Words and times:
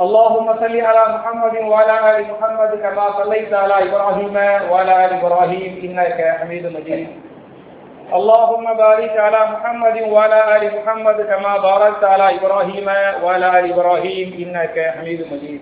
اللهم 0.00 0.46
صل 0.60 0.80
على 0.80 1.04
محمد 1.14 1.56
وعلى 1.56 1.94
آل 2.10 2.26
محمد 2.32 2.70
كما 2.84 3.06
صليت 3.18 3.52
على 3.54 3.74
إبراهيم 3.88 4.36
وعلى 4.70 5.04
آل 5.04 5.12
إبراهيم 5.12 5.72
إنك 5.84 6.36
حميد 6.40 6.66
مجيد. 6.66 7.08
اللهم 8.12 8.74
بارك 8.74 9.14
على 9.16 9.40
محمد 9.52 9.96
وعلى 10.12 10.56
آل 10.56 10.62
محمد 10.78 11.18
كما 11.30 11.56
باركت 11.58 12.04
على 12.04 12.26
إبراهيم 12.36 12.86
وعلى 13.24 13.46
آل 13.58 13.72
إبراهيم 13.72 14.28
إنك 14.42 14.76
حميد 14.96 15.20
مجيد. 15.32 15.60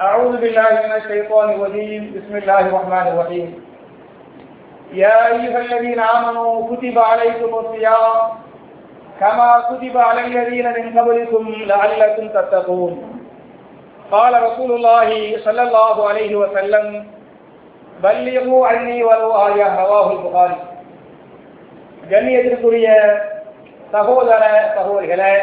أعوذ 0.00 0.36
بالله 0.36 0.70
من 0.84 0.92
الشيطان 1.00 1.50
الرجيم. 1.50 2.02
بسم 2.16 2.34
الله 2.36 2.60
الرحمن 2.60 3.06
الرحيم. 3.12 3.48
يا 4.92 5.26
أيها 5.26 5.58
الذين 5.60 6.00
آمنوا 6.00 6.76
كتب 6.76 6.98
عليكم 6.98 7.50
الصيام 7.54 8.18
كما 9.19 9.63
كتب 9.69 9.97
على 9.99 10.21
الذين 10.21 10.65
من 10.67 10.99
قبلكم 10.99 11.43
لعلكم 11.63 12.27
تتقون 12.29 12.93
قال 14.11 14.43
رسول 14.43 14.71
الله 14.71 15.09
صلى 15.37 15.61
الله 15.61 16.09
عليه 16.09 16.35
وسلم 16.35 16.85
بلغوا 17.99 18.67
عني 18.67 19.03
ولو 19.03 19.31
آية 19.47 19.69
رواه 19.81 20.07
البخاري 20.11 20.57
கண்ணியத்திற்குரிய 22.11 22.87
சகோதர 23.93 24.43
சகோதரிகளே 24.75 25.35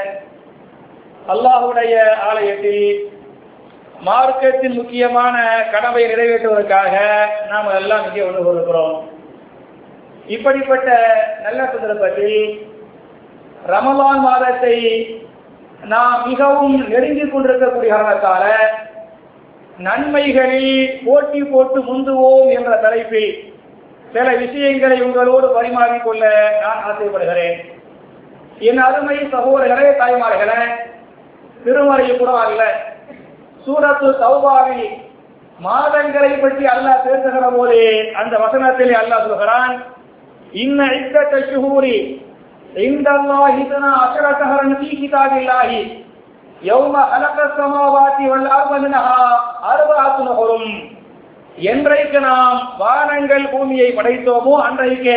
அல்லாஹுடைய 1.29 1.95
ஆலயத்தில் 2.29 2.83
மார்க்கத்தின் 4.03 4.77
முக்கியமான 4.77 5.37
கடமை 5.73 6.03
நிறைவேற்றுவதற்காக 6.05 6.95
நாம் 7.49 7.71
எல்லாம் 7.75 8.05
இங்கே 8.07 8.27
ஒன்று 8.27 8.43
கொடுக்கிறோம் 8.43 8.97
இப்படிப்பட்ட 10.27 10.89
நல்ல 11.43 11.61
சந்தர்ப்பத்தில் 11.73 12.39
ரமலான் 13.72 14.22
மாதத்தை 14.22 14.78
நாம் 15.84 16.28
மிகவும் 16.28 16.76
நெருங்கிக் 16.92 17.32
கொண்டிருக்கக்கூடிய 17.34 17.92
காரணத்தால 17.94 18.44
நன்மைகளில் 19.78 20.74
போட்டி 21.06 21.42
போட்டு 21.44 21.80
முந்துவோம் 21.82 22.50
என்ற 22.50 22.72
தலைப்பில் 22.78 23.32
சில 24.14 24.28
விஷயங்களை 24.34 24.98
உங்களோடு 25.02 25.48
பரிமாறிக்கொள்ள 25.48 26.24
நான் 26.64 26.84
ஆசைப்படுகிறேன். 26.90 27.56
என் 28.60 28.78
அருமை 28.78 29.18
சகோதரர்களே 29.32 29.88
தாய்மார்களே 30.02 30.60
திருமறை 31.64 32.08
கூட 32.18 32.32
அல்ல 32.40 32.62
சூரத்து 33.66 34.10
சௌபாவில் 34.22 34.86
மாதங்களை 35.60 36.32
பற்றி 36.42 36.66
அல்லாஹ் 36.66 37.04
பேசுகிற 37.08 37.50
போது 37.50 37.80
அந்த 38.14 38.38
வசனத்தில் 38.38 38.94
அல்லாஹ் 39.02 39.28
சொல்கிறான் 39.28 39.74
இன்ன 40.54 40.80
இக்கத்த 41.00 41.36
عند 42.79 43.09
الله 43.11 43.53
اثنا 43.57 43.91
عشر 43.95 44.25
شهرا 44.35 44.75
في 44.75 44.89
كتاب 44.99 45.33
الله 45.35 45.71
يوم 46.63 46.95
خلق 47.05 47.37
السماوات 47.43 48.19
والارض 48.23 48.73
منها 48.77 49.23
اربعه 49.67 50.17
حرم 50.37 50.65
என்றைக்கு 51.69 52.19
நாம் 52.21 52.59
வானங்கள் 52.79 53.47
பூமியை 53.53 53.89
படைத்தோமோ 53.93 54.53
அன்றைக்கு 54.61 55.17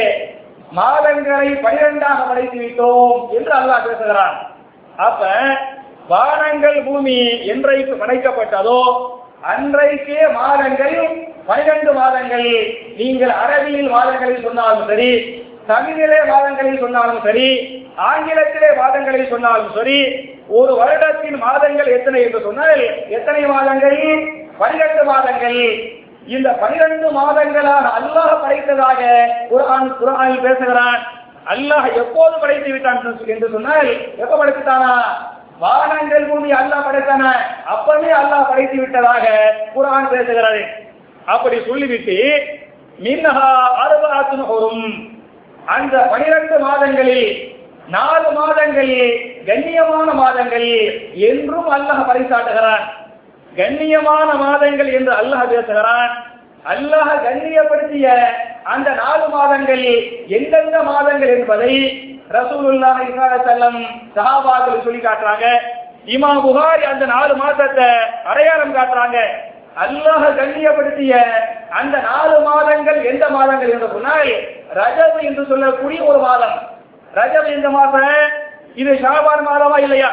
மாதங்களை 0.72 1.50
பனிரெண்டாக 1.64 2.20
படைத்து 2.28 2.58
விட்டோம் 2.58 3.20
என்று 3.38 3.52
அல்லாஹ் 3.58 3.86
பேசுகிறான் 3.88 4.38
அப்ப 5.00 5.22
வானங்கள் 6.08 6.80
பூமி 6.84 7.18
என்றைக்கு 7.52 7.94
படைக்கப்பட்டதோ 8.02 8.80
அன்றைக்கே 9.52 10.22
மாதங்கள் 10.34 10.98
பனிரெண்டு 11.48 11.92
மாதங்கள் 11.94 12.50
நீங்கள் 12.98 13.34
அரபியில் 13.44 13.90
மாதங்களில் 13.90 14.46
சொன்னாலும் 14.48 14.90
சரி 14.92 15.12
தமிழிலே 15.71 16.19
மாதங்களில் 16.31 16.83
சொன்னாலும் 16.85 17.21
சரி 17.27 17.49
ஆங்கிலத்திலே 18.11 18.71
மாதங்களில் 18.81 19.33
சொன்னாலும் 19.35 19.73
சரி 19.77 19.99
ஒரு 20.59 20.73
வருடத்தின் 20.81 21.39
மாதங்கள் 21.45 21.95
எத்தனை 21.97 22.19
என்று 22.23 22.41
சொன்னால் 22.41 22.83
எத்தனை 23.19 23.43
மாதங்கள் 23.55 24.01
பனிரெண்டு 24.59 25.03
மாதங்கள் 25.05 25.61
இந்த 26.27 26.49
பனிரெண்டு 26.61 27.09
மாதங்களாக 27.17 27.91
அல்லாஹ் 27.99 28.33
படைத்ததாக 28.43 29.01
குரான் 29.51 29.91
குரானில் 29.99 30.45
பேசுகிறான். 30.47 31.01
அல்லாஹ் 31.53 31.87
எப்போது 32.03 32.35
படைத்து 32.43 32.71
விட்டான் 32.73 33.03
என்று 33.35 33.49
சொன்னால் 33.53 33.91
எப்ப 34.23 34.33
படைத்துட்டானா? 34.37 34.93
வானங்கள் 35.59 36.29
பூமி 36.31 36.51
அல்லாஹ் 36.61 36.87
படைத்தான? 36.87 37.25
அப்பவே 37.75 38.11
அல்லாஹ் 38.21 38.49
படைத்து 38.49 38.77
விட்டதாக 38.81 39.27
குரான் 39.75 40.11
பேசுகிறது. 40.15 40.63
அப்படி 41.27 41.57
சொல்லிவிட்டு 41.69 42.19
மின்னஹா 42.99 43.49
அறுபதாத்துன்னு 43.85 44.47
வரும் 44.53 44.85
அந்த 45.75 45.95
பனிரெண்டு 46.13 46.57
மாதங்களில் 46.67 47.29
நாலு 47.95 48.29
மாதங்களில் 48.39 49.11
கண்ணியமான 49.49 50.09
மாதங்களில் 50.21 50.87
என்றும் 51.29 51.69
அல்லாஹ் 51.77 52.07
பறைசாட்டுகிறான் 52.09 52.85
கண்ணியமான 53.61 54.29
மாதங்கள் 54.45 54.91
என்று 54.99 55.13
அல்லாஹ் 55.21 55.51
பேசுகிறான். 55.53 56.13
அல்லாஹ் 56.73 57.11
கண்ணியப்படுத்திய 57.27 58.07
அந்த 58.75 58.89
நாலு 59.03 59.27
மாதங்களில் 59.35 60.03
எந்தெந்த 60.37 60.77
மாதங்கள் 60.91 61.33
என்பதை 61.37 61.73
ரசூலுல்லாஹி 62.37 63.09
செல்லம் 63.49 63.81
சஹாபாக்கள் 64.17 64.85
சொல்லி 64.87 65.01
காட்டுறாங்க. 65.03 65.47
இமா 66.15 66.31
புகாரி 66.47 66.85
அந்த 66.93 67.05
நாலு 67.15 67.35
மாதத்தை 67.43 67.89
அடையாளம் 68.31 68.77
காட்டுறாங்க. 68.79 69.19
அல்லாஹ் 69.77 70.37
கண்ணியப்படுத்திய 70.37 71.15
அந்த 71.69 71.99
நாலு 71.99 72.41
மாதங்கள் 72.41 73.05
எந்த 73.05 73.29
மாதங்கள் 73.29 73.69
என்று 73.69 73.89
சொன்னால் 73.93 74.31
ரஜபு 74.75 75.19
என்று 75.21 75.47
சொல்லக்கூடிய 75.47 76.05
ஒரு 76.05 76.19
மாதம். 76.19 76.57
ரஜப் 77.15 77.51
இந்த 77.57 77.69
மாதம்? 77.71 78.33
இது 78.75 78.93
ஷாபான் 78.95 79.45
மாதமா 79.47 79.79
இல்லையா? 79.79 80.11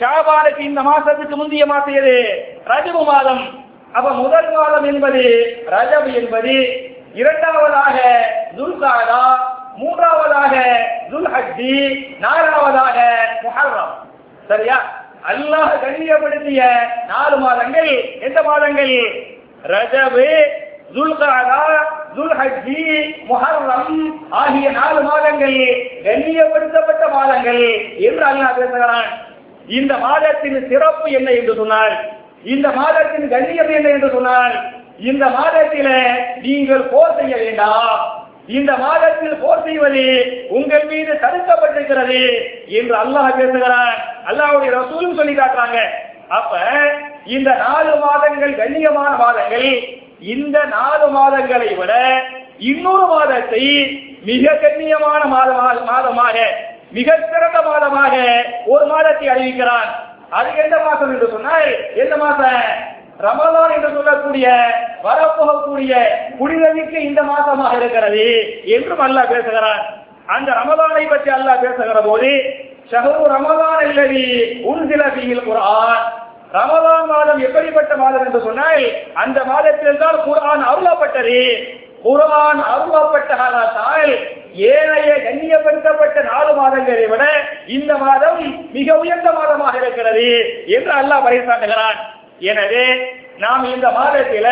ஷாபானுக்கு 0.00 0.58
இந்த 0.58 0.82
மாசத்துக்கு 0.82 1.36
முந்தைய 1.36 1.66
மாசம் 1.66 1.94
எது? 1.94 2.16
ரஜபு 2.66 3.04
மாதம். 3.04 3.62
அப்ப 3.92 4.10
முதல் 4.10 4.50
மாதம் 4.52 4.84
என்பது 4.84 5.22
ரஜபு 5.66 6.14
என்பது 6.14 6.54
இரண்டாவதாக 7.14 7.96
துல்காதா 8.56 9.24
மூன்றாவதாக 9.76 10.54
துல்ஹஜி 11.10 11.74
நாலாவதாக 12.20 12.98
முஹர்ரம். 13.42 13.94
சரியா? 14.48 15.03
அல்லாஹ் 15.30 15.70
கண்ணியப்படுத்திய 15.82 16.62
நாலு 17.10 17.36
மாதங்கள். 17.44 17.92
எந்த 18.26 18.38
மாதங்கள்? 18.48 18.94
ரஜபு 19.72 20.26
துல்காதா 20.94 21.62
துல்ஹஜி 22.16 22.82
முஹர்ரம் 23.28 23.94
ஆகிய 24.40 24.66
நாலு 24.80 25.00
மாதங்கள் 25.06 25.56
கண்ணியப்படுத்தப்பட்ட 26.06 27.04
மாதங்கள் 27.14 27.62
என்று 28.08 28.24
அல்லாஹ் 28.30 28.58
பேசுகிறான். 28.58 29.08
இந்த 29.78 29.92
மாதத்தின் 30.06 30.58
சிறப்பு 30.70 31.06
என்ன 31.18 31.28
என்று 31.40 31.54
சொன்னால் 31.60 31.94
இந்த 32.54 32.68
மாதத்தின் 32.78 33.26
கண்ணியம் 33.34 33.72
என்ன 33.78 33.88
என்று 33.96 34.10
சொன்னால் 34.16 34.54
இந்த 35.10 35.24
மாதத்தில 35.36 35.88
நீங்கள் 36.46 36.84
போர் 36.92 37.16
செய்ய 37.20 37.34
வேண்டாம். 37.44 38.02
இந்த 38.58 38.72
மாதத்தில் 38.84 39.36
போர் 39.42 39.64
செய்வது 39.66 40.04
உங்கள் 40.58 40.84
மீது 40.90 41.12
தடுக்கப்பட்டிருக்கிறது 41.24 42.20
என்று 42.80 42.94
அல்லாஹ் 43.02 43.38
பேசுகிறான். 43.40 43.96
அல்லாவுடைய 44.30 44.70
ரசூலும் 44.80 45.18
சொல்லி 45.18 45.34
காட்டுறாங்க. 45.36 45.80
அப்ப 46.36 46.52
இந்த 47.36 47.50
நாலு 47.64 47.92
மாதங்கள் 48.04 48.58
கண்ணியமான 48.60 49.10
மாதங்கள் 49.24 49.68
இந்த 50.34 50.58
நாலு 50.76 51.06
மாதங்களை 51.18 51.70
விட 51.80 51.92
இன்னொரு 52.70 53.06
மாதத்தை 53.12 53.64
மிக 54.28 54.54
கண்ணியமான 54.64 55.20
மாதமாக 55.34 55.76
மாதமாக 55.90 56.36
மிக 56.96 57.16
சிறந்த 57.30 57.58
மாதமாக 57.68 58.14
ஒரு 58.72 58.84
மாதத்தை 58.92 59.26
அறிவிக்கிறான். 59.34 59.90
அது 60.38 60.50
எந்த 60.64 60.76
மாதம் 60.86 61.12
என்று 61.14 61.28
சொன்னால் 61.34 61.70
எந்த 62.02 62.14
மாதம்? 62.22 62.62
ரமலான் 63.24 63.74
என்று 63.76 63.90
சொல்லக்கூடிய 63.96 64.46
வரப்போகக்கூடிய 65.06 65.92
புனிதமிக்க 66.38 66.94
இந்த 67.08 67.20
மாதமாக 67.32 67.74
இருக்கிறது 67.80 68.24
என்றும் 68.76 69.02
அல்லாஹ் 69.06 69.32
பேசுகிறான். 69.34 69.82
அந்த 70.34 70.48
ரமலானை 70.60 71.04
பற்றி 71.12 71.30
அல்லாஹ் 71.36 71.62
பேசுகிற 71.64 72.00
போது 72.08 72.30
ஷஹரு 72.90 73.24
ரமதான் 73.34 73.78
அல்லது 73.84 74.22
உன்சில 74.70 75.02
ஃபீஹில் 75.14 75.46
குர்ஆன். 75.46 76.02
ரமதான் 76.56 77.06
மாதம் 77.12 77.40
எப்படிப்பட்ட 77.46 77.92
மாதம் 78.02 78.24
என்று 78.26 78.40
சொன்னால் 78.46 78.84
அந்த 79.22 79.38
மாதத்தில் 79.50 80.02
தான் 80.02 80.18
குர்ஆன் 80.26 80.64
அருளப்பட்டது. 80.70 81.40
குர்ஆன் 82.06 82.60
அருளப்பட்ட 82.72 83.32
காலத்தால் 83.40 84.12
ஏனைய 84.70 85.12
கண்ணியப்படுத்தப்பட்ட 85.26 86.18
நாலு 86.30 86.50
மாதங்களை 86.60 87.06
விட 87.12 87.24
இந்த 87.76 87.92
மாதம் 88.04 88.40
மிக 88.76 88.88
உயர்ந்த 89.02 89.30
மாதமாக 89.38 89.74
இருக்கிறது 89.82 90.28
என்று 90.76 90.92
அல்லாஹ் 91.00 91.24
பறைசாட்டுகிறான் 91.26 91.98
எனவே 92.50 92.86
நாம் 93.44 93.64
இந்த 93.74 93.88
மாதத்தில 93.98 94.48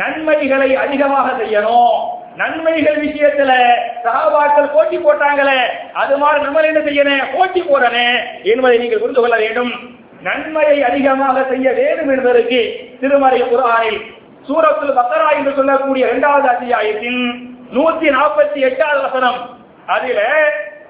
நன்மைகளை 0.00 0.70
அதிகமாக 0.84 1.26
செய்யணும். 1.40 1.98
நன்மைகள் 2.38 2.98
விஷயத்துல 3.04 3.52
சகாபாக்கள் 4.04 4.72
போட்டி 4.74 4.96
போட்டாங்களே 5.04 5.60
அது 6.02 6.14
மாதிரி 6.22 6.44
நம்ம 6.44 6.64
என்ன 6.70 6.80
செய்யணும் 6.88 7.32
போட்டி 7.34 7.60
போடணும் 7.62 8.18
என்பதை 8.52 8.76
நீங்கள் 8.82 9.02
புரிந்து 9.02 9.22
கொள்ள 9.22 9.36
வேண்டும். 9.44 9.72
நன்மையை 10.26 10.78
அதிகமாக 10.88 11.42
செய்ய 11.50 11.68
வேண்டும் 11.78 12.12
என்பதற்கு 12.14 12.60
திருமறை 13.00 13.40
குரானில் 13.50 14.00
சூரத்தில் 14.48 14.98
பக்கரா 14.98 15.28
என்று 15.38 15.52
சொல்லக்கூடிய 15.58 16.04
இரண்டாவது 16.10 16.48
அத்தியாயத்தின் 16.54 17.20
நூத்தி 17.76 18.08
நாற்பத்தி 18.16 18.60
எட்டாவது 18.68 19.00
வசனம். 19.06 19.40
அதில 19.94 20.20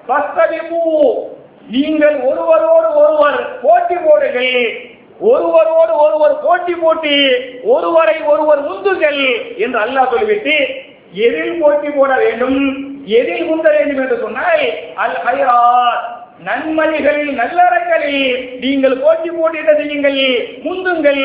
ஃபஸ்தபிமு, 0.05 0.83
நீங்கள் 1.73 2.17
ஒருவரோடு 2.29 2.89
ஒருவர் 3.01 3.39
போட்டி 3.63 3.97
போடுங்கள். 4.05 4.55
ஒருவரோடு 5.29 5.93
ஒருவர் 6.03 6.35
போட்டி 6.43 6.73
போட்டி 6.83 7.15
ஒருவரை 7.73 8.17
ஒருவர் 8.31 8.61
முந்துங்கள் 8.67 9.21
என்று 9.63 9.79
அல்லாஹ் 9.85 10.11
சொல்லிவிட்டு 10.13 10.55
எதில் 11.25 11.59
போட்டி 11.61 11.89
போட 11.89 12.11
வேண்டும்? 12.23 12.59
எதில் 13.19 13.45
உந்த 13.53 13.67
வேண்டும் 13.75 14.01
என்று 14.03 14.17
சொன்னால் 14.23 14.65
அல் 15.03 15.19
ஹைராத் 15.25 16.07
நன்மதிகளில் 16.47 17.31
நல்லறங்களில் 17.39 18.35
நீங்கள் 18.63 19.01
போட்டி 19.03 19.29
போட்டிட்டு 19.29 19.73
செய்யுங்கள் 19.79 20.19
முந்துங்கள் 20.65 21.23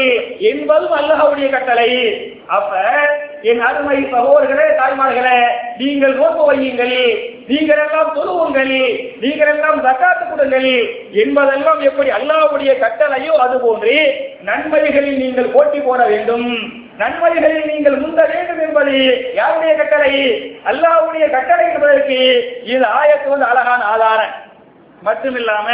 என்பதும் 0.50 0.94
அல்லாஹ்வுடைய 1.00 1.48
கட்டளை. 1.50 1.90
அப்ப 2.56 2.72
என் 3.50 3.62
அருமை 3.69 3.98
சகோதரர்களே 4.14 4.66
தாய்மார்களே 4.81 5.38
நீங்கள் 5.81 6.14
நோக்க 6.20 6.40
வையுங்கள் 6.48 6.96
நீங்கள் 7.52 7.82
எல்லாம் 7.84 8.14
தொழுவுங்கள் 8.16 8.75
நீங்கள் 9.22 9.50
எல்லாம் 9.54 9.81
தக்காத்து 9.86 10.25
கொடுங்கள் 10.31 10.70
என்பதெல்லாம் 11.22 11.81
எப்படி 11.90 12.10
அல்லாவுடைய 12.19 12.72
கட்டளையோ 12.84 13.34
அது 13.44 13.58
போன்று 13.66 13.96
நன்மைகளில் 14.48 15.22
நீங்கள் 15.25 15.54
போட்டி 15.56 15.81
போட 15.81 16.00
வேண்டும். 16.12 16.48
நன்மைகளை 16.99 17.58
நீங்கள் 17.70 17.96
முந்த 18.02 18.20
வேண்டும் 18.32 18.61
என்பது 18.67 18.94
யாருடைய 19.41 19.73
கட்டளை? 19.76 20.12
அல்லாஹ்வுடைய 20.70 21.25
கட்டளை 21.37 21.64
என்பதற்கு 21.73 22.19
இது 22.73 22.85
ஆயத்து 22.99 23.29
வந்து 23.32 23.50
அழகான 23.52 23.81
ஆதாரம். 23.93 24.35
மட்டுமில்லாம 25.06 25.69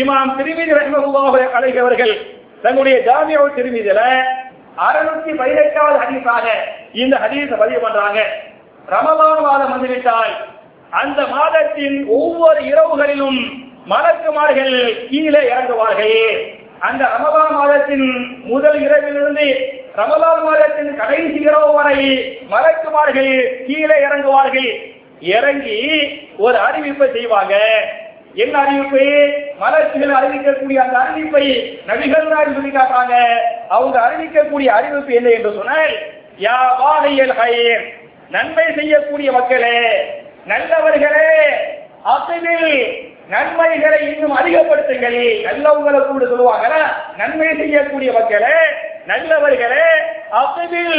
இமாம் 0.00 0.34
திருமிதி 0.38 0.72
ரஹ்மத்துல்லாஹி 0.80 1.44
அலைஹி 1.58 1.78
அவர்கள் 1.84 2.14
தங்களுடைய 2.62 2.96
ஜாமியா 3.08 3.42
திருமிதில 3.56 4.00
அறுநூத்தி 4.86 5.32
பதினெட்டாவது 5.40 5.96
ஹதீஸாக 6.02 6.46
இந்த 7.02 7.14
ஹதீஸ 7.24 7.50
பதிவு 7.62 7.80
பண்றாங்க. 7.84 8.20
ரமலான் 8.92 9.42
மாதம் 9.46 9.72
வந்துவிட்டால் 9.74 10.34
அந்த 11.00 11.20
மாதத்தின் 11.34 11.96
ஒவ்வொரு 12.18 12.60
இரவுகளிலும் 12.70 13.40
மலக்குமார்கள் 13.92 14.76
கீழே 15.10 15.40
இறங்குவார்கள். 15.52 16.20
அந்த 16.88 17.02
ரமலான் 17.14 17.56
மாதத்தின் 17.58 18.06
முதல் 18.52 18.78
இரவிலிருந்து 18.86 19.48
ரமலான் 19.98 20.42
மாதத்தின் 20.46 20.96
கடைசி 20.96 21.38
இரவு 21.44 21.72
வரை 21.74 21.96
மறைக்குவார்கள் 22.50 23.32
கீழே 23.66 23.96
இறங்குவார்கள். 24.06 24.68
இறங்கி 25.20 25.78
ஒரு 26.38 26.58
அறிவிப்பை 26.66 27.06
செய்வாங்க. 27.12 27.54
என்ன 28.34 28.58
அறிவிப்பு? 28.58 29.04
மலர்ச்சிகள் 29.60 30.12
அறிவிக்கக்கூடிய 30.18 30.78
அந்த 30.84 30.96
அறிவிப்பை 31.04 31.44
நபிகள் 31.88 32.30
நாள் 32.32 32.54
சொல்லி 32.56 32.70
காட்டுறாங்க. 32.76 33.14
அவங்க 33.68 33.96
அறிவிக்கக்கூடிய 34.08 34.66
அறிவிப்பு 34.78 35.14
என்ன 35.14 35.28
என்று 35.28 35.52
சொன்னால் 35.56 35.94
யா 36.46 36.58
வாழையல் 36.80 37.34
ஹயர் 37.40 37.84
நன்மை 38.30 38.66
செய்யக்கூடிய 38.76 39.32
மக்களே 39.32 39.80
நல்லவர்களே 40.46 41.32
அசைவில் 42.02 42.70
நன்மைகளை 43.28 44.00
இன்னும் 44.12 44.36
அதிகப்படுத்துங்கள். 44.36 45.20
நல்லவங்களை 45.48 46.00
கூட 46.06 46.24
சொல்லுவாங்க 46.26 46.68
நன்மை 47.16 47.48
செய்யக்கூடிய 47.56 48.12
மக்களே 48.12 48.60
நல்லவர்களே 49.08 49.86
அப்பதில் 50.38 50.96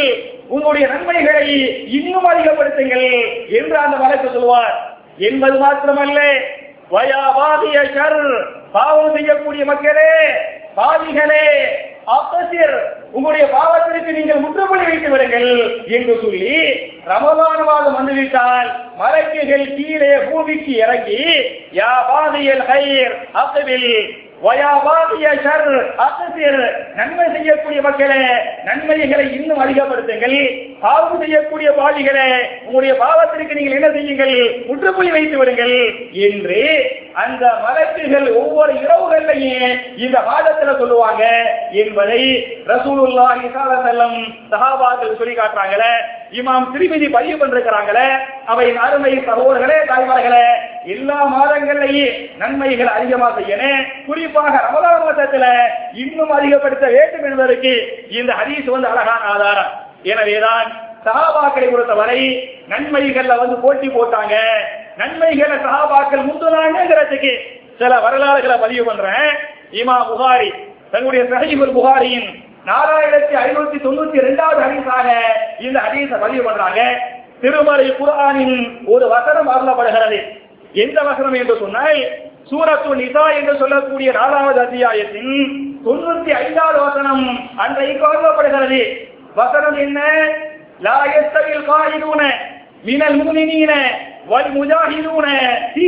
உங்களுடைய 0.47 0.85
நன்மைகளை 0.87 1.47
இன்னும் 1.97 2.29
அதிகப்படுத்துங்கள் 2.29 3.09
என்று 3.57 3.77
அந்த 3.77 3.97
வழக்கு 3.97 4.29
சொல்வார் 4.29 4.77
என்பது 5.21 5.57
மாத்திரமல்ல 5.59 6.19
வயாபாதிய 6.91 7.79
ஷர் 7.89 8.21
பாவம் 8.71 9.13
செய்யக்கூடிய 9.15 9.63
மக்களே 9.65 10.13
பாவிகளே 10.75 11.45
அப்பசிர் 12.13 12.75
உங்களுடைய 13.11 13.45
பாவத்திற்கு 13.49 14.11
நீங்கள் 14.11 14.41
முற்றுப்புள்ளி 14.41 14.85
வைத்து 14.85 15.09
விடுங்கள் 15.09 15.49
என்று 15.89 16.13
சொல்லி 16.21 16.55
ரமதான 17.05 17.59
மாதம் 17.63 17.97
வந்துவிட்டால் 17.97 18.69
மலக்குகள் 18.99 19.65
கீழே 19.75 20.13
பூமிக்கு 20.25 20.73
இறங்கி 20.77 21.21
யா 21.73 21.91
பாதியல் 22.09 22.65
ஹைர் 22.69 23.13
அசபில் 23.35 23.91
நன்மை 26.95 27.25
செய்யக்கூடிய 27.33 27.81
மக்களே 27.81 28.21
நன்மைகளை 28.63 29.33
இன்னும் 29.33 29.59
அதிகப்படுத்துங்கள். 29.59 30.68
பாவம் 30.83 31.21
செய்யக்கூடிய 31.21 31.69
பாவிகளே 31.79 32.27
உங்களுடைய 32.65 32.93
பாவத்திற்கு 33.01 33.57
நீங்கள் 33.57 33.77
என்ன 33.77 33.89
செய்யுங்கள்? 33.95 34.35
முற்றுப்புள்ளி 34.67 35.11
வைத்து 35.15 35.35
விடுங்கள் 35.39 35.75
என்று 36.27 36.61
அந்த 37.23 37.45
மலக்குகள் 37.63 38.27
ஒவ்வொரு 38.41 38.73
இரவுகள்லையும் 38.83 39.73
இந்த 40.05 40.17
மாதத்துல 40.29 40.75
சொல்லுவாங்க 40.81 41.23
என்பதை 41.81 42.21
ரசூலுல்லா 42.71 43.27
ஸல்லல்லாஹு 43.55 43.89
அலைஹி 43.91 44.23
சஹாபாக்கள் 44.53 45.19
சொல்லி 45.21 45.35
காட்டுறாங்களே 45.35 45.91
இமாம் 46.39 46.69
திருமதி 46.73 47.07
பதிவு 47.17 47.37
பண்றாங்களே 47.41 48.07
அவை 48.53 48.67
அருமை 48.85 49.13
சகோதரர்களே 49.29 49.79
தாய்மார்களே 49.91 50.45
எல்லா 50.95 51.19
மாதங்கள்லையும் 51.35 52.15
நன்மைகள் 52.41 52.95
அதிகமாக 52.97 53.33
செய்யணும். 53.39 53.83
குறிப்பாக 54.07 54.53
ரமதான 54.65 54.95
மாதத்துல 55.05 55.45
இன்னும் 56.03 56.33
அதிகப்படுத்த 56.37 56.85
வேண்டும் 56.95 57.27
என்பதற்கு 57.31 57.73
இந்த 58.19 58.31
ஹதீஸ் 58.39 58.73
வந்து 58.75 58.91
அழகான 58.93 59.21
ஆதாரம். 59.35 59.71
எனவேதான் 60.03 60.67
சகாபாக்களை 61.05 61.67
பொறுத்தவரை 61.71 62.19
நன்மைகள்ல 62.69 63.37
வந்து 63.39 63.55
போட்டி 63.55 63.87
போட்டாங்க. 63.87 64.35
நன்மைகளை 64.97 65.57
சகாபாக்கள் 65.57 66.27
முந்துனாங்கிறதுக்கு 66.29 67.33
சில 67.79 67.99
வரலாறுகளை 67.99 68.57
பதிவு 68.57 68.85
பண்றேன். 68.85 69.29
இமா 69.71 69.97
புகாரி 70.11 70.49
தன்னுடைய 70.91 71.23
சஹீபுல் 71.23 71.75
புகாரியின் 71.77 72.29
நாலாயிரத்தி 72.65 73.35
ஐநூத்தி 73.45 73.77
தொண்ணூத்தி 73.85 74.13
இரண்டாவது 74.13 74.61
ஹதீஸாக 74.65 75.07
இந்த 75.59 75.79
ஹதீஸ 75.79 76.19
பதிவு 76.19 76.43
பண்றாங்க. 76.43 76.81
திருமலை 77.41 77.87
குரானின் 77.99 78.57
ஒரு 78.85 79.07
வசனம் 79.07 79.49
அருளப்படுகிறது. 79.49 80.19
எந்த 80.73 81.01
வசனம் 81.01 81.33
என்று 81.33 81.55
சொன்னால் 81.59 82.01
சூரத்து 82.49 82.89
நிசா 83.01 83.23
என்று 83.35 83.57
சொல்லக்கூடிய 83.57 84.11
நாலாவது 84.11 84.59
அத்தியாயத்தின் 84.61 85.33
தொண்ணூத்தி 85.85 86.31
ஐந்தாவது 86.43 86.79
வசனம் 86.79 87.25
அன்றைக்கு 87.55 88.05
அருளப்படுகிறது 88.11 88.81
வசனம் 89.35 89.77
என்ன? 89.77 89.99
லா 90.79 90.97
யஸ்தவில் 91.15 91.65
மினல் 92.83 93.23
முனினீன 93.23 93.71
வல் 94.27 94.51
முஜாஹிதூன 94.55 95.27
ஃபீ 95.73 95.85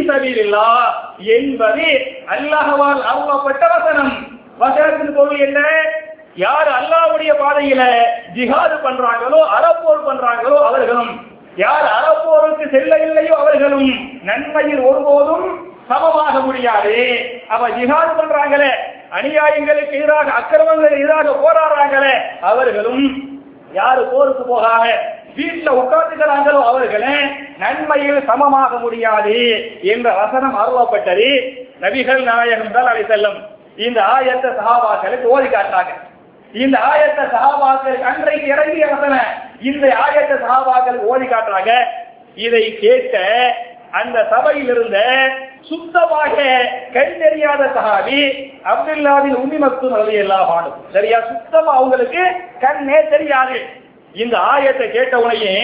என்பது 1.38 1.88
அல்லாஹவால் 2.27 3.01
அருளப்பட்ட 3.12 3.63
வசனம். 3.67 4.13
வசனத்தின் 4.60 5.13
பொருள் 5.13 5.39
என்ன? 5.39 5.60
யார் 6.36 6.67
அல்லாஹ்வுடைய 6.67 7.31
பாதையில 7.39 7.81
ஜிஹாது 8.33 8.75
பண்றாங்களோ 8.83 9.39
அறப்போர் 9.57 10.05
பண்றாங்களோ 10.07 10.57
அவர்களும். 10.60 11.12
யார் 11.55 11.88
அறப்போருக்கு 11.98 12.65
செல்லவில்லையோ 12.75 13.33
அவர்களும் 13.33 13.89
நன்மையில் 14.24 14.79
ஒருபோதும் 14.79 15.48
சமமாக 15.88 16.39
முடியாது. 16.39 16.95
அவ 17.48 17.69
ஜிஹாது 17.69 18.12
பண்றாங்களே 18.21 18.71
அநியாயங்களுக்கு 19.12 19.91
எதிராக 19.91 20.31
அக்கிரமங்களுக்கு 20.31 21.00
எதிராக 21.00 21.31
போராடுறாங்களே 21.43 22.13
அவர்களும் 22.41 23.30
யாரு 23.74 24.01
போருக்கு 24.12 24.44
போகாம 24.44 24.84
வீட்டுல 25.38 25.70
உட்கார்ந்துக்கிறாங்களோ 25.82 26.62
அவர்களே 26.70 27.16
நன்மையில் 27.58 28.28
சமமாக 28.30 28.78
முடியாது 28.78 29.38
என்ற 29.94 30.08
வசனம் 30.22 30.58
அருளப்பட்டது 30.62 31.30
நபிகள் 31.84 32.22
நாயகம் 32.24 32.75
தான் 32.78 32.90
அதை 32.92 33.04
செல்லும் 33.12 33.40
இந்த 33.86 34.00
ஆயத்த 34.16 34.48
சகாபாக்களுக்கு 34.58 35.28
ஓதி 35.36 35.48
காட்டுறாங்க. 35.48 35.92
இந்த 36.54 36.78
ஆயத்த 36.92 37.22
சகாபாக்கள் 37.34 38.00
அன்றைக்கு 38.10 38.48
இறங்கிய 38.48 38.88
வசன 38.94 39.16
இந்த 39.70 39.86
ஆயத்த 40.06 40.34
சகாபாக்கள் 40.44 41.00
ஓதி 41.12 41.25
காட்டுறாங்க. 41.25 41.74
இதை 42.46 42.63
கேட்ட 42.84 43.18
அந்த 43.93 44.17
சபையில் 44.29 44.69
இருந்த 44.69 44.98
சுத்தமாக 45.69 46.36
கண் 46.93 47.15
தெரியாத 47.19 47.63
சகாபி 47.75 48.19
அப்துல்லாவின் 48.65 49.36
உம்மி 49.36 49.57
மக்தும் 49.57 49.95
எல்லாம் 50.15 50.51
அன்ஹு. 50.51 50.71
சரியா? 50.93 51.17
சுத்தமா 51.29 51.71
அவங்களுக்கு 51.74 52.21
கண்ணே 52.60 53.00
தெரியாது. 53.10 53.57
இந்த 54.15 54.36
ஆயத்தை 54.51 54.86
கேட்டவுடனே 54.91 55.55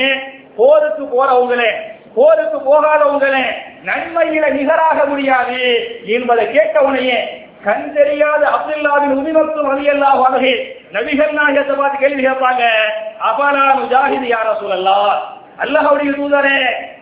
போருக்கு 0.58 1.04
போறவங்களே 1.08 1.72
போருக்கு 2.16 2.60
போகாதவங்களே 2.68 3.44
நன்மையில 3.84 4.46
நிகராக 4.54 5.00
முடியாது 5.06 5.60
என்பதை 6.16 6.46
கேட்டவுனையே 6.54 7.20
கண் 7.64 7.88
தெரியாத 7.94 8.44
அப்துல்லாவின் 8.52 9.16
உமிமத்தும் 9.18 9.84
எல்லாம் 9.88 10.22
அன்ஹு 10.24 10.54
நபிகள் 10.94 11.34
நாயகத்தை 11.34 11.76
பார்த்து 11.76 11.98
கேள்வி 11.98 12.22
கேட்பாங்க 12.22 12.64
அபலா 13.30 13.66
முஜாஹித் 13.80 14.30
யார 14.32 14.48
சொல்லலாம் 14.62 15.16
அல்லாஹ்வுடைய 15.60 16.10
தூதரே 16.16 16.60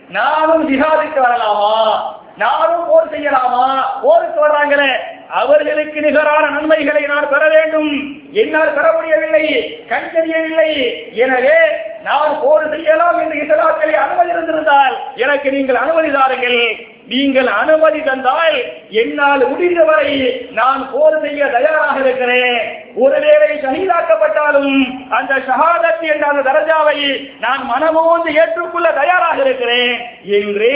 நானும் 0.10 0.70
ஜிஹாதுக்கு 0.70 1.22
வரலாமா? 1.22 2.02
நானும் 2.38 2.88
போர் 2.88 3.10
செய்யலாமா? 3.10 3.84
போருக்கு 4.02 4.48
வர்றாங்களே. 4.48 4.92
அவர்களுக்கு 5.30 6.02
நிகரான 6.02 6.50
நன்மைகளை 6.50 7.02
நான் 7.02 7.30
பெற 7.30 7.48
வேண்டும். 7.48 8.22
என்னால் 8.32 8.74
பெற 8.74 8.92
முடியவில்லை. 8.92 9.78
கண் 9.90 10.12
தெரியவில்லை. 10.14 11.04
எனவே 11.14 11.58
நான் 12.04 12.40
போர் 12.44 12.70
செய்யலாம் 12.70 13.20
என்று 13.20 13.36
இஸ்லாத்திலே 13.36 13.94
அனுமதி 13.94 14.30
இருந்திருந்தால் 14.30 14.98
எனக்கு 15.16 15.52
நீங்கள் 15.52 15.76
அனுமதி 15.76 16.12
தாருங்கள். 16.12 16.94
நீங்கள் 17.12 17.50
அனுமதி 17.62 18.00
தந்தால் 18.06 18.56
என்னால் 19.02 19.44
முடிந்தவரை 19.50 20.12
நான் 20.60 20.82
போர் 20.94 21.18
செய்ய 21.26 21.48
தயாராக 21.56 21.96
இருக்கிறேன். 22.04 22.56
ஒருவேளை 23.04 23.50
ஷஹீதாக்கப்பட்டாலும் 23.64 24.80
அந்த 25.18 25.34
ஷஹாதத் 25.48 26.04
என்ற 26.14 26.26
அந்த 26.32 26.44
தரஜாவை 26.50 26.98
நான் 27.46 27.62
மனமோந்து 27.72 28.32
ஏற்றுக்கொள்ள 28.42 28.90
தயாராக 29.02 29.38
இருக்கிறேன் 29.46 29.94
என்று 30.40 30.74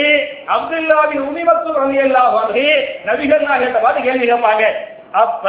அப்துல்லாவின் 0.56 1.26
உமிமத்து 1.30 1.76
ரலியல்லாஹு 1.82 2.32
வந்து 2.40 2.66
நபிகள் 3.10 3.46
நாயகத்தை 3.50 3.82
பார்த்து 3.82 4.06
கேள்வி 4.08 4.26
கேட்பாங்க. 4.32 4.64
அப்ப 5.24 5.44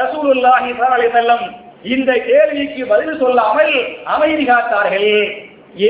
ரசூலுல்லாஹி 0.00 0.68
ஸல்லல்லாஹு 0.78 0.98
அலைஹி 1.00 1.50
இந்த 1.94 2.12
கேள்விக்கு 2.30 2.82
பதில் 2.92 3.20
சொல்லாமல் 3.20 3.74
அமைதி 4.14 4.44
காத்தார்கள். 4.46 5.12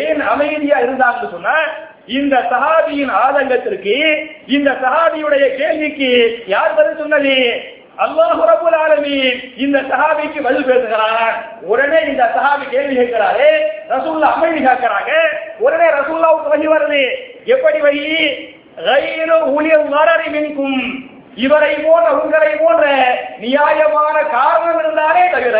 ஏன் 0.01 0.21
அமைதியா 0.33 0.79
இருந்தாங்கன்னு 0.85 1.35
சொன்னா 1.37 1.59
இந்த 2.14 2.36
சஹாபியின் 2.50 3.14
ஆதங்கத்திற்கு 3.20 3.96
இந்த 4.50 4.70
சஹாபியுடைய 4.84 5.46
கேள்விக்கு 5.58 6.10
யார் 6.48 6.76
பதில் 6.76 7.00
சொன்னது 7.00 7.36
அல்லாஹ் 8.04 8.40
ரபுல் 8.50 8.78
ஆலமீன் 8.78 9.40
இந்த 9.58 9.78
சஹாபிக்கு 9.90 10.40
பதில் 10.42 10.70
பேசுகிறார் 10.70 11.36
உடனே 11.68 12.00
இந்த 12.08 12.24
சஹாபி 12.36 12.66
கேள்வி 12.72 12.96
கேட்கிறாரு 12.96 13.50
ரசூல்லா 13.90 14.32
அமைதி 14.36 14.62
காக்கிறாங்க 14.62 15.12
உடனே 15.60 15.88
ரசூல்லாவுக்கு 16.00 16.54
வழி 16.56 16.70
வருது 16.74 17.04
எப்படி 17.48 17.80
வழி 17.82 18.06
غير 18.82 19.30
أولي 19.46 19.76
الضرر 19.76 20.22
منكم 20.30 20.72
இவரை 21.45 21.73
போன்ற 21.87 22.09
உங்களை 22.21 22.53
போன்ற 22.61 22.85
நியாயமான 23.43 24.17
காரணம் 24.37 24.79
இருந்தாலே 24.83 25.25
தவிர 25.35 25.59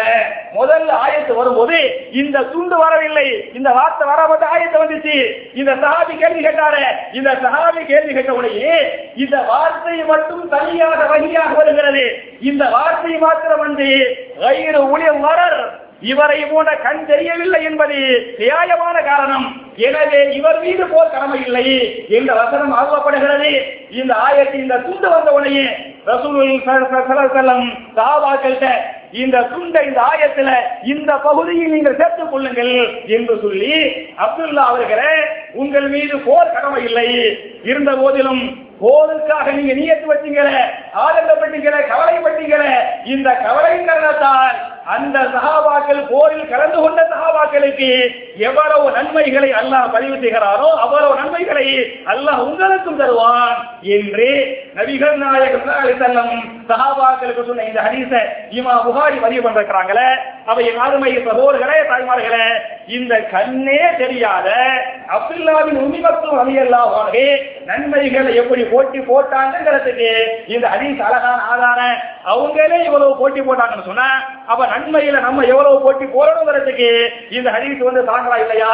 முதல் 0.59 0.89
ஆயத்து 1.03 1.33
வரும்போது 1.39 1.79
இந்த 2.21 2.45
துண்டு 2.53 2.77
வரவில்லை 2.83 3.27
இந்த 3.59 3.71
வார்த்தை 3.79 4.05
வராமட்டு 4.11 4.47
ஆயத்து 4.55 4.83
வந்துச்சு. 4.83 5.17
இந்த 5.61 5.73
சஹாபி 5.83 6.15
கேள்வி 6.23 6.41
கேட்டாரு 6.47 6.85
இந்த 7.19 7.33
சஹாபி 7.45 7.83
கேள்வி 7.91 8.13
கேட்ட 8.15 8.39
உடனே 8.39 8.79
இந்த 9.25 9.37
வார்த்தை 9.51 9.97
மட்டும் 10.13 10.45
தனியாக 10.55 11.01
வகையாக 11.13 11.53
வருகிறது. 11.61 12.07
இந்த 12.51 12.65
வார்த்தை 12.77 13.15
மாத்திரம் 13.27 13.65
வந்து 13.67 13.91
வயிறு 14.45 14.83
ஊழியம் 14.93 15.23
வரர் 15.29 15.61
இவரை 16.11 16.41
போன்ற 16.51 16.73
கண் 16.83 17.01
தெரியவில்லை 17.07 17.61
என்பது 17.69 17.97
நியாயமான 18.43 18.97
காரணம். 19.09 19.47
எனவே 19.87 20.21
இவர் 20.39 20.59
மீது 20.65 20.85
போர் 20.93 21.11
கடமை 21.15 21.39
இல்லை 21.47 21.65
என்ற 22.19 22.31
வசனம் 22.41 22.75
ஆர்வப்படுகிறது 22.81 23.51
இந்த 23.91 24.15
ஆயத்தில் 24.15 24.61
இந்த 24.61 24.79
துண்டு 24.79 25.09
வந்த 25.09 25.33
உடனே 25.33 25.67
ரசூல் 26.05 26.61
சாபாக்கள்கிட்ட 27.97 28.69
இந்த 29.13 29.43
துண்டை 29.43 29.87
இந்த 29.87 30.01
ஆயத்துல 30.01 30.51
இந்த 30.85 31.17
பகுதியில் 31.17 31.71
நீங்கள் 31.71 31.97
சேர்த்துக் 31.97 32.31
கொள்ளுங்கள் 32.31 32.73
என்று 33.09 33.41
சொல்லி 33.41 33.75
அப்துல்லா 34.19 34.65
அவர்களே 34.65 35.13
உங்கள் 35.53 35.89
மீது 35.89 36.19
போர் 36.19 36.53
கடமை 36.53 36.85
இல்லை. 36.85 37.09
இருந்த 37.63 37.93
போதிலும் 37.97 38.43
போருக்காக 38.81 39.53
நீங்க 39.53 39.73
நியத்து 39.75 40.07
வச்சீங்கள 40.07 40.49
ஆதங்கப்பட்டீங்கள 41.05 41.79
கவலைப்பட்டீங்கள 41.89 42.65
இந்த 43.05 43.31
கவலை 43.37 43.85
காரணத்தால் 43.85 44.59
அந்த 44.89 45.19
சகாபாக்கள் 45.33 46.03
போரில் 46.11 46.51
கலந்து 46.51 46.79
கொண்ட 46.79 47.01
சகாபாக்களுக்கு 47.11 47.89
எவ்வளவு 48.47 48.85
நன்மைகளை 48.97 49.51
அல்லாஹ் 49.59 49.89
பதிவு 49.95 50.17
செய்கிறாரோ 50.17 50.69
அவ்வளவு 50.85 51.19
நன்மைகளை 51.21 51.65
அல்லாஹ் 52.13 52.43
உங்களுக்கும் 52.45 53.01
தருவான் 53.01 53.59
என்று 53.97 54.29
நபிகள் 54.79 55.19
நாயகம் 55.23 55.67
செல்லம் 56.03 56.33
சகாபாக்களுக்கு 56.71 57.45
சொன்ன 57.45 57.67
இந்த 57.69 57.83
ஹதீஸ 57.87 58.13
இமா 58.59 58.75
புகாரி 58.87 59.19
பதிவு 59.19 59.43
பண்றாங்களே 59.49 60.09
அவை 60.47 60.65
அருமை 60.79 61.13
சகோதர்களே 61.29 61.79
தாய்மார்களே 61.91 62.45
இந்த 62.97 63.15
கண்ணே 63.33 63.81
தெரியாத 63.99 64.49
அப்துல்லாவின் 65.17 65.81
உமிமத்துவம் 65.83 66.41
அவையல்லாவாகவே 66.43 67.27
நன்மைகளை 67.67 68.33
எப்படி 68.43 68.63
போட்டி 68.71 69.01
போட்டாங்கிறதுக்கு 69.09 70.11
இந்த 70.49 70.67
ஹதீஸ் 70.73 71.05
அழகான 71.09 71.39
ஆதாரம். 71.53 71.97
அவங்களே 72.31 72.79
இவ்வளவு 72.87 73.13
போட்டி 73.17 73.41
போட்டாங்கன்னு 73.43 73.89
சொன்னா 73.89 74.09
அப்ப 74.47 74.61
நன்மையில 74.79 75.21
நம்ம 75.21 75.45
எவ்வளவு 75.45 75.83
போட்டி 75.83 76.05
போறோங்கிறதுக்கு 76.05 77.09
இந்த 77.31 77.51
ஹதீஸ் 77.51 77.79
வந்து 77.79 78.03
தாங்களா 78.13 78.39
இல்லையா? 78.41 78.73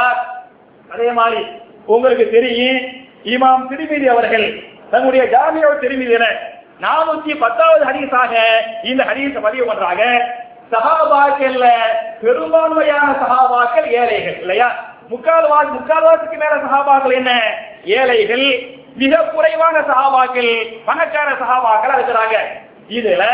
அதே 0.90 1.10
மாதிரி 1.10 1.46
உங்களுக்கு 1.86 2.30
தெரியும் 2.30 2.80
இமாம் 3.24 3.68
திருமீதி 3.68 4.08
அவர்கள் 4.08 4.62
தன்னுடைய 4.90 5.24
ஜாமியோ 5.24 5.70
திருமிதியில 5.80 6.24
நானூத்தி 6.80 7.38
பத்தாவது 7.38 7.84
ஹரிசாக 7.84 8.32
இந்த 8.82 9.04
ஹதீஸ 9.04 9.40
பதிவு 9.40 9.66
பண்றாங்க. 9.66 10.04
சகாபாக்கள்ல 10.72 11.66
பெரும்பான்மையான 12.20 13.16
சகாபாக்கள் 13.22 13.86
ஏழைகள் 13.86 14.40
இல்லையா? 14.40 14.68
முக்கால்வாசி 15.10 15.72
முக்கால்வாசிக்கு 15.78 16.36
மேல 16.36 16.54
சகாபாக்கள் 16.56 17.14
என்ன? 17.14 17.40
ஏழைகள். 17.84 18.68
மிக 18.96 19.16
குறைவான 19.16 19.80
சகாபாக்கள் 19.80 20.80
பணக்கார 20.84 21.30
சகாபாக்கள் 21.30 21.94
இருக்கிறாங்க. 21.96 22.36
இதுல 22.88 23.24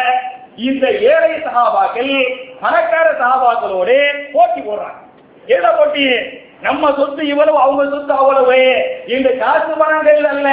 இந்த 0.57 0.91
ஏழை 0.91 1.31
சகாபாக்கள் 1.31 2.39
பணக்கார 2.61 3.11
சகாபாக்களோடு 3.11 3.97
போட்டி 4.33 4.61
போடுறாங்க. 4.61 4.99
எதை 5.47 5.71
போட்டி? 5.71 6.17
நம்ம 6.61 6.93
சொத்து 6.93 7.27
இவ்வளவு 7.27 7.59
அவங்க 7.59 7.85
சொத்து 7.91 8.13
அவ்வளவு. 8.13 8.87
இந்த 9.07 9.31
காசு 9.31 9.73
பணங்கள் 9.79 10.25
அல்ல 10.25 10.49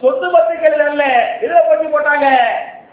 சொத்து 0.00 0.26
பத்துக்கள் 0.30 0.88
அல்ல. 0.88 1.04
இதை 1.42 1.60
போட்டி 1.60 1.86
போட்டாங்க? 1.86 2.26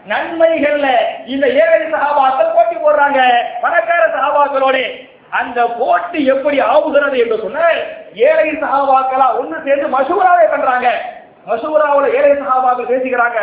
நன்மைகள்ல 0.10 0.88
இந்த 1.26 1.48
ஏழை 1.48 1.82
சகாபாக்கள் 1.82 2.56
போட்டி 2.56 2.76
போடுறாங்க 2.76 3.20
பணக்கார 3.62 4.08
சகாபாக்களோடு. 4.08 5.14
அந்த 5.30 5.66
போட்டி 5.66 6.26
எப்படி 6.26 6.60
ஆகுகிறது 6.60 7.18
என்று 7.18 7.40
சொன்னால் 7.42 7.80
ஏழை 8.14 8.50
சகாபாக்களா 8.50 9.28
ஒண்ணு 9.42 9.64
சேர்ந்து 9.64 9.98
மசூராவே 9.98 10.50
பண்றாங்க 10.50 11.02
மசூராவில் 11.48 12.14
ஏழை 12.14 12.32
சகாபாக்கள் 12.32 12.92
பேசிக்கிறாங்க 12.92 13.40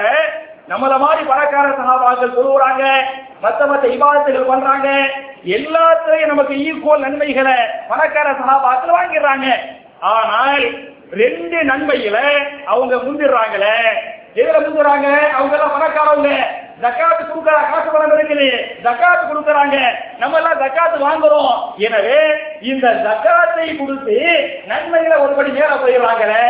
நம்மள 0.73 0.95
மாதிரி 1.05 1.23
பணக்கார 1.31 1.67
சகாபாக்கள் 1.79 2.37
சொல்லுறாங்க 2.37 2.85
மத்த 3.45 3.62
மத்த 3.71 3.85
இபாதத்துகள் 3.95 4.50
பண்றாங்க 4.50 4.88
எல்லாத்துலயும் 5.57 6.33
நமக்கு 6.33 6.55
ஈக்குவல் 6.67 7.05
நன்மைகளை 7.07 7.57
பணக்கார 7.91 8.29
சகாபாக்கள் 8.41 8.97
வாங்கிடுறாங்க. 8.99 9.47
ஆனால் 10.14 10.64
ரெண்டு 11.23 11.59
நன்மையில 11.71 12.19
அவங்க 12.73 12.95
முந்திடுறாங்களே. 13.07 13.76
எதுல 14.41 14.61
முந்துறாங்க 14.67 15.09
அவங்க 15.38 15.55
எல்லாம் 15.57 15.75
பணக்காரவங்க. 15.75 16.31
ஜக்காத்து 16.85 17.23
கொடுக்கற 17.25 17.57
காசு 17.73 17.88
பணம் 17.95 18.14
இருக்குது. 18.17 18.49
ஜக்காத்து 18.87 19.25
கொடுக்கறாங்க. 19.25 19.76
நம்ம 20.23 20.38
எல்லாம் 20.41 20.62
ஜக்காத்து 20.62 20.97
வாங்குறோம். 21.09 21.52
எனவே 21.87 22.21
இந்த 22.71 22.87
ஜக்காத்தை 23.07 23.67
கொடுத்து 23.81 24.17
நன்மைகளை 24.71 25.19
ஒருபடி 25.25 25.52
மேல 25.59 25.75
போயிடுறாங்களே. 25.83 26.47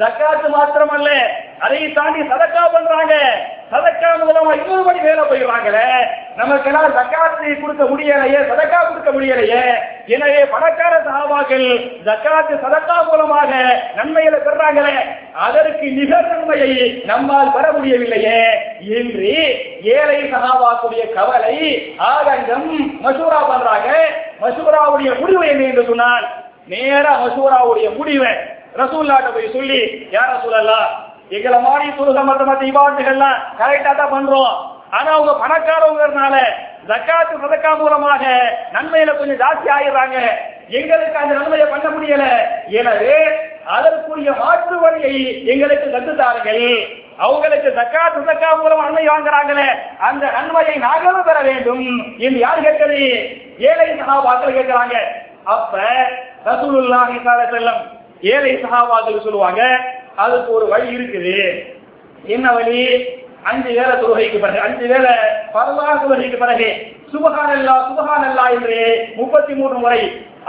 ஜக்காத்து 0.00 0.46
மாத்திரமல்ல. 0.54 1.10
அதை 1.64 1.80
தாண்டி 1.96 2.20
சதக்கா 2.30 2.62
பண்றாங்க. 2.72 3.14
சதக்கா 3.72 4.08
மூலமா 4.20 4.52
இன்னொரு 4.56 4.82
படி 4.86 5.00
வேலை 5.04 5.22
போயிடுறாங்களே 5.28 5.84
நமக்கு 6.38 6.68
எல்லாம் 6.70 6.94
ஜக்காத்து 6.96 7.52
கொடுக்க 7.60 7.84
முடியலையே 7.90 8.40
சதக்கா 8.50 8.80
கொடுக்க 8.88 9.10
முடியலையே. 9.12 9.62
எனவே 10.14 10.40
பணக்கார 10.54 10.94
சகாபாக்கள் 11.06 11.66
ஜக்காத்து 12.08 12.54
சதக்கா 12.64 12.96
மூலமாக 13.08 13.52
நன்மைகளை 13.98 14.38
பெறாங்களே. 14.38 14.96
அதற்கு 15.46 15.86
நிகர் 15.98 16.30
நன்மையை 16.32 16.72
நம்மால் 17.10 17.54
பெற 17.56 17.66
முடியவில்லையே. 17.76 18.40
என்று 19.00 19.32
ஏழை 19.96 20.18
சகாபாக்குடைய 20.34 21.04
கவலை 21.18 21.56
ஆதங்கம் 22.10 22.70
மசூரா 23.06 23.40
பண்றாங்க. 23.52 23.90
மசூராவுடைய 24.42 25.12
முடிவு 25.20 25.46
என்ன 25.52 25.64
என்று 25.70 25.86
சொன்னால் 25.92 26.26
நேர 26.72 27.06
மசூராவுடைய 27.22 27.88
முடிவை 27.96 28.34
ரசூல்லாட்ட 28.80 29.28
போய் 29.34 29.54
சொல்லி 29.56 29.80
யார் 30.14 30.32
ரசூலல்லா 30.34 30.78
எங்களை 31.36 31.58
மாதிரி 31.66 31.86
தொழுக 31.98 32.22
மத்த 32.28 32.42
மத்த 32.48 32.70
இபாட்டுகள்லாம் 32.70 33.38
கரெக்டா 33.60 33.92
தான் 34.00 34.14
பண்றோம். 34.14 34.54
ஆனா 34.96 35.10
அவங்க 35.16 35.32
பணக்காரவங்கிறதுனால 35.42 36.34
ஜக்காத்து 36.88 37.34
சதக்கா 37.44 37.70
மூலமாக 37.80 38.24
நன்மையில 38.74 39.14
கொஞ்சம் 39.20 39.40
ஜாஸ்தி 39.42 39.68
ஆயிடுறாங்க. 39.76 40.18
எங்களுக்கு 40.78 41.16
அந்த 41.22 41.32
நன்மையை 41.38 41.66
பண்ண 41.72 41.86
முடியல. 41.94 42.24
எனவே 42.80 43.16
அதற்குரிய 43.76 44.30
மாற்று 44.42 44.76
வழியை 44.84 45.14
எங்களுக்கு 45.52 45.86
கண்டு 45.94 46.12
தாருங்கள். 46.20 46.66
அவங்களுக்கு 47.24 47.68
தக்காத்து 47.80 48.20
சதக்கா 48.20 48.50
மூலம் 48.60 48.84
நன்மை 48.84 49.04
வாங்குறாங்களே 49.10 49.68
அந்த 50.08 50.24
நன்மையை 50.36 50.76
நாங்களும் 50.86 51.28
பெற 51.30 51.38
வேண்டும். 51.48 51.86
என்று 52.26 52.38
யார் 52.46 52.64
கேட்கிறது? 52.66 53.02
ஏழை 53.70 53.88
சகாபாக்கள் 54.00 54.56
கேட்கிறாங்க. 54.58 54.96
அப்ப 55.54 55.74
ரசூலுல்லாஹி 56.50 57.14
ஸல்லல்லாஹு 57.18 57.54
செல்லம் 57.58 57.82
ஏழை 58.32 58.52
சகாபாக்கள் 58.62 59.24
சொல்லுவாங்க 59.26 59.62
அதுக்கு 60.24 60.50
ஒரு 60.52 60.66
வழி 60.72 60.88
இருக்குது. 60.96 61.36
என்ன 62.34 62.46
வழி? 62.52 62.82
அஞ்சு 63.50 63.70
வேலை 63.78 63.94
தொழுகைக்கு 64.02 64.38
பிறகு 64.42 64.60
அஞ்சு 64.66 64.84
வேலை 64.92 65.14
பரவா 65.54 65.86
தொழுகைக்கு 66.02 66.38
பிறகு 66.42 66.68
சுபகானல்லா 67.12 67.74
சுபகானல்லா 67.88 68.44
என்று 68.54 68.78
முப்பத்தி 69.16 69.52
மூன்று 69.54 69.78
முறை 69.82 69.98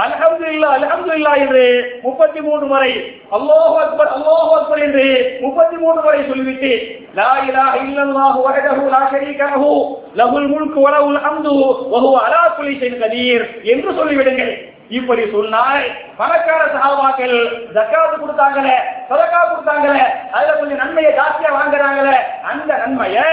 அல்ஹம்துலில்லாஹ் 0.04 0.76
அல்ஹம்துலில்லாஹ் 0.78 1.42
என்று 1.44 1.66
முப்பத்தி 2.06 2.40
மூணு 2.48 2.66
முறை 2.66 2.92
அல்லாஹு 3.38 3.76
அக்பர் 3.84 4.10
அல்லாஹு 4.16 4.50
அக்பர் 4.60 4.82
என்று 4.88 5.06
முப்பத்தி 5.42 5.76
மூணு 5.84 6.00
முறை 6.06 6.22
சொல்லிவிட்டு 6.30 6.72
லா 7.20 7.30
இலாஹ 7.50 7.74
இல்லல்லாஹு 7.84 8.40
வஹதஹு 8.48 8.86
லா 8.96 9.02
ஷரீக 9.12 9.42
லஹு 9.54 9.74
லஹுல் 10.22 10.50
முல்கு 10.54 10.80
வலஹுல் 10.86 11.22
ஹம்து 11.26 11.54
வஹுவ 11.94 12.16
அலா 12.26 12.42
குல்லி 12.58 12.76
ஷைஇன் 12.82 13.00
கதீர் 13.04 13.46
என்று 13.74 13.90
சொல்லிவிடுங்கள். 14.00 14.54
இப்படி 14.90 15.32
சொன்னால் 15.32 15.86
பணக்கார 16.18 16.62
சகாபாக்கள் 16.74 17.36
ஜக்காத்து 17.76 18.16
கொடுத்தாங்களே 18.18 18.76
சதக்கா 19.10 19.40
கொடுத்தாங்களே 19.44 20.04
அதுல 20.36 20.56
கொஞ்சம் 20.60 20.82
நன்மையை 20.84 21.12
ஜாஸ்தியா 21.20 21.52
வாங்குறாங்களே 21.58 22.18
அந்த 22.52 22.72
நன்மையை 22.78 23.26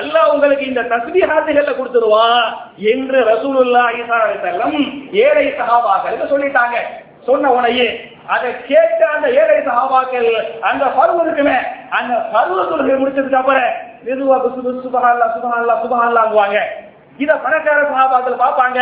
அல்லாஹ் 0.00 0.32
உங்களுக்கு 0.34 0.64
இந்த 0.66 0.82
தஸ்பீஹாத்துகள்ல 0.92 1.74
கொடுத்துருவா 1.78 2.26
என்று 2.92 3.18
ரசூலுல்லா 3.32 3.84
ஸல்லல்லாஹு 3.98 4.46
அலைஹி 4.50 4.84
ஏழை 5.26 5.46
சகாபாக்களுக்கு 5.60 6.32
சொல்லிட்டாங்க. 6.32 6.76
சொன்ன 7.26 7.50
உனையே 7.50 7.88
அதை 8.28 8.50
கேட்ட 8.68 9.00
அந்த 9.14 9.26
ஏழை 9.40 9.58
சகாபாக்கள் 9.66 10.30
அந்த 10.62 10.84
பருவம் 10.98 11.26
இருக்குமே 11.26 11.58
அந்த 11.90 12.14
பருவ 12.34 12.58
தொழுகை 12.64 12.96
முடிச்சதுக்கு 12.98 13.40
அப்புறம் 13.42 13.70
மெதுவா 14.04 14.36
புசு 14.44 14.60
புசு 14.66 14.78
சுபஹால்லா 14.84 15.26
சுபஹால்லா 15.82 16.64
இத 17.18 17.32
பணக்கார 17.44 17.78
சகாபாக்கள் 17.88 18.42
பார்ப்பாங்க. 18.42 18.80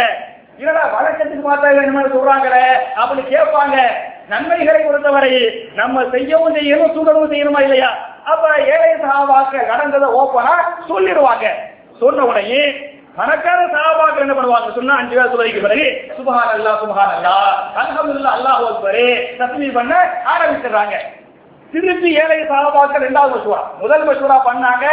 இல்லடா 0.61 0.85
வழக்கத்துக்கு 0.95 1.45
பார்த்தா 1.49 1.69
என்ன 1.89 2.05
சொல்றாங்களே 2.15 2.65
அப்படி 3.03 3.23
கேட்பாங்க. 3.35 3.77
நன்மைகளை 4.33 4.81
பொறுத்தவரை 4.85 5.35
நம்ம 5.81 6.03
செய்யவும் 6.15 6.57
செய்யணும் 6.57 6.95
சூடவும் 6.97 7.31
செய்யணுமா 7.33 7.61
இல்லையா? 7.67 7.91
அப்ப 8.33 8.45
ஏழை 8.75 8.93
சகாபாக்க 9.03 9.67
நடந்ததை 9.73 10.09
ஓப்பனா 10.21 10.55
சொல்லிடுவாங்க. 10.91 11.47
சொன்ன 12.01 12.25
உடனே 12.31 12.63
பணக்கார 13.19 13.61
சகாபாக்கள் 13.75 14.25
என்ன 14.25 14.35
பண்ணுவாங்க 14.35 14.69
சொன்னா 14.75 14.97
அஞ்சு 15.01 15.15
பேர் 15.17 15.33
சொல்லிக்கு 15.33 15.63
பிறகு 15.65 15.87
சுபஹான் 16.19 16.53
அல்லா 16.57 16.73
சுபஹான் 16.83 17.15
அல்லா 17.15 17.37
அல்ஹம்துலில்லாஹ் 17.83 18.37
அல்லாஹ் 18.39 18.67
அக்பர் 18.73 19.01
தத்மி 19.41 19.69
பண்ண 19.79 19.93
ஆரம்பிச்சிடுறாங்க. 20.35 20.95
திருப்பி 21.73 22.15
ஏழை 22.15 22.39
சாபாக்கள் 22.41 23.05
ரெண்டாவது 23.07 23.33
மசூரா 23.35 23.63
முதல் 23.81 24.07
மசூரா 24.09 24.37
பண்ணாங்க. 24.47 24.87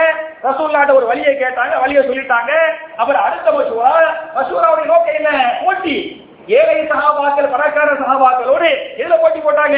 ரசூல்லாட்ட 0.43 0.93
ஒரு 0.93 1.05
வழியை 1.05 1.35
கேட்டாங்க. 1.35 1.79
வழியை 1.79 2.07
சொல்லிட்டாங்க. 2.07 2.51
அப்புறம் 2.97 3.23
அடுத்த 3.23 3.51
மசூரா 3.51 3.91
மசூராவுடைய 4.35 4.85
நோக்கம் 4.85 5.15
என்ன? 5.15 5.53
போட்டி. 5.65 6.23
ஏழை 6.47 6.87
சகாபாக்கள் 6.87 7.51
பணக்கார 7.51 7.91
சகாபாக்களோடு 7.91 8.69
எதுல 8.97 9.15
போட்டி 9.21 9.39
போட்டாங்க? 9.39 9.77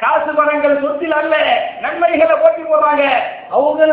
காசு 0.00 0.34
பணங்கள் 0.34 0.80
சொத்தில் 0.80 1.12
அல்ல 1.12 1.36
நன்மைகளை 1.80 2.36
போட்டி 2.36 2.62
போடுறாங்க. 2.62 3.02
அவங்க 3.50 3.84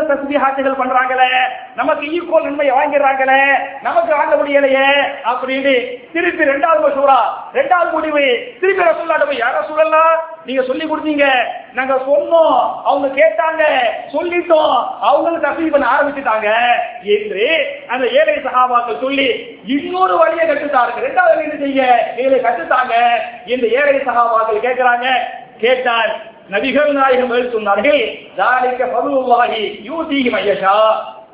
ஆட்சிகள் 0.42 0.80
பண்றாங்களே. 0.82 1.28
நமக்கு 1.76 2.06
ஈக்குவல் 2.06 2.42
நன்மையை 2.42 2.76
வாங்கிடுறாங்களே. 2.76 3.40
நமக்கு 3.82 4.16
வாங்க 4.16 4.34
முடியலையே 4.34 4.86
அப்படின்னு 5.24 6.02
திருப்பி 6.12 6.44
ரெண்டாவது 6.44 6.80
மசூரா 6.86 7.18
ரெண்டாவது 7.52 7.90
முடிவு. 7.90 8.54
திருப்பி 8.60 8.84
ரசூல்லாட்ட 8.84 9.26
போய் 9.26 9.42
யார 9.42 9.62
சொல்லலாம் 9.62 10.32
நீங்க 10.46 10.62
சொல்லி 10.62 10.84
கொடுத்தீங்க. 10.84 11.24
நாங்க 11.74 11.94
சொன்னோம். 11.94 12.82
அவங்க 12.84 13.08
கேட்டாங்க. 13.08 13.62
சொல்லிட்டோம். 14.12 14.86
அவங்களும் 15.00 15.40
தப்பி 15.40 15.70
பண்ண 15.70 15.86
ஆரம்பிச்சுட்டாங்க. 15.86 16.52
என்று 17.02 17.66
அந்த 17.88 18.06
ஏழை 18.06 18.34
சகாபாக்கள் 18.34 19.00
சொல்லி 19.00 19.58
இன்னொரு 19.66 20.16
வழியை 20.16 20.48
கட்டுத்தாருங்க 20.48 21.00
ரெண்டாவது 21.00 21.42
என்ன 21.42 21.54
செய்ய 21.58 22.14
ஏழை 22.16 22.40
கட்டுத்தாங்க 22.40 22.92
இந்த 23.46 23.66
ஏழை 23.66 24.00
சகாபாக்கள் 24.00 24.64
கேட்கிறாங்க. 24.66 25.06
கேட்டால் 25.58 26.10
நபிகள் 26.50 26.92
நாயகம் 26.92 27.28
பதில் 27.28 27.56
சொன்னார்கள் 27.56 28.18
தாலிக்க 28.36 28.84
பதுவாகி 28.86 29.80
யூசிகி 29.88 30.32
மையஷா 30.32 30.78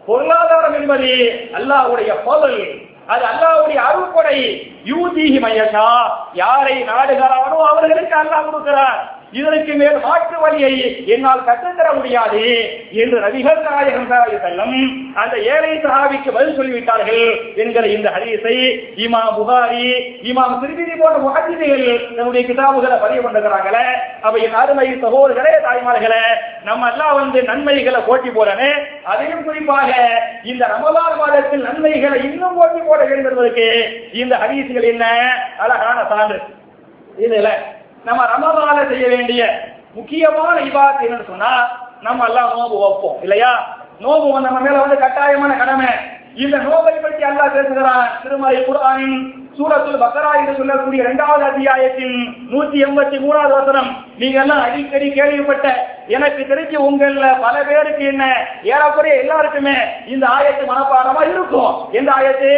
பொருளாதாரம் 0.07 0.75
என்பது 0.75 1.41
அல்லாஹ்வுடைய 1.53 2.15
பதல் 2.25 2.89
அது 3.07 3.25
அல்லாஹ்வுடைய 3.25 3.77
அருள்கொடை. 3.77 4.39
யூதீகி 4.85 5.41
மையஷா 5.41 5.89
யாரை 6.33 6.85
நாடுகிறானோ 6.85 7.57
அவர்களுக்கு 7.57 8.15
அல்லாஹ் 8.17 8.49
கொடுக்கிறார். 8.49 9.20
இதற்கு 9.33 9.75
மேல் 9.75 9.99
மாற்று 9.99 10.39
வழியை 10.41 10.73
என்னால் 11.07 11.45
கற்றுத்தர 11.45 11.93
முடியாது 11.93 12.41
என்று 12.93 13.19
நபிகள் 13.21 13.61
நாயகம் 13.63 14.09
செல்லும் 14.41 14.77
அந்த 15.15 15.37
ஏழை 15.53 15.71
சஹாபிக்கு 15.79 16.31
பதில் 16.33 16.57
சொல்லிவிட்டார்கள் 16.57 17.25
என்கிற 17.55 17.87
இந்த 17.87 18.09
ஹரிசை 18.11 18.57
இமாம் 18.97 19.35
புகாரி 19.39 19.87
இமாம் 20.23 20.61
திருவிதி 20.61 20.95
போன்ற 20.95 21.19
முகஜிதிகள் 21.19 21.87
நம்முடைய 22.17 22.47
கிதாபுகளை 22.47 23.01
பதிவு 23.01 23.29
பண்ணுகிறாங்களே 23.29 23.87
அப்ப 24.23 24.39
என் 24.39 24.55
அருமை 24.55 24.89
சகோதரர்களே 25.03 25.55
தாய்மார்களே 25.65 26.23
நம்ம 26.65 26.91
எல்லாம் 26.91 27.15
வந்து 27.15 27.43
நன்மைகளை 27.43 28.01
போட்டி 28.01 28.29
போறனே. 28.29 28.71
அதையும் 29.05 29.45
குறிப்பாக 29.45 29.91
இந்த 30.45 30.67
ரமலான் 30.67 31.17
மாதத்தில் 31.17 31.63
நன்மைகளை 31.63 32.25
இன்னும் 32.25 32.55
போட்டி 32.55 32.81
போட 32.81 33.05
வேண்டும் 33.05 33.31
என்பதற்கு 33.31 33.67
இந்த 34.13 34.37
ஹரிசுகள் 34.37 34.83
என்ன? 34.83 35.05
அழகான 35.59 36.05
சான்று. 36.09 36.39
இதுல 37.19 37.49
நம்ம 38.05 38.25
ரமபால 38.25 38.89
செய்ய 38.89 39.09
வேண்டிய 39.09 39.69
முக்கியமான 39.95 40.61
இபாத் 40.61 41.05
என்னன்னு 41.07 41.27
சொன்னா 41.27 41.53
நம்ம 42.01 42.25
எல்லாம் 42.25 42.51
நோம்பு 42.51 42.77
வைப்போம் 42.81 43.19
இல்லையா? 43.23 43.53
நோம்பு 44.01 44.33
வந்து 44.33 44.49
நம்ம 44.49 44.61
மேல 44.61 44.81
வந்து 44.81 44.99
கட்டாயமான 44.99 45.57
கடமை. 45.57 45.87
இந்த 46.35 46.57
நோபை 46.57 46.95
பற்றி 46.95 47.23
அல்லாஹ் 47.25 47.53
பேசுகிறான். 47.53 48.09
திருமலை 48.23 48.65
குரானின் 48.65 49.49
சூரத்துல் 49.59 50.03
பக்கரா 50.03 50.37
என்று 50.39 50.55
சொல்லக்கூடிய 50.57 51.03
இரண்டாவது 51.03 51.45
அத்தியாயத்தின் 51.45 52.17
நூத்தி 52.53 52.79
எண்பத்தி 52.85 53.17
மூணாவது 53.19 53.51
வசனம். 53.51 54.05
நீங்க 54.19 54.41
எல்லாம் 54.41 54.63
அடிக்கடி 54.63 55.13
கேள்விப்பட்ட 55.13 55.87
எனக்கு 56.07 56.43
தெரிஞ்சு 56.43 56.77
உங்கள 56.77 57.41
பல 57.41 57.63
பேருக்கு 57.63 58.05
என்ன 58.05 58.25
ஏறக்குறைய 58.63 59.17
எல்லாருக்குமே 59.17 59.77
இந்த 60.07 60.27
ஆயத்து 60.27 60.65
மனப்பாடமா 60.73 61.23
இருக்கும். 61.29 61.89
எந்த 61.93 62.13
ஆயத்து? 62.13 62.53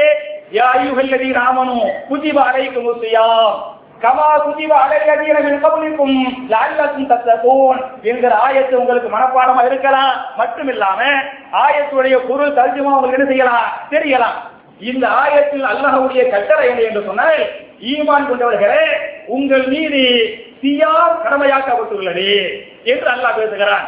யா 0.52 0.64
ஐயுகல்லதி 0.78 1.28
ராமனு 1.32 1.76
குஜிப 2.10 2.38
அலைக்கும் 2.48 2.86
முசியாம் 2.88 3.54
கமா 4.02 4.28
குதிவ 4.44 4.72
அலையதீன 4.84 5.40
கபலிக்கும் 5.64 6.16
லஅல்லக்கும் 6.52 7.10
தத்தகூன் 7.10 7.80
என்கிற 8.10 8.32
ஆயத்து 8.46 8.74
உங்களுக்கு 8.80 9.08
மனப்பாடமா 9.16 9.62
இருக்கலாம். 9.68 10.14
மட்டும் 10.40 10.70
இல்லாம 10.72 11.00
ஆயத்துடைய 11.64 12.16
பொருள் 12.28 12.56
தர்ஜுமா 12.58 12.94
உங்களுக்கு 12.96 13.18
என்ன 13.18 13.28
செய்யலாம்? 13.32 13.68
தெரியலாம். 13.94 14.38
இந்த 14.90 15.04
ஆயத்தில் 15.22 15.66
அல்லாஹ்வுடைய 15.72 16.22
கட்டளை 16.30 16.64
என்ன 16.70 16.82
என்று 16.88 17.02
சொன்னால் 17.08 17.40
ஈமான் 17.92 18.28
கொண்டவர்களே 18.28 18.84
உங்கள் 19.36 19.66
மீது 19.72 20.02
சியாம் 20.62 21.16
கடமையாக்கப்பட்டுள்ளது 21.24 22.30
என்று 22.92 23.08
அல்லாஹ் 23.14 23.38
பேசுகிறான். 23.40 23.86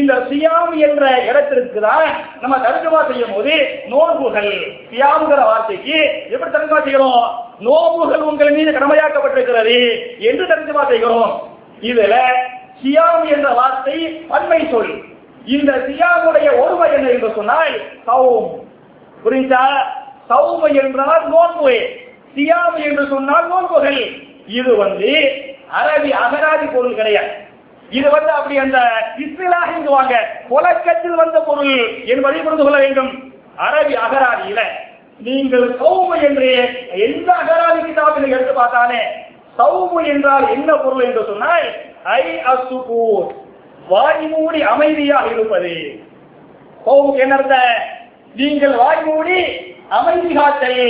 இந்த 0.00 0.12
சியாம் 0.28 0.74
என்ற 0.86 1.04
இடத்திற்கு 1.28 1.80
தான் 1.80 2.10
நம்ம 2.42 2.54
தர்ஜமா 2.66 3.00
செய்யும் 3.08 3.34
போது 3.36 3.54
நோன்புகள் 3.92 4.52
சியாம்ங்கிற 4.90 5.40
வார்த்தைக்கு 5.50 5.96
எப்படி 6.34 6.50
தர்ஜமா 6.50 6.78
செய்யணும்? 6.86 7.24
நோம்புகள் 7.66 8.22
உங்கள் 8.30 8.52
மீது 8.56 8.70
கடமையாக்கப்பட்டிருக்கிறது 8.70 9.78
என்று 10.28 10.44
தெரிஞ்சு 10.50 10.72
பார்த்துக்கிறோம் 10.76 11.32
இதுல 11.88 12.16
சியாம் 12.82 13.24
என்ற 13.34 13.48
வார்த்தை 13.58 13.96
பன்மை 14.30 14.60
சொல். 14.70 14.92
இந்த 15.56 15.72
சியாமுடைய 15.86 16.48
ஒருமை 16.62 16.88
என்ன 16.92 17.08
என்று 17.08 17.30
சொன்னால் 17.36 17.74
சௌம். 18.06 18.48
புரிஞ்சா? 19.24 19.64
சௌம 20.30 20.62
என்றால் 20.82 21.24
நோன்பு. 21.28 21.74
சியாம் 22.36 22.76
என்று 22.88 23.04
சொன்னால் 23.06 23.48
நோன்புகள். 23.48 24.00
இது 24.58 24.76
வந்து 24.76 25.10
அரபி 25.80 26.10
அகராதி 26.24 26.66
பொருள் 26.74 26.98
கிடையாது. 27.00 27.32
இது 27.90 28.08
வந்து 28.10 28.30
அப்படி 28.30 28.56
அந்த 28.58 28.78
இஸ்ரேலாக 29.24 29.84
வாங்க 29.96 30.14
புலக்கத்தில் 30.48 31.20
வந்த 31.22 31.38
பொருள் 31.40 31.74
என்பதை 32.12 32.40
புரிந்து 32.40 32.64
கொள்ள 32.64 32.78
வேண்டும். 32.78 33.12
அரபி 33.66 33.94
அகராதியில 34.04 34.60
நீங்கள் 35.26 35.66
சௌமு 35.80 36.14
என்று 36.28 36.50
எந்த 37.06 37.28
அகராதி 37.32 37.80
கிதாபில் 37.82 38.32
எடுத்து 38.34 38.52
பார்த்தாலே 38.52 39.02
சௌமு 39.58 39.98
என்றால் 40.06 40.46
என்ன 40.48 40.70
பொருள் 40.74 41.04
என்று 41.04 41.24
சொன்னால் 41.26 41.66
ஐ 42.04 42.24
அசுகூர் 42.52 43.28
வாய்மூடி 43.90 44.60
அமைதியாக 44.72 45.26
இருப்பது. 45.26 45.74
சௌமுக்கு 46.86 47.22
என்ன 47.24 47.34
அர்த்தம்? 47.34 47.82
நீங்கள் 48.34 48.74
வாய்மூடி 48.76 49.38
அமைதி 49.88 50.30
காத்தல் 50.34 50.82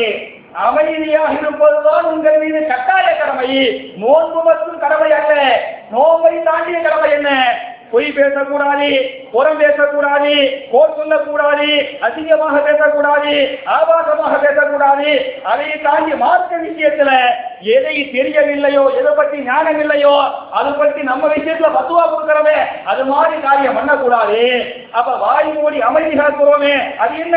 அமைதியாக 0.52 1.32
இருப்பதுதான் 1.40 2.04
உங்கள் 2.04 2.38
மீது 2.38 2.60
கட்டாய 2.66 3.06
கடமை. 3.16 3.50
நோன்பு 3.96 4.40
மற்றும் 4.42 4.78
கடமை 4.78 5.10
அல்ல 5.12 5.42
நோன்பை 5.90 6.34
தாண்டிய 6.42 6.78
கடமை 6.80 7.10
என்ன? 7.10 7.30
பொய் 7.92 8.08
பேசக்கூடாது 8.18 8.90
புறம் 9.32 9.60
பேசக்கூடாது 9.62 10.34
போர் 10.72 10.96
சொல்லக்கூடாது 10.98 11.68
அதிகமாக 12.06 12.56
பேசக்கூடாது 12.68 13.32
ஆபாசமாக 13.76 14.34
பேசக்கூடாது. 14.44 15.08
அதை 15.52 15.68
தாண்டி 15.86 16.12
மார்க்க 16.22 16.60
விஷயத்துல 16.66 17.10
எதை 17.74 17.96
தெரியவில்லையோ 18.14 18.84
எதை 19.00 19.12
பற்றி 19.18 19.38
ஞானம் 19.48 19.80
இல்லையோ 19.84 20.14
அது 20.58 20.70
பற்றி 20.80 21.02
நம்ம 21.10 21.28
விஷயத்துல 21.34 21.70
பத்துவா 21.76 22.04
கொடுக்கிறோமே 22.12 22.58
அது 22.92 23.02
மாதிரி 23.12 23.36
காரியம் 23.46 23.76
பண்ணக்கூடாது. 23.78 24.40
அப்ப 24.98 25.16
வாய் 25.24 25.52
மூடி 25.58 25.80
அமைதி 25.88 26.14
காக்கிறோமே 26.20 26.74
அது 27.04 27.14
என்ன? 27.24 27.36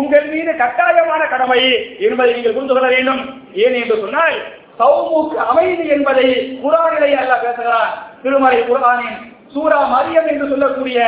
உங்கள் 0.00 0.28
மீது 0.34 0.52
கட்டாயமான 0.62 1.22
கடமை 1.32 1.62
என்பதை 2.08 2.30
நீங்கள் 2.36 2.56
புரிந்து 2.56 2.76
கொள்ள 2.76 2.90
வேண்டும். 2.96 3.22
ஏன் 3.64 3.78
என்று 3.80 3.96
சொன்னால் 4.04 4.38
சௌமூக்கு 4.80 5.36
அமைதி 5.50 5.84
என்பதை 5.96 6.28
குரானிலே 6.62 7.10
அல்ல 7.22 7.34
பேசுகிறான். 7.44 7.92
திருமலை 8.22 8.60
குரானின் 8.68 9.18
சூரா 9.54 9.78
மரியம் 9.94 10.28
என்று 10.32 10.46
சொல்லக்கூடிய 10.52 10.98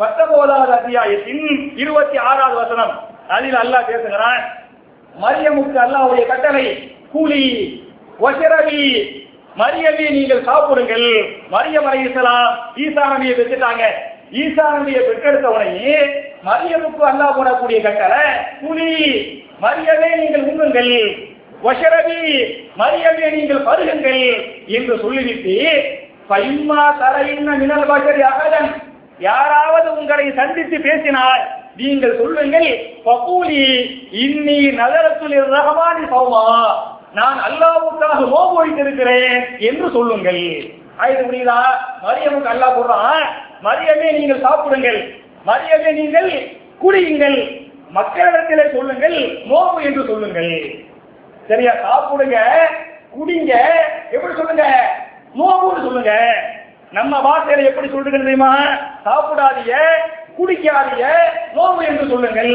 பத்தொன்பதாவது 0.00 0.72
அத்தியாயத்தின் 0.78 1.44
இருபத்தி 1.82 2.16
ஆறாவது 2.28 2.56
வசனம். 2.62 2.92
அதில் 3.36 3.58
அல்லாஹ் 3.62 3.88
பேசுகிறான் 3.90 4.42
மரியமுக்கு 5.14 5.78
அல்லாஹ்வுடைய 5.84 6.24
கட்டளை 6.32 6.66
கூலி 7.12 7.44
வசரவி 8.24 8.84
மரியமே 9.60 10.06
நீங்கள் 10.16 10.46
சாப்பிடுங்கள். 10.48 11.08
மரியம் 11.54 11.88
அலையலாம் 11.92 12.50
ஈசா 12.84 13.04
நபியை 13.12 13.34
பெற்றுட்டாங்க. 13.38 13.84
ஈசா 14.42 14.66
நபியை 14.76 15.02
பெற்றெடுத்த 15.08 15.48
உடனே 15.56 15.94
மரியமுக்கு 16.48 17.02
அல்லாஹ் 17.10 17.36
போடக்கூடிய 17.38 17.78
கட்டளை 17.86 18.22
கூலி 18.60 18.90
மரியமே 19.64 20.10
நீங்கள் 20.22 20.46
உண்ணுங்கள். 20.50 20.94
வஷரபி 21.66 22.20
மரியமே 22.80 23.28
நீங்கள் 23.36 23.64
பருகுங்கள் 23.68 24.24
என்று 24.76 24.94
சொல்லிவிட்டு 25.04 25.56
பைம்மா 26.30 26.80
தரையின்ன 27.00 27.56
மினல் 27.62 27.88
பஷரி 27.90 28.22
யாராவது 29.18 29.88
உங்களை 29.98 30.26
சந்தித்து 30.36 30.76
பேசினால் 30.80 31.42
நீங்கள் 31.76 32.18
சொல்லுங்கள் 32.18 32.68
பகூலி 33.06 33.62
இன்னி 34.24 34.58
நகரத்தில் 34.80 35.36
ரகமானி 35.54 36.04
சௌமா 36.12 36.44
நான் 37.18 37.38
அல்லாவுக்காக 37.48 38.18
நோம்பு 38.32 38.56
வைத்திருக்கிறேன் 38.58 39.36
என்று 39.68 39.86
சொல்லுங்கள். 39.90 40.42
ஆயுத 41.02 41.20
புரியுதா? 41.22 41.58
மரியமுக்கு 42.04 42.52
அல்லாஹ் 42.52 42.76
போடுறான் 42.76 43.24
மரியமே 43.66 44.08
நீங்கள் 44.18 44.44
சாப்பிடுங்கள் 44.46 45.00
மரியமே 45.46 45.90
நீங்கள் 46.00 46.30
குடியுங்கள் 46.82 47.38
மக்களிடத்திலே 47.94 48.64
சொல்லுங்கள் 48.76 49.18
நோம்பு 49.50 49.80
என்று 49.88 50.02
சொல்லுங்கள். 50.10 50.54
சரியா? 51.48 51.72
சாப்பிடுங்க 51.84 52.38
குடிங்க 53.16 53.52
எப்படி 54.14 54.34
சொல்லுங்க? 54.40 54.64
நோம்புன்னு 55.38 55.86
சொல்லுங்க. 55.86 56.14
நம்ம 56.98 57.14
வார்த்தையில 57.28 57.70
எப்படி 57.70 57.88
சொல்றது 57.88 58.18
தெரியுமா? 58.18 58.52
சாப்பிடாதீங்க 59.06 59.74
குடிக்காதீங்க 60.38 61.06
நோவு 61.56 61.80
என்று 61.88 62.04
சொல்லுங்கள். 62.12 62.54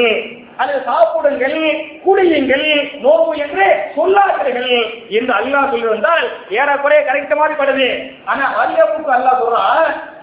அல்லது 0.61 0.79
சாப்பிடுங்கள் 0.87 1.59
குடியுங்கள் 2.05 2.65
நோவு 3.03 3.31
என்று 3.43 3.65
சொல்லாதீர்கள் 3.95 4.73
என்று 5.17 5.33
அல்லாஹ் 5.37 5.71
சொல்லியிருந்தால் 5.73 6.25
ஏறக்குறைய 6.57 6.99
கரெக்ட் 7.07 7.33
மாதிரி 7.39 7.55
படுது. 7.61 7.87
ஆனா 8.31 8.43
மரியமுக்கு 8.57 9.15
அல்லாஹ் 9.17 9.41
சொல்றா 9.43 9.63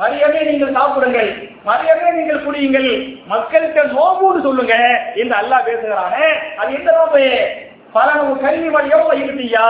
மரியமே 0.02 0.42
நீங்கள் 0.50 0.76
சாப்பிடுங்கள் 0.78 1.30
மரியமே 1.70 2.12
நீங்கள் 2.18 2.44
குடியுங்கள் 2.44 2.90
மக்களுக்கு 3.32 3.82
நோவுன்னு 3.96 4.46
சொல்லுங்க 4.48 4.76
என்று 5.22 5.36
அல்லாஹ் 5.40 5.66
பேசுகிறானே. 5.70 6.28
அது 6.60 6.70
எந்த 6.78 6.90
நோம்பு 6.98 7.24
பலனவு 7.94 8.40
கல்வி 8.40 8.68
வழியோட 8.68 9.10
இருந்தியா 9.14 9.64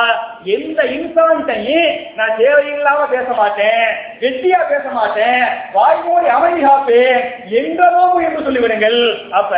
எந்த 0.45 0.83
இன்சான்ட்டையும் 0.85 1.87
நான் 2.17 2.37
தேவையில்லாம 2.39 3.07
பேச 3.11 3.29
மாட்டேன் 3.33 3.87
வெட்டியா 4.21 4.61
பேச 4.69 4.85
மாட்டேன் 4.93 5.45
வாய்மொழி 5.73 6.29
அமைதி 6.29 6.61
காப்பேன் 6.65 7.21
எந்த 7.61 7.91
நோம்பு 7.91 8.25
என்று 8.25 8.45
சொல்லிவிடுங்கள். 8.47 9.01
அப்ப 9.31 9.53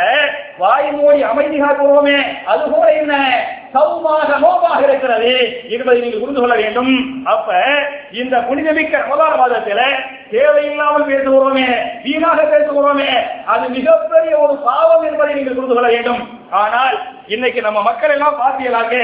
வாய்மொழி 0.59 1.23
அமைதி 1.23 1.61
காப்புவோமே 1.61 2.19
அது 2.45 2.71
போல 2.71 2.93
என்ன? 2.93 3.17
சௌமாக 3.75 4.29
நோவாக 4.45 4.81
இருக்கிறது. 4.87 5.33
என்பதை 5.75 5.99
நீங்கள் 6.05 6.23
புரிந்து 6.23 6.41
கொள்ள 6.41 6.57
வேண்டும். 6.63 6.93
அப்ப 7.35 7.49
இந்த 8.23 8.35
புனிதமிக்க 8.49 9.03
ரமதான 9.05 9.33
மாதத்தில் 9.43 9.85
தேவையில்லாமல் 10.35 11.09
பேசுகிறோமே 11.11 11.67
வீணாக 12.05 12.41
பேசுகிறோமே 12.53 13.11
அது 13.55 13.65
மிகப்பெரிய 13.77 14.35
ஒரு 14.45 14.57
பாவம் 14.69 15.07
என்பதை 15.11 15.33
நீங்கள் 15.39 15.59
புரிந்து 15.59 15.77
கொள்ள 15.77 15.91
வேண்டும். 15.97 16.23
ஆனால் 16.63 16.97
இன்னைக்கு 17.35 17.61
நம்ம 17.67 17.83
மக்கள் 17.91 18.15
எல்லாம் 18.17 18.41
பார்த்தீங்களாங்க 18.43 18.97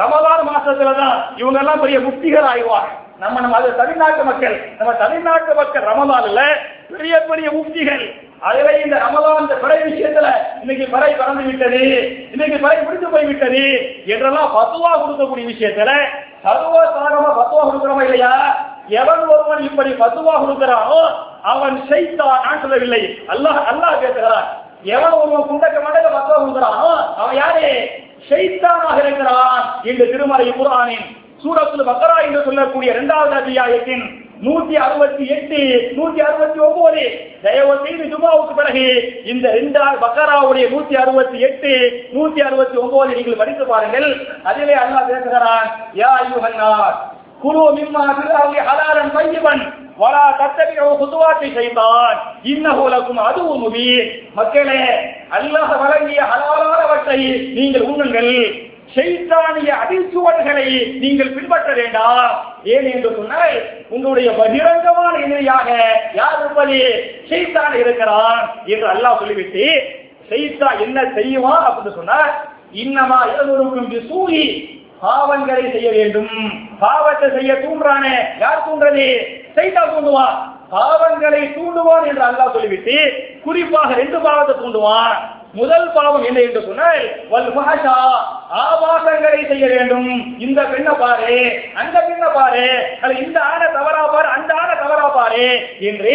ரமலான் 0.00 0.48
மாசத்துல 0.52 0.90
தான் 1.02 1.16
இவங்க 1.40 1.58
எல்லாம் 1.62 1.82
பெரிய 1.84 1.98
முக்திகள் 2.08 2.48
ஆய்வாங்க. 2.54 2.90
நம்ம 3.22 3.40
நம்ம 3.44 3.56
அது 3.60 3.70
தமிழ்நாட்டு 3.78 4.22
மக்கள் 4.28 4.54
நம்ம 4.78 4.92
தமிழ்நாட்டு 5.00 5.54
மக்கள் 5.60 5.88
ரமதான்ல 5.90 6.42
பெரிய 6.92 7.14
பெரிய 7.30 7.48
முக்திகள். 7.56 8.04
அதுல 8.42 8.68
இந்த 8.80 8.96
ரமதான் 9.02 9.40
இந்த 9.40 9.56
பிறை 9.62 9.78
விஷயத்துல 9.82 10.28
இன்னைக்கு 10.60 10.84
பிறை 10.92 11.10
பறந்து 11.14 11.44
விட்டது 11.48 11.80
இன்னைக்கு 12.32 12.58
பிறை 12.58 12.76
முடிந்து 12.80 13.08
போய் 13.08 13.28
விட்டது 13.28 13.64
என்றெல்லாம் 14.06 14.54
பத்துவா 14.54 14.92
கொடுக்கக்கூடிய 14.96 15.46
விஷயத்துல 15.50 15.92
சர்வசாரமா 16.44 17.30
பத்துவா 17.38 17.62
கொடுக்கிறோமா 17.64 18.04
இல்லையா? 18.06 18.32
எவன் 19.00 19.24
ஒருவன் 19.32 19.62
இப்படி 19.66 19.90
பத்துவா 19.98 20.34
கொடுக்கிறானோ 20.38 21.00
அவன் 21.44 21.76
செய்தான் 21.90 22.40
நான் 22.44 22.62
சொல்லவில்லை. 22.62 23.02
அல்லாஹ் 23.28 23.60
அல்லாஹ் 23.70 24.00
பேசுகிறான். 24.02 24.46
எவன் 24.88 25.16
ஒருவன் 25.18 25.48
குண்டக்க 25.48 25.78
மண்டல 25.80 26.10
பத்துவா 26.10 26.38
கொடுக்கிறானோ 26.38 26.88
அவன் 27.20 27.36
யாரு? 27.36 27.66
செய்தானாக 28.30 28.96
இருக்கிறான் 29.04 29.60
என்று 29.84 30.04
திருமலை 30.10 30.48
குரானின் 30.52 31.06
சூரத்துல 31.44 31.84
பக்கரா 31.84 32.16
என்று 32.24 32.40
சொல்லக்கூடிய 32.44 32.94
இரண்டாவது 32.94 33.34
அத்தியாயத்தின் 33.34 34.02
நூத்தி 34.44 34.74
அறுபத்தி 34.84 35.24
எட்டு 35.36 35.58
நூத்தி 35.96 36.20
அறுபத்தி 36.26 36.58
ஒன்பது 36.66 37.02
தயவு 37.42 37.74
செய்து 37.84 38.04
ஜுமாவுக்கு 38.12 38.54
பிறகு 38.60 38.84
இந்த 39.32 39.46
ரெண்டு 39.56 39.80
பக்கராவுடைய 40.04 40.64
நூத்தி 40.74 40.94
அறுபத்தி 41.02 41.38
எட்டு 41.48 41.72
நூத்தி 42.14 42.40
அறுபத்தி 42.48 42.76
ஒன்பது 42.82 43.16
நீங்கள் 43.18 43.40
படித்து 43.40 43.64
பாருங்கள். 43.72 44.08
அதிலே 44.50 44.76
அல்லாஹ் 44.84 45.08
பேசுகிறான் 45.10 45.68
யா 46.00 46.12
ஐயுஹன்னார் 46.22 46.96
குரு 47.42 47.64
மிம்மா 47.76 48.04
பிறகு 48.16 48.58
ஹலாரன் 48.68 49.12
பையவன் 49.16 49.62
வரா 50.00 50.24
தத்தகைய 50.40 50.88
குதுவாத்தி 51.00 51.48
செய்தான் 51.58 52.18
இன்னஹு 52.52 52.84
லக்கும் 52.94 53.20
அதுவும் 53.28 53.62
முபீன். 53.64 54.08
மக்களே 54.38 54.82
அல்லாஹ் 55.38 55.72
வழங்கிய 55.82 56.20
ஹலாலானவற்றை 56.32 57.20
நீங்கள் 57.58 57.86
உண்ணுங்கள். 57.90 58.34
செய்தானிய 58.94 59.70
அடிச்சுவடுகளை 59.82 60.68
நீங்கள் 61.02 61.34
பின்பற்ற 61.34 61.72
வேண்டாம். 61.80 62.32
ஏன் 62.64 62.86
என்று 62.92 63.16
சொன்னால் 63.16 63.54
உங்களுடைய 63.88 64.30
பகிரங்கமான 64.30 65.14
இணையாக 65.18 65.68
யார் 66.14 66.38
இருப்பது 66.40 66.78
செய்தான் 67.28 67.74
இருக்கிறான் 67.74 68.40
என்று 68.64 68.86
அல்லாஹ் 68.86 69.18
சொல்லிவிட்டு 69.18 69.64
செய்தா 70.28 70.72
என்ன 70.78 71.12
செய்வான் 71.14 71.64
அப்படின்னு 71.68 71.96
சொன்னால் 71.96 72.30
இன்னமா 72.72 73.20
இருவருக்கும் 73.32 74.08
சூழி 74.08 74.44
பாவங்களை 75.02 75.70
செய்ய 75.72 75.90
வேண்டும். 75.90 76.34
பாவத்தை 76.78 77.28
செய்ய 77.30 77.52
தூண்டுறானே 77.54 78.14
யார் 78.38 78.64
தூண்டுறது? 78.66 79.06
செய்தா 79.54 79.82
தூண்டுவான். 79.84 80.36
பாவங்களை 80.70 81.42
தூண்டுவான் 81.56 82.04
என்று 82.04 82.24
அல்லாஹ் 82.24 82.52
சொல்லிவிட்டு 82.52 82.96
குறிப்பாக 83.44 83.94
ரெண்டு 83.94 84.20
பாவத்தை 84.20 84.54
தூண்டுவான். 84.54 85.39
முதல் 85.58 85.86
பாவம் 85.94 86.24
என்ன 86.24 86.38
என்று 86.40 86.60
சொன்னால் 86.66 87.00
வல் 87.30 87.48
பாஷா 87.56 87.94
ஆபாசங்களை 88.60 89.40
செய்ய 89.48 89.64
வேண்டும். 89.72 90.10
இந்த 90.38 90.60
பெண்ணை 90.70 90.92
பாரு 91.00 91.38
அந்த 91.80 91.96
பெண்ணை 92.08 92.28
பாரு 92.34 92.66
அல்ல 93.00 93.18
இந்த 93.24 93.38
ஆணை 93.40 93.66
தவறா 93.76 94.04
பாரு 94.14 94.28
அந்த 94.36 94.50
ஆணை 94.60 94.74
தவறா 94.82 95.08
பாரு 95.16 95.46
என்று 95.90 96.14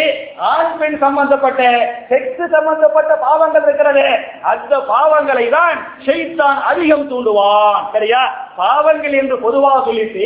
ஆண் 0.51 0.73
பெண் 0.79 0.97
சம்பந்தப்பட்ட 1.03 1.61
செக்ஸ் 2.09 2.43
சம்பந்தப்பட்ட 2.55 3.11
பாவங்கள் 3.25 3.65
இருக்கிறது. 3.67 4.07
அந்த 4.41 4.73
பாவங்களை 4.93 5.45
தான் 5.49 5.77
ஷைத்தான் 6.05 6.59
அதிகம் 6.71 7.07
தூண்டுவான். 7.11 7.79
சரியா? 7.93 8.23
பாவங்கள் 8.55 9.15
என்று 9.21 9.37
பொதுவாக 9.45 9.79
சொல்லிட்டு 9.85 10.25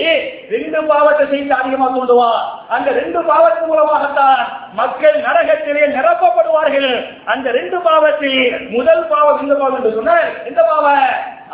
ரெண்டு 0.56 0.80
பாவத்தை 0.84 1.24
செய்து 1.28 1.54
அதிகமாக 1.62 1.91
தூண்டுவான். 1.98 2.41
அந்த 2.76 2.89
ரெண்டு 2.91 3.22
பாவத்தின் 3.30 3.69
மூலமாகத்தான் 3.72 4.41
மக்கள் 4.82 5.17
நரகத்திலே 5.28 5.86
நிரப்பப்படுவார்கள். 5.98 6.91
அந்த 7.26 7.48
ரெண்டு 7.52 7.78
பாவத்தில் 7.89 8.41
முதல் 8.78 8.99
பாவம் 9.08 9.42
இந்த 9.42 9.56
பாவம் 9.56 9.76
என்று 9.76 9.96
சொன்னால் 9.96 10.30
எந்த 10.46 10.62
பாவம்? 10.62 11.04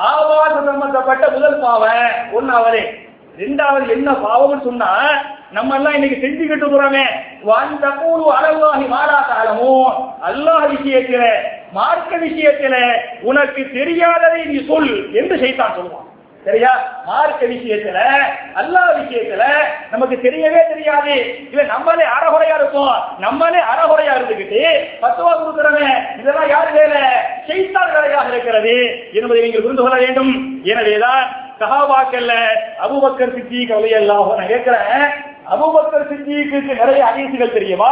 ஆபாச 0.09 0.55
சம்பந்தப்பட்ட 0.65 1.27
முதல் 1.27 1.59
பாவம் 1.59 2.13
ஒன்னாவது 2.37 2.83
ரெண்டாவது 3.37 3.85
என்ன 3.89 4.09
பாவம்னு 4.11 4.59
சொன்னா 4.63 4.91
நம்ம 5.51 5.75
எல்லாம் 5.75 5.93
இன்னைக்கு 5.93 6.17
செஞ்சுக்கிட்டு 6.21 6.67
போறோமே. 6.71 7.05
வந்த 7.49 7.89
கூடு 7.89 8.25
அளவாகி 8.37 8.85
மாறாத்தாலமோ 8.93 9.73
அல்லாஹ் 10.29 10.65
விஷயத்தில 10.73 11.25
மார்க்க 11.71 12.17
விஷயத்தில 12.17 12.75
உனக்கு 13.21 13.61
தெரியாததை 13.73 14.41
நீ 14.45 14.57
சொல் 14.67 15.13
என்று 15.13 15.37
செய்தான் 15.39 15.75
சொல்லுவான். 15.77 16.04
சரியா? 16.45 16.71
மார்க்க 17.05 17.45
விஷயத்துல 17.45 17.99
அல்லாஹ் 18.61 18.97
விஷயத்துல 18.97 19.43
நமக்கு 19.91 20.15
தெரியவே 20.15 20.61
தெரியாது. 20.67 21.15
இல்ல 21.49 21.63
நம்மளே 21.63 22.05
அறகுறையா 22.17 22.55
இருக்கும். 22.59 22.95
நம்மளே 23.17 23.61
அறகுறையா 23.71 24.13
இருந்துகிட்டு 24.17 24.61
பத்துவா 25.01 25.31
கொடுக்கிறவன் 25.37 26.19
இதெல்லாம் 26.19 26.49
யாரு 26.49 26.71
வேலை? 26.71 27.01
செய்தால் 27.47 27.91
வேலையாக 27.91 28.27
இருக்கிறது 28.27 28.75
என்பதை 29.13 29.41
நீங்கள் 29.41 29.61
புரிந்து 29.61 29.81
கொள்ள 29.81 29.97
வேண்டும். 29.97 30.61
எனவேதான் 30.63 31.23
சகாபாக்கல்ல 31.59 32.33
அபுபக்கர் 32.85 33.35
சித்தி 33.35 33.65
கவலை 33.65 33.89
எல்லாம் 33.89 34.37
நான் 34.37 34.47
கேட்கிறேன். 34.47 35.05
அபுபக்கர் 35.53 36.09
சித்திக்கு 36.11 36.61
நிறைய 36.61 37.05
ஹதீசுகள் 37.09 37.53
தெரியுமா? 37.53 37.91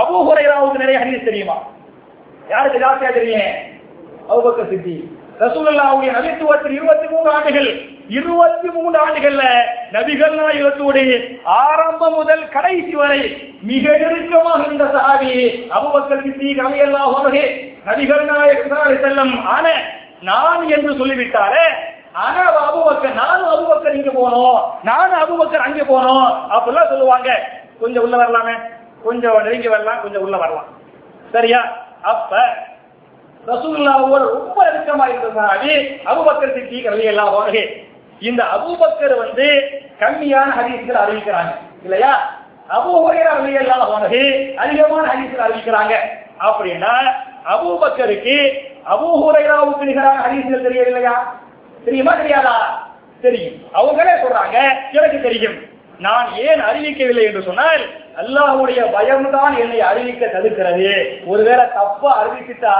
அபு 0.00 0.14
ஹுரைராவுக்கு 0.28 0.84
நிறைய 0.84 0.98
ஹதீஸ் 1.00 1.24
தெரியுமா? 1.24 1.56
யாருக்கு 2.48 2.78
ஜாஸ்தியா 2.78 3.12
தெரியும்? 3.12 3.52
அபுபக்கர் 4.30 4.70
சித்தி 4.70 4.96
ரசூலல்லாவுடைய 5.40 6.10
நபித்துவத்தில் 6.12 6.72
இருபத்தி 6.72 7.06
மூணு 7.08 7.30
ஆண்டுகள் 7.30 7.68
இருபத்தி 8.08 8.68
மூணு 8.68 8.98
ஆண்டுகள்ல 8.98 9.44
நபிகள் 9.92 10.34
நாயகத்தோடு 10.34 11.04
ஆரம்பம் 11.44 12.14
முதல் 12.14 12.48
கடைசி 12.48 12.94
வரை 12.94 13.20
மிக 13.62 13.96
நெருக்கமாக 13.98 14.60
இருந்த 14.62 14.84
சஹாபி 14.84 15.32
அபுபக்கர் 15.70 16.22
சித்திக் 16.22 16.62
அலையல்லாஹ் 16.64 17.08
அவர்களே 17.08 17.44
நபிகள் 17.86 18.24
நாயகம் 18.24 19.02
செல்லம் 19.02 19.46
ஆன 19.46 19.66
நான் 20.20 20.68
என்று 20.68 20.98
சொல்லிவிட்டாரே 20.98 21.64
ஆனா 22.12 22.42
அபுபக்கர் 22.66 23.14
நானும் 23.14 23.48
அபுபக்கர் 23.48 23.94
இங்க 23.94 24.10
போனோம் 24.10 24.58
நானும் 24.82 25.20
அபுபக்கர் 25.20 25.66
அங்க 25.66 25.82
போனோம் 25.82 26.26
அப்படிலாம் 26.50 26.88
சொல்லுவாங்க. 26.88 27.30
கொஞ்சம் 27.80 28.04
உள்ள 28.04 28.16
வரலாமே 28.16 28.54
கொஞ்சம் 29.02 29.42
நெருங்கி 29.42 29.68
வரலாம் 29.68 30.02
கொஞ்சம் 30.02 30.22
உள்ள 30.22 30.36
வரலாம். 30.36 30.68
சரியா? 31.32 31.60
அப்ப 32.02 32.30
ரசூல்லாவோட 33.46 34.22
ரொம்ப 34.32 34.64
நெருக்கமா 34.64 35.06
இருந்ததுனாலே 35.06 35.74
அபுபக்கர் 36.04 36.54
சித்திக் 36.54 36.86
ரலியல்லாஹு 36.86 37.36
அன்ஹு. 37.42 37.68
இந்த 38.20 38.44
அபுபக்கர் 38.44 39.16
வந்து 39.16 39.46
கம்மியான 40.00 40.48
ஹதீஸ்கள் 40.58 41.02
அறிவிக்கிறாங்க. 41.04 41.52
இல்லையா? 41.82 42.38
அபூ 42.68 42.92
ஹுரைரா 43.04 43.32
ரலியல்லாஹு 43.40 43.92
அன்ஹு 43.98 44.54
அதிகமான 44.56 45.12
ஹதீஸ்கள் 45.12 45.46
அறிவிக்கிறாங்க. 45.46 45.94
அப்படின்னா 46.40 46.94
அபுபக்கருக்கு 47.52 48.36
அபூ 48.84 49.08
ஹுரைராவுக்கு 49.22 49.82
நிகரான 49.82 50.20
ஹதீஸ்கள் 50.26 50.62
தெரியவில்லையா? 50.62 51.34
தெரியுமா? 51.84 52.14
தெரியாதா? 52.14 52.86
தெரியும். 53.20 53.54
அவங்களே 53.74 54.14
சொல்றாங்க 54.22 54.56
எனக்கு 54.92 55.20
தெரியும். 55.22 55.54
நான் 55.98 56.32
ஏன் 56.34 56.60
அறிவிக்கவில்லை 56.60 57.22
என்று 57.22 57.42
சொன்னால் 57.42 57.80
அல்லாஹ்வுடைய 58.18 58.80
பயம்தான் 58.92 59.54
என்னை 59.58 59.80
அறிவிக்க 59.80 60.26
தடுக்கிறது. 60.26 60.88
ஒருவேளை 61.26 61.64
தப்பா 61.74 62.10
அறிவிச்சுட்டா 62.22 62.74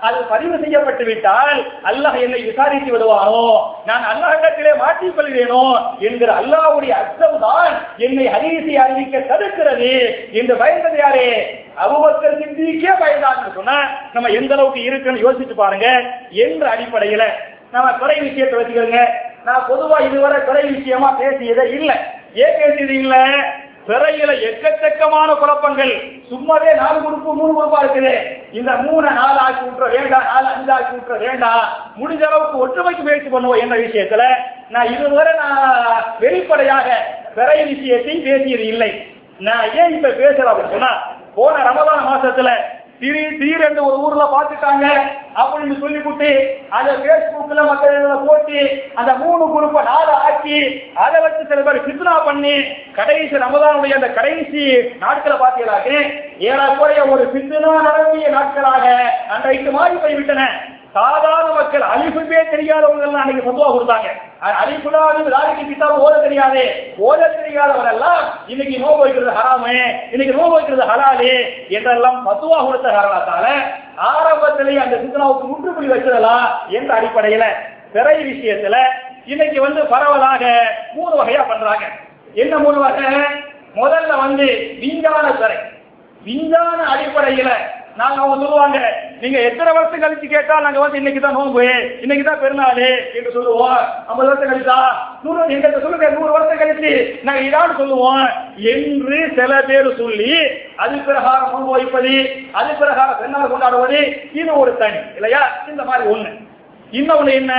அது 0.00 0.18
பதிவு 0.30 0.58
செய்யப்பட்டு 0.58 1.04
விட்டால் 1.04 1.58
அல்லாஹ் 1.84 2.18
என்னை 2.20 2.40
விசாரித்து 2.42 2.92
விடுவானோ? 2.92 3.42
நான் 3.84 4.04
அல்லாஹிடத்திலே 4.12 4.76
மாற்றிக் 4.76 5.16
கொள்கிறேனோ? 5.16 5.62
என்கிற 5.98 6.32
அல்லாஹுடைய 6.32 6.92
அச்சம் 7.02 7.38
தான் 7.40 7.72
என்னை 7.98 8.26
ஹதீஸை 8.26 8.74
அறிவிக்க 8.84 9.18
தடுக்கிறது. 9.18 9.92
என்று 10.32 10.56
பயந்தது 10.56 10.98
யாரே 10.98 11.28
அபுபக்கர் 11.84 12.38
சித்திக்கே 12.40 12.92
பயந்தான்னு 13.02 13.54
சொன்னா 13.54 13.78
நம்ம 14.12 14.28
எந்த 14.28 14.54
அளவுக்கு 14.54 14.82
இருக்குன்னு 14.82 15.24
யோசிச்சு 15.26 15.54
பாருங்க. 15.54 15.86
என்ற 16.30 16.76
அடிப்படையில 16.76 17.24
நம்ம 17.70 17.88
துறை 17.92 18.20
விஷயத்தை 18.20 18.58
வச்சுக்கிறோங்க 18.58 19.00
நான் 19.44 19.66
பொதுவா 19.68 19.96
இதுவரை 20.08 20.38
துறை 20.44 20.62
விஷயமா 20.70 21.08
பேசியதே 21.20 21.64
இல்லை. 21.78 21.96
ஏன் 22.34 22.56
பேசியது 22.60 22.94
இல்லை? 22.94 23.22
பிறையில 23.88 24.30
எக்கச்சக்கமான 24.48 25.28
குழப்பங்கள். 25.34 25.92
சும்மாவே 26.30 26.70
நாலு 26.80 26.98
குரூப்பு 27.04 27.30
மூணு 27.38 27.52
குரூப்பா 27.58 27.78
இருக்குது. 27.84 28.14
இந்த 28.58 28.72
மூணு 28.86 29.06
நாலு 29.18 29.38
ஆக்கி 29.44 29.62
விட்டுற 29.66 29.86
வேண்டாம் 29.94 30.26
நாலு 30.32 30.46
அஞ்சு 30.54 30.72
ஆக்கி 30.76 30.92
விட்டுற 30.96 31.18
வேண்டாம் 31.26 31.62
முடிஞ்ச 32.00 32.22
அளவுக்கு 32.28 32.62
ஒற்றுமைக்கு 32.64 33.02
முயற்சி 33.06 33.30
பண்ணுவோம் 33.34 33.62
என்ன 33.64 33.76
விஷயத்துல 33.84 34.24
நான் 34.74 34.92
இதுவரை 34.94 35.32
நான் 35.42 36.04
வெளிப்படையாக 36.24 36.88
பிறை 37.36 37.58
விஷயத்தையும் 37.72 38.26
பேசியது 38.28 38.66
இல்லை. 38.72 38.90
நான் 39.46 39.66
ஏன் 39.80 39.94
இப்ப 39.96 40.08
பேசுறேன் 40.20 40.50
அப்படின்னு 40.50 40.76
சொன்னா 40.76 40.92
போன 41.34 41.62
ரமதான 41.68 41.98
மாசத்துல 42.10 42.50
திடீர் 43.00 43.64
என்று 43.66 43.82
ஒரு 43.88 43.96
ஊர்ல 44.04 44.24
பாத்துட்டாங்க 44.32 44.86
அப்படின்னு 45.40 45.76
சொல்லி 45.80 45.98
கொடுத்து 46.00 46.30
அதை 46.78 46.92
பேஸ்புக்ல 47.04 47.64
மத்த 47.68 47.92
போட்டு 48.26 48.60
அந்த 49.00 49.12
மூணு 49.14 49.44
குரூப்பை 49.54 49.82
நாலு 49.90 50.12
ஆக்கி 50.28 50.58
அதை 51.04 51.18
வச்சு 51.20 51.42
சில 51.50 51.60
பேர் 51.62 51.84
கிருஷ்ணா 51.84 52.14
பண்ணி 52.28 52.54
கடைசி 52.98 53.42
ரமதானுடைய 53.44 53.98
அந்த 53.98 54.10
கடைசி 54.18 54.64
நாட்களை 55.04 55.36
பார்த்தீங்களாக்கு 55.38 55.96
ஏறக்குறைய 56.48 57.04
ஒரு 57.12 57.24
சித்துனா 57.34 57.72
நடத்திய 57.88 58.28
நாட்களாக 58.28 58.84
அன்றைக்கு 59.34 59.70
மாறி 59.70 59.96
போய்விட்டன. 59.96 60.42
சாதாரண 60.92 61.48
மக்கள் 61.54 61.84
அழிப்புமே 61.92 62.38
தெரியாதவங்க 62.50 63.06
எல்லாம் 63.06 63.22
அன்னைக்கு 63.22 63.42
பொதுவா 63.48 63.66
கொடுத்தாங்க. 63.72 64.08
அழிப்புலாவது 64.60 65.32
லாரிக்கு 65.34 65.64
கிட்டாம 65.70 65.98
ஓத 66.04 66.14
தெரியாது. 66.22 66.62
ஓத 66.98 67.20
தெரியாதவர் 67.34 67.90
எல்லாம் 67.92 68.22
இன்னைக்கு 68.46 68.76
நோவு 68.84 68.98
வைக்கிறது 68.98 69.32
ஹராமு 69.38 69.74
இன்னைக்கு 70.12 70.34
நோவு 70.38 70.50
வைக்கிறது 70.50 70.88
ஹலாலு 70.90 71.32
என்றெல்லாம் 71.68 72.18
பத்துவா 72.26 72.58
கொடுத்த 72.66 72.88
காரணத்தால 72.88 73.46
ஆரம்பத்திலேயே 74.12 74.80
அந்த 74.80 74.96
சித்தனாவுக்கு 74.96 75.46
முற்றுப்புள்ளி 75.46 75.92
வச்சிடலாம் 75.92 76.46
என்ற 76.68 76.90
அடிப்படையில 77.00 77.44
பிறை 77.92 78.16
விஷயத்துல 78.30 78.76
இன்னைக்கு 79.24 79.60
வந்து 79.60 79.80
பரவலாக 79.86 80.44
மூணு 80.94 81.14
வகையா 81.22 81.42
பண்றாங்க. 81.48 81.84
என்ன 82.34 82.58
மூணு 82.58 82.78
வகை? 82.80 83.04
முதல்ல 83.76 84.12
வந்து 84.18 84.46
விஞ்ஞான 84.80 85.26
பிறை 85.40 85.58
விஞ்ஞான 86.24 86.78
அடிப்படையில 86.92 87.50
நாங்க 87.98 88.18
அவங்க 88.22 88.36
சொல்லுவாங்க 88.42 88.78
நீங்க 89.20 89.38
எத்தனை 89.48 89.70
வருஷம் 89.72 90.02
கழிச்சு 90.02 90.26
கேட்டா 90.32 90.60
நாங்க 90.64 90.80
வந்து 90.82 90.98
இன்னைக்கு 91.00 91.20
தான் 91.20 91.36
நோன்பு 91.38 91.64
இன்னைக்கு 92.00 92.24
தான் 92.26 92.40
பெருநாள் 92.42 92.80
என்று 93.18 93.30
சொல்லுவோம். 93.36 93.80
ஐம்பது 94.08 94.28
வருஷம் 94.28 94.50
கழிச்சா? 94.50 94.76
நூறு 95.22 95.46
எங்க 95.54 95.70
சொல்லுங்க 95.84 96.08
நூறு 96.08 96.32
வருஷம் 96.32 96.60
கழிச்சு 96.60 96.90
நாங்க 97.22 97.40
இதான் 97.40 97.78
சொல்லுவோம். 97.80 98.22
என்று 98.72 99.18
சில 99.38 99.60
பேர் 99.62 99.88
சொல்லி 100.02 100.32
அது 100.76 100.96
பிரகாரம் 101.08 101.50
நோன்பு 101.52 101.70
வைப்பது 101.70 102.14
அது 102.52 102.70
பிரகாரம் 102.82 103.18
பெருநாள் 103.20 103.52
கொண்டாடுவது 103.54 104.00
இது 104.32 104.58
ஒரு 104.58 104.76
தனி 104.76 105.00
இல்லையா? 105.16 105.42
இந்த 105.68 105.84
மாதிரி 105.84 106.10
ஒண்ணு. 106.14 106.30
இன்னொன்னு 106.92 107.32
என்ன? 107.40 107.54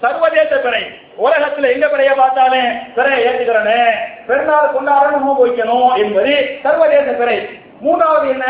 சர்வதேச 0.00 0.56
பிறை. 0.56 0.82
உலகத்துல 1.24 1.72
எங்க 1.74 1.86
பிறைய 1.86 2.10
பார்த்தாலே 2.16 2.62
பிறைய 2.96 3.26
ஏற்றுக்கிறனே. 3.28 3.80
பெருநாள் 4.26 4.74
கொண்டாடணும் 4.76 5.24
நோன்பு 5.26 5.44
வைக்கணும் 5.46 5.94
என்பது 6.02 6.34
சர்வதேச 6.62 7.10
பிறை. 7.12 7.38
மூணாவது 7.84 8.28
என்ன? 8.34 8.46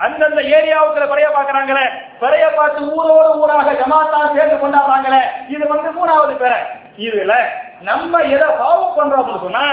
அந்தந்த 0.00 0.40
ஏரியாவுக்குள்ள 0.56 1.06
குறைய 1.08 1.28
பாக்குறாங்களே 1.28 1.86
குறைய 2.20 2.44
பார்த்து 2.50 2.80
ஊரோடு 2.94 3.30
ஊராக 3.40 3.72
ஜமாத்தா 3.80 4.20
சேர்ந்து 4.36 4.56
கொண்டாடுறாங்களே. 4.56 5.22
இது 5.48 5.64
வந்து 5.68 5.88
மூணாவது 5.98 6.34
பேரை 6.36 6.60
இதுல 6.98 7.34
நம்ம 7.82 8.20
எதை 8.34 8.48
பாவம் 8.60 8.96
பண்றோம் 8.96 9.20
அப்படின்னு 9.20 9.44
சொன்னா 9.44 9.64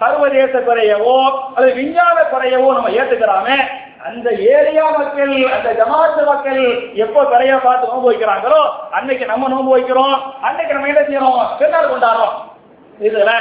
சர்வதேச 0.00 0.54
குறையவோ 0.60 1.16
அல்லது 1.54 1.72
விஞ்ஞான 1.74 2.18
குறையவோ 2.32 2.68
நம்ம 2.74 2.90
ஏத்துக்கிறாமே 2.98 3.56
அந்த 4.04 4.28
ஏரியா 4.54 4.84
மக்கள் 4.90 5.34
அந்த 5.56 5.68
ஜமாத்து 5.80 6.22
மக்கள் 6.24 6.62
எப்போ 6.94 7.20
குறைய 7.24 7.56
பார்த்து 7.58 7.90
நோன்பு 7.90 8.10
வைக்கிறாங்களோ 8.10 8.62
அன்னைக்கு 8.90 9.26
நம்ம 9.26 9.48
நோன்பு 9.48 9.74
வைக்கிறோம் 9.76 10.16
அன்னைக்கு 10.42 10.74
நம்ம 10.74 10.88
என்ன 10.88 11.02
செய்யறோம்? 11.02 11.42
பெருநாள் 11.58 11.92
கொண்டாடுறோம். 11.92 12.34
இதுல 13.00 13.34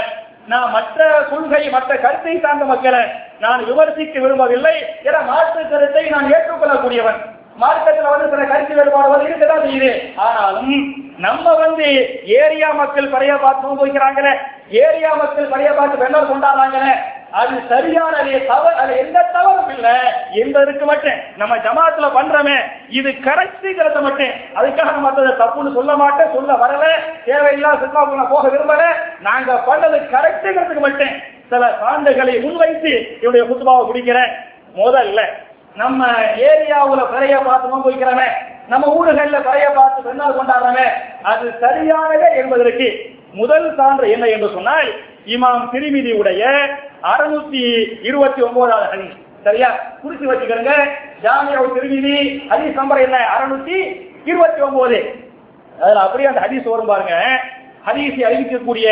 நான் 0.45 0.71
மற்ற 0.71 0.99
கொள்கை 1.31 1.69
மற்ற 1.69 1.91
கருத்தை 1.95 2.35
சார்ந்த 2.39 2.65
மக்களை 2.65 3.01
நான் 3.41 3.65
விமர்சிக்க 3.65 4.19
விரும்பவில்லை 4.19 4.75
என 5.03 5.19
மாற்று 5.19 5.61
கருத்தை 5.69 6.09
நான் 6.09 6.31
ஏற்றுக்கொள்ளக்கூடியவன். 6.33 7.19
மார்க்கத்தில் 7.55 8.11
வந்து 8.11 8.29
சில 8.29 8.43
கருத்து 8.45 8.75
வேறுபாடு 8.75 9.25
இருக்கதான் 9.27 9.63
செய்யுது. 9.65 9.91
ஆனாலும் 10.15 10.75
நம்ம 11.17 11.53
வந்து 11.53 11.87
ஏரியா 12.25 12.71
மக்கள் 12.71 13.09
பழைய 13.09 13.33
பார்த்து 13.35 13.67
நோன்பு 13.67 13.87
ஏரியா 14.69 15.13
மக்கள் 15.13 15.51
பழைய 15.53 15.71
பார்த்து 15.71 15.97
வெள்ளம் 15.97 16.29
கொண்டாடுறாங்களே 16.29 16.93
அது 17.31 17.55
சரியான 17.69 18.15
தவறு 18.47 18.75
அது 18.75 18.97
எந்த 18.97 19.19
தவறும் 19.33 19.69
இல்ல. 19.69 19.87
என்பதற்கு 20.31 20.85
மட்டும் 20.85 21.19
நம்ம 21.37 21.57
ஜமாத்துல 21.57 22.07
பண்றோமே 22.17 22.57
இது 22.89 23.09
கரெக்டுங்கிறத 23.09 24.01
மட்டும். 24.01 24.33
அதுக்காக 24.55 24.91
நம்ம 24.91 25.09
அதை 25.09 25.33
தப்புன்னு 25.43 25.73
சொல்ல 25.73 25.95
மாட்டேன் 25.95 26.33
சொல்ல 26.33 26.53
வரல. 26.53 26.85
தேவையில்லாத 27.25 27.79
சினிமாவுக்கு 27.79 28.33
போக 28.33 28.49
விரும்பல. 28.49 28.83
நாங்க 29.21 29.53
பண்ணது 29.67 29.99
கரெக்டுங்கிறதுக்கு 30.15 30.79
மட்டும். 30.79 31.13
சில 31.51 31.77
சான்றுகளை 31.81 32.41
முன்வைத்து 32.43 32.91
என்னுடைய 33.19 33.43
குத்துபாவை 33.45 33.85
குடிக்கிறேன் 33.85 34.31
முதல்ல 34.75 35.19
நம்ம 35.75 36.05
ஏரியாவுல 36.49 37.01
பிறைய 37.11 37.43
பார்த்து 37.45 37.67
நோன்பு 37.67 37.91
நம்ம 38.67 38.87
ஊர்கள்ல 38.95 39.39
பிறைய 39.47 39.67
பார்த்து 39.75 40.01
பெண்ணால் 40.01 40.37
கொண்டாடுறமே 40.37 40.85
அது 41.23 41.53
சரியானதே 41.61 42.29
என்பதற்கு 42.35 42.87
முதல் 43.33 43.75
சான்று 43.75 44.11
என்ன 44.11 44.25
என்று 44.25 44.49
சொன்னால் 44.53 44.87
இமாம் 45.25 45.65
திருமிதி 45.73 46.11
உடைய 46.11 46.43
அறுநூத்தி 47.03 47.61
இருபத்தி 48.01 48.41
ஒன்பதாவது 48.41 48.87
ஹதீஸ். 48.91 49.17
சரியா? 49.43 49.69
குறிச்சு 50.03 50.25
வச்சுக்கிறங்க 50.29 50.73
ஜாமியா 51.23 51.61
திருமிதி 51.75 52.15
ஹதீஸ் 52.49 52.73
நம்பர் 52.73 52.97
என்ன? 52.97 53.17
அறுநூத்தி 53.35 53.77
இருபத்தி 54.25 54.61
ஒன்பது. 54.61 54.99
அதுல 55.81 55.99
அப்படியே 55.99 56.29
அந்த 56.29 56.41
ஹதீஸ் 56.41 56.69
வரும் 56.69 56.85
பாருங்க. 56.85 57.15
ஹதீஸை 57.87 58.23
அறிவிக்கக்கூடிய 58.25 58.87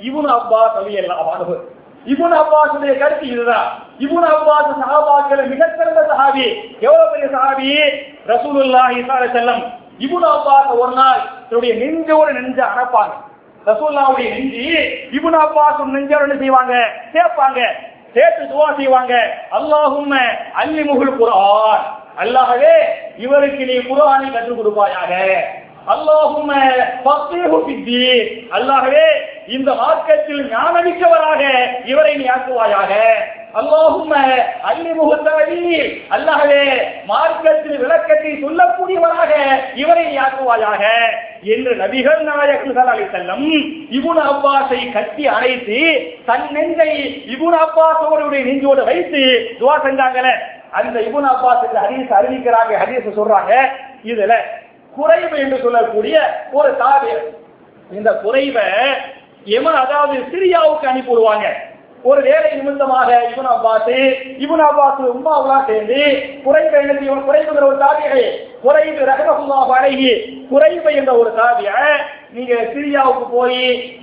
இபுன் 0.00 0.30
அப்பா 0.38 0.74
அலி 0.74 0.98
அல்லாஹ் 0.98 1.73
இபுன் 2.12 2.34
அப்பாசுடைய 2.40 2.92
கருத்து 3.00 3.26
இதுதான். 3.34 3.68
இபுன் 4.04 4.26
அப்பாஸ் 4.34 4.70
சஹாபாக்கள் 4.80 5.42
மிகச்சிறந்த 5.52 6.00
சஹாபி 6.10 6.46
எவ்வளவு 6.86 7.10
பெரிய 7.12 7.28
சஹாபி 7.36 7.68
ரசூலுல்லாஹி 8.32 8.98
செல்லம் 9.36 9.62
இபுன் 10.06 10.26
அப்பாஸ் 10.34 10.70
ஒரு 10.82 10.92
நாள் 11.00 11.22
தன்னுடைய 11.48 11.72
நெஞ்சோடு 11.82 12.30
நெஞ்ச 12.38 12.58
அணைப்பாங்க. 12.72 13.14
ரசூல்லாவுடைய 13.70 14.28
நெஞ்சி 14.36 14.64
இபுன் 15.18 15.38
அப்பாஸ் 15.44 15.82
நெஞ்சோடு 15.96 16.26
என்ன 16.26 16.38
செய்வாங்க? 16.44 16.74
சேர்ப்பாங்க 17.14 17.60
சேர்த்து 18.14 18.42
துவா 18.50 18.68
செய்வாங்க. 18.78 19.14
அல்லாஹும் 19.58 20.12
அல்லி 20.62 20.82
முகுல் 20.90 21.16
குரான் 21.20 21.84
அல்லாஹவே 22.22 22.74
இவருக்கு 23.24 23.62
நீ 23.70 23.76
குரானை 23.88 24.28
கற்றுக் 24.34 24.58
கொடுப்பாயாக. 24.58 25.12
அல்லாஹும் 25.92 26.50
அல்லாகவே 28.56 29.06
இந்த 29.56 29.70
மார்க்கத்தில் 29.80 30.42
ஞானமிக்கவராக 30.52 31.42
இவரை 31.92 32.12
நீ 32.20 32.26
ஆக்குவாயாக. 32.34 32.92
அல்லாஹும் 33.60 34.14
அல்லிமுஹு 34.70 35.16
தவீல் 35.26 35.90
அல்லாஹ்வே 36.16 36.62
மார்க்கத்தில் 37.10 37.76
விளக்கத்தை 37.82 38.32
சொல்லக்கூடியவராக 38.44 39.32
இவரை 39.82 40.04
நீ 40.10 40.16
ஆக்குவாயாக. 40.26 40.82
என்று 41.54 41.72
நபிகள் 41.82 42.24
நாயகர்கள் 42.30 42.74
ஸல்லல்லாஹு 42.74 42.96
அலைஹி 42.96 43.10
வஸல்லம் 43.10 43.46
அப்பாஸை 44.32 44.80
கட்டி 44.96 45.24
அணைத்து 45.36 45.80
தன் 46.30 46.48
நெஞ்சை 46.56 46.90
இப்னு 47.34 47.56
அப்பாஸோடு 47.66 48.44
நெஞ்சோடு 48.48 48.82
வைத்து 48.90 49.22
துவா 49.60 49.76
செஞ்சாங்களே. 49.86 50.34
அந்த 50.78 50.96
இபுன் 51.08 51.30
அப்பாஸ் 51.34 51.64
இந்த 51.68 51.80
அறிவிக்கிறாங்க 52.20 52.72
ஹதீஸ் 52.82 53.18
சொல்றாங்க. 53.18 53.52
இதுல 54.12 54.34
குறைவு 54.96 55.36
என்று 55.38 55.58
சொல்லக்கூடிய 55.62 56.16
ஒரு 56.52 56.72
தாவியர் 56.80 57.24
இந்த 57.90 58.10
குறைவை 58.24 58.66
எமன் 59.54 59.78
அதாவது 59.80 60.16
சிரியாவுக்கு 60.30 60.90
அனுப்பி 60.90 61.12
விடுவாங்க 61.12 61.46
ஒரு 62.04 62.20
வேலை 62.22 62.48
நிமித்தமாக 62.54 63.10
இவன் 63.30 63.48
அப்பாஸ் 63.50 63.92
இவன் 64.44 64.62
அப்பாஸ் 64.64 64.98
உமாவெல்லாம் 65.12 65.68
சேர்ந்து 65.68 66.00
குறைவை 66.44 66.80
என்ன 66.80 67.04
இவன் 67.06 67.24
குறைவுங்கிற 67.28 67.64
ஒரு 67.68 67.78
தாபியை 67.78 68.24
குறைவு 68.64 69.06
ரகமகுல்லா 69.10 69.60
பழகி 69.70 70.10
குறைவு 70.50 70.90
என்ற 71.00 71.12
ஒரு 71.20 71.30
தாவிய 71.38 71.70
நீங்க 72.34 72.54
சிரியாவுக்கு 72.72 73.26
போய் 73.32 73.62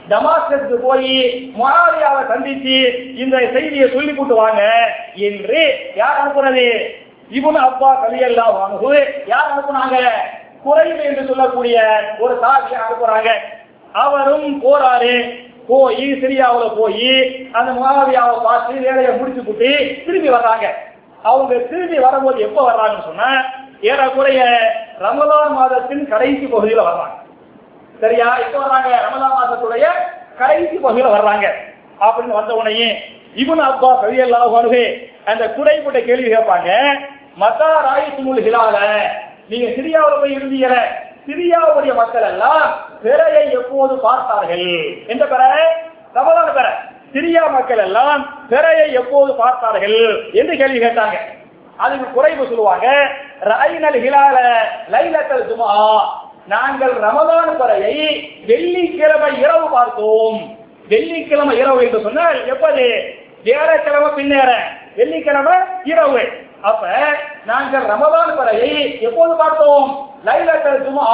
டமாஸ்கத்துக்கு 0.10 0.80
போய் 0.84 1.14
முஆவியாவை 1.56 2.22
சந்திச்சு 2.32 2.78
இந்த 3.18 3.38
செய்தியை 3.56 3.88
சொல்லி 3.90 4.14
கூட்டு 4.14 4.36
வாங்க 4.36 4.64
என்று 5.28 5.62
யார் 5.96 6.20
அனுப்புறது? 6.22 6.68
இவன் 7.32 7.60
அப்பா 7.66 7.90
கலியெல்லாம் 7.96 8.56
வாங்குவது 8.56 9.02
யார் 9.28 9.52
அனுப்புனாங்க? 9.52 9.98
குறைவு 10.64 11.04
என்று 11.04 11.26
சொல்லக்கூடிய 11.28 12.02
ஒரு 12.20 12.40
சாட்சியை 12.42 12.78
அனுப்புறாங்க 12.78 13.30
அவரும் 13.94 14.64
போறாரு. 14.64 15.40
போய் 15.68 16.14
சிரியாவில் 16.14 16.78
போய் 16.78 17.50
அந்த 17.52 17.72
முகாவியாவை 17.72 18.44
பார்த்து 18.44 18.74
வேலையை 18.74 19.12
முடிச்சு 19.14 19.44
கூட்டி 19.44 20.04
திரும்பி 20.06 20.30
வர்றாங்க. 20.30 20.66
அவங்க 21.24 21.56
திரும்பி 21.56 22.00
வரும்போது 22.00 22.42
எப்போ 22.42 22.72
வர்றாங்கன்னு 22.72 23.04
சொன்னா 23.04 23.44
ஏறக்குறைய 23.82 24.60
ரமலான் 25.00 25.50
மாதத்தின் 25.50 26.08
கடைசி 26.08 26.46
பகுதியில் 26.46 26.84
வர்றாங்க. 26.84 27.20
சரியா? 28.00 28.38
எப்ப 28.38 28.60
வர்றாங்க? 28.60 28.90
ரமலான் 29.08 29.38
மாதத்துடைய 29.40 29.86
கடைசி 30.38 30.76
பகுதியில் 30.76 31.12
வர்றாங்க. 31.12 31.48
அப்படின்னு 32.00 32.28
வந்த 32.28 32.54
உடனே 32.54 33.04
இவன் 33.36 33.60
அப்பா 33.60 34.04
கவியெல்லாம் 34.04 34.54
வருகே 34.54 35.12
அந்த 35.26 35.54
குறைப்பட்ட 35.54 36.00
கேள்வி 36.02 36.34
கேட்பாங்க 36.34 36.70
மத்தா 37.40 37.70
ராயிசுமுல் 37.88 38.42
ஹிலால? 38.48 38.78
நீங்க 39.52 39.68
சிரியாவில் 39.68 40.20
போய் 40.20 40.38
இருந்தீங்க 40.38 40.82
சிரியாவுடைய 41.28 41.96
மக்கள் 41.96 42.22
எல்லாம் 42.22 42.76
பிறையை 43.04 43.52
எப்போது 43.52 44.00
பார்த்தார்கள்? 44.00 44.68
எந்த 45.08 45.26
பிற? 45.26 45.42
ரமலான 46.16 46.54
பெற. 46.54 46.68
சிரியா 47.14 47.52
மக்கள் 47.52 47.78
எல்லாம் 47.78 48.22
பிறையை 48.50 48.92
எப்போது 48.92 49.36
பார்த்தார்கள்? 49.36 50.30
என்று 50.34 50.58
கேள்வி 50.58 50.80
கேட்டாங்க. 50.80 51.18
அதுக்கு 51.78 52.12
குறைவு 52.12 52.46
சொல்லுவாங்க 52.46 52.88
ராயினல் 53.44 54.00
ஹிலால 54.06 54.38
லைலத்தல் 54.92 55.48
ஜுமா 55.50 56.02
நாங்கள் 56.48 56.94
ரமலான் 56.94 57.60
பறையை 57.60 58.30
வெள்ளிக்கிழமை 58.46 59.40
இரவு 59.40 59.70
பார்த்தோம். 59.70 60.58
வெள்ளிக்கிழமை 60.88 61.58
இரவு 61.58 61.86
என்று 61.86 62.02
சொன்னால் 62.02 62.48
எப்போது? 62.48 63.16
கிழமை 63.44 64.10
பின்னேற. 64.16 64.52
வெள்ளிக்கிழமை 64.96 65.58
இரவு. 65.84 66.30
அப்ப 66.62 66.88
நாங்கள் 67.46 67.86
ரமதான் 67.86 68.36
வரையை 68.36 69.00
எப்போது 69.02 69.36
பார்த்தோம்? 69.36 69.86
லைலத்தல் 70.26 70.84
ஜுமா 70.88 71.06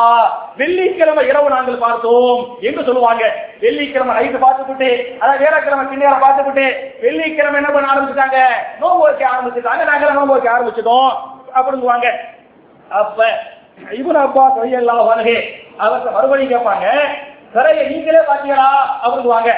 வெள்ளிக்கிழமை 0.57 1.27
இரவு 1.27 1.49
நாங்கள் 1.49 1.77
பார்த்தோம் 1.77 2.57
என்று 2.61 2.83
சொல்லுவாங்க. 2.83 3.23
வெள்ளிக்கிழமை 3.59 4.13
நைட்டு 4.15 4.39
பார்த்துக்கிட்டு 4.43 4.89
அதாவது 5.19 5.37
வியாழக்கிழமை 5.37 5.85
பின்னேரம் 5.85 6.25
பார்த்துக்கிட்டு 6.25 6.65
வெள்ளிக்கிழமை 7.01 7.59
என்ன 7.61 7.71
பண்ண 7.73 7.93
ஆரம்பிச்சுட்டாங்க? 7.93 8.39
நோம்பு 8.79 8.99
வைக்க 8.99 9.29
ஆரம்பிச்சுட்டாங்க. 9.33 9.83
நாங்கள் 9.83 10.17
நோம்பு 10.17 10.35
வைக்க 10.35 10.51
ஆரம்பிச்சிட்டோம். 10.51 11.11
அப்படிங்குவாங்க. 11.55 12.09
அப்ப 12.89 13.25
இவன் 13.91 14.15
அப்பா 14.15 14.43
கையெல்லாம் 14.57 15.07
வருகே 15.11 15.37
அவர்கிட்ட 15.79 16.11
மறுபடியும் 16.11 16.53
கேட்பாங்க 16.53 16.87
சிறையை 17.53 17.87
நீங்களே 17.87 18.19
பார்த்தீங்களா? 18.19 18.69
அப்படிங்குவாங்க. 19.03 19.51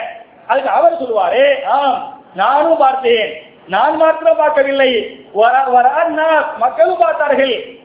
அதுக்கு 0.47 0.69
அவர் 0.69 1.01
சொல்லுவாரு 1.01 1.65
ஆம் 1.65 2.13
நானும் 2.34 2.77
பார்த்தேன். 2.77 3.29
நான் 3.69 3.95
மாத்திரம் 3.95 4.38
பார்க்கவில்லை. 4.38 5.25
வர- 5.34 5.67
மக்களும் 6.58 6.97
பார்த்தார்கள். 6.97 7.79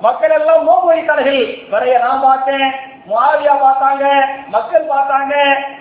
மக்கள் 0.00 0.30
எல்லாம் 0.30 0.70
நோம்பு 0.70 0.86
வைத்தார்கள். 0.86 1.58
வரைய 1.70 1.98
நான் 1.98 2.20
பார்த்தேன். 2.20 2.70
முகாவியா 3.08 3.54
பார்த்தாங்க 3.62 4.04
மக்கள் 4.52 4.84
பார்த்தாங்க 4.92 5.34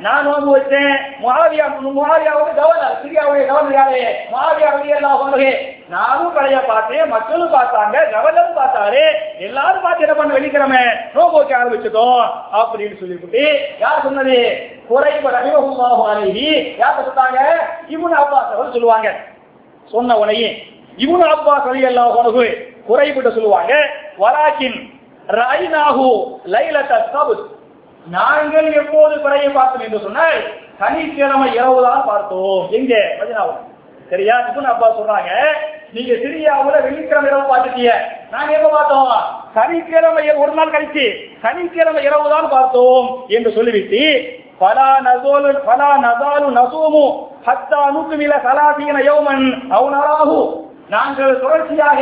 நான் 0.05 0.25
நோம்பு 0.27 0.49
வச்சேன். 0.55 0.93
முகாவியா 1.23 1.65
முகாவியா 1.97 2.31
வந்து 2.38 2.53
கவர்னர் 2.62 2.97
சிரியாவுடைய 3.03 3.43
கவர்னர் 3.49 3.77
யாரு? 3.79 4.01
முகாவியா 4.31 4.69
வந்து 4.73 4.89
எல்லாம் 4.97 5.21
சொன்னது 5.21 5.49
நானும் 5.89 6.33
கடையை 6.33 6.59
பார்த்தேன் 6.67 7.12
மக்களும் 7.13 7.53
பார்த்தாங்க 7.53 7.95
கவர்னரும் 8.15 8.59
பார்த்தாரு. 8.59 9.03
எல்லாரும் 9.47 9.81
பார்த்து 9.81 10.05
என்ன 10.05 10.15
பண்ண 10.17 10.33
வெள்ளிக்கிழமை 10.33 10.81
நோம்பு 11.15 11.38
வைக்க 11.38 11.57
ஆரம்பிச்சிட்டோம் 11.57 12.23
அப்படின்னு 12.59 12.99
சொல்லிவிட்டு 12.99 13.43
யார் 13.79 14.03
சொன்னது? 14.03 14.38
குறைபட 14.88 15.36
ரவிவகுமாகும் 15.39 16.36
யார் 16.81 17.07
சொன்னாங்க? 17.09 17.39
இவனு 17.95 18.15
அப்பாஸ் 18.23 18.53
அவர் 18.55 18.73
சொல்லுவாங்க. 18.75 19.09
சொன்ன 19.91 20.17
உனையும் 20.17 20.57
இவனு 20.97 21.27
அப்பா 21.36 21.53
அலி 21.69 21.86
அல்லாஹ் 21.86 22.19
உனகு 22.21 22.45
சொல்லுவாங்க. 23.38 23.73
வராக்கின் 24.17 24.77
ரைனாகு 25.29 26.09
லைலத்த 26.53 26.93
சபுத் 27.13 27.43
நாங்கள் 28.05 28.71
எப்போது 28.73 29.15
பிறையை 29.15 29.53
பார்த்தோம் 29.53 29.81
என்று 29.81 29.99
சொன்னால் 29.99 30.39
சனிக்கிழமை 30.79 31.53
இரவுதான் 31.53 32.03
பார்த்தோம். 32.05 32.67
எங்க? 32.69 32.93
மதினாவில். 33.19 33.62
சரியா? 34.09 34.39
இப்னு 34.39 34.71
அப்பா 34.71 34.88
சொல்றாங்க 34.89 35.31
நீங்க 35.91 36.13
சிரியாவுல 36.13 36.81
வெள்ளிக்கிழமை 36.81 37.29
இரவு 37.31 37.55
பார்த்துட்டீங்க. 37.55 37.93
நாங்க 38.31 38.53
எப்ப 38.53 38.69
பார்த்தோம்? 38.69 39.12
சனிக்கிழமை 39.53 40.36
ஒரு 40.36 40.51
நாள் 40.51 40.73
கழிச்சு 40.75 41.05
சனிக்கிழமை 41.41 42.03
இரவு 42.03 42.29
தான் 42.29 42.49
பார்த்தோம் 42.49 43.25
என்று 43.27 43.51
சொல்லிவிட்டு 43.51 44.01
பலா 44.57 44.99
நசோலு 45.05 45.53
பலா 45.65 45.97
நசாலு 45.97 46.47
நசோமு 46.59 47.05
ஹத்தா 47.45 47.79
நூக்குமில 47.95 48.33
சலாசீன 48.45 48.97
யௌமன் 49.09 49.45
அவுனராகு 49.69 50.39
நாங்கள் 50.89 51.39
தொடர்ச்சியாக 51.39 52.01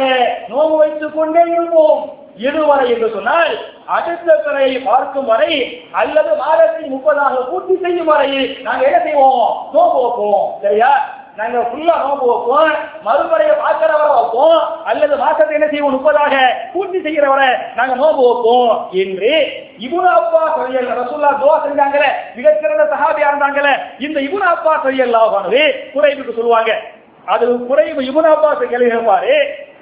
நோம்பு 0.49 0.77
வைத்துக் 0.77 1.15
கொண்டே 1.15 1.41
இருப்போம். 1.41 2.01
இருவரை 2.35 2.89
என்று 2.89 3.09
சொன்னால் 3.13 3.57
அடுத்த 3.85 4.35
கரையை 4.35 4.81
பார்க்கும் 4.81 5.25
வரை 5.25 5.81
அல்லது 5.91 6.37
வாரத்தில் 6.37 6.93
முப்பதாக 6.93 7.49
பூர்த்தி 7.49 7.77
செய்யும் 7.81 8.05
வரை 8.05 8.57
நாங்க 8.61 8.85
என்ன 8.85 8.99
செய்வோம்? 9.03 9.69
நோம்பு 9.73 10.01
வைப்போம். 10.01 10.59
சரியா? 10.61 11.19
நாங்க 11.35 11.59
ஃபுல்லா 11.59 11.95
நோம்பு 11.97 12.25
வைப்போம். 12.31 12.71
மறுமுறையை 13.05 13.55
பார்க்கிறவரை 13.55 14.15
வைப்போம். 14.15 14.61
அல்லது 14.85 15.15
மாசத்தை 15.15 15.51
என்ன 15.51 15.67
செய்வோம்? 15.67 15.93
முப்பதாக 15.93 16.37
பூர்த்தி 16.73 17.01
செய்கிற 17.01 17.29
வரை 17.29 17.47
நாங்க 17.75 17.95
நோம்பு 17.95 18.33
வைப்போம். 18.33 18.87
என்று 18.91 19.53
இபுன 19.79 20.03
அப்பா 20.03 20.53
சொல்லியல் 20.55 20.87
ரசுல்லா 20.87 21.31
துவா 21.41 21.55
செஞ்சாங்களே. 21.65 22.09
மிகச்சிறந்த 22.35 22.83
சஹாபியா 22.83 23.29
இருந்தாங்களே. 23.31 23.73
இந்த 23.99 24.19
இபுன 24.19 24.43
அப்பா 24.55 24.81
சொல்லியல்லாவானது 24.83 25.61
குறைவுக்கு 25.93 26.35
சொல்லுவாங்க. 26.35 26.79
அது 27.25 27.65
குறைவு 27.65 28.01
இபுன 28.01 28.29
அப்பா 28.29 28.53
கேள்வி 28.53 28.89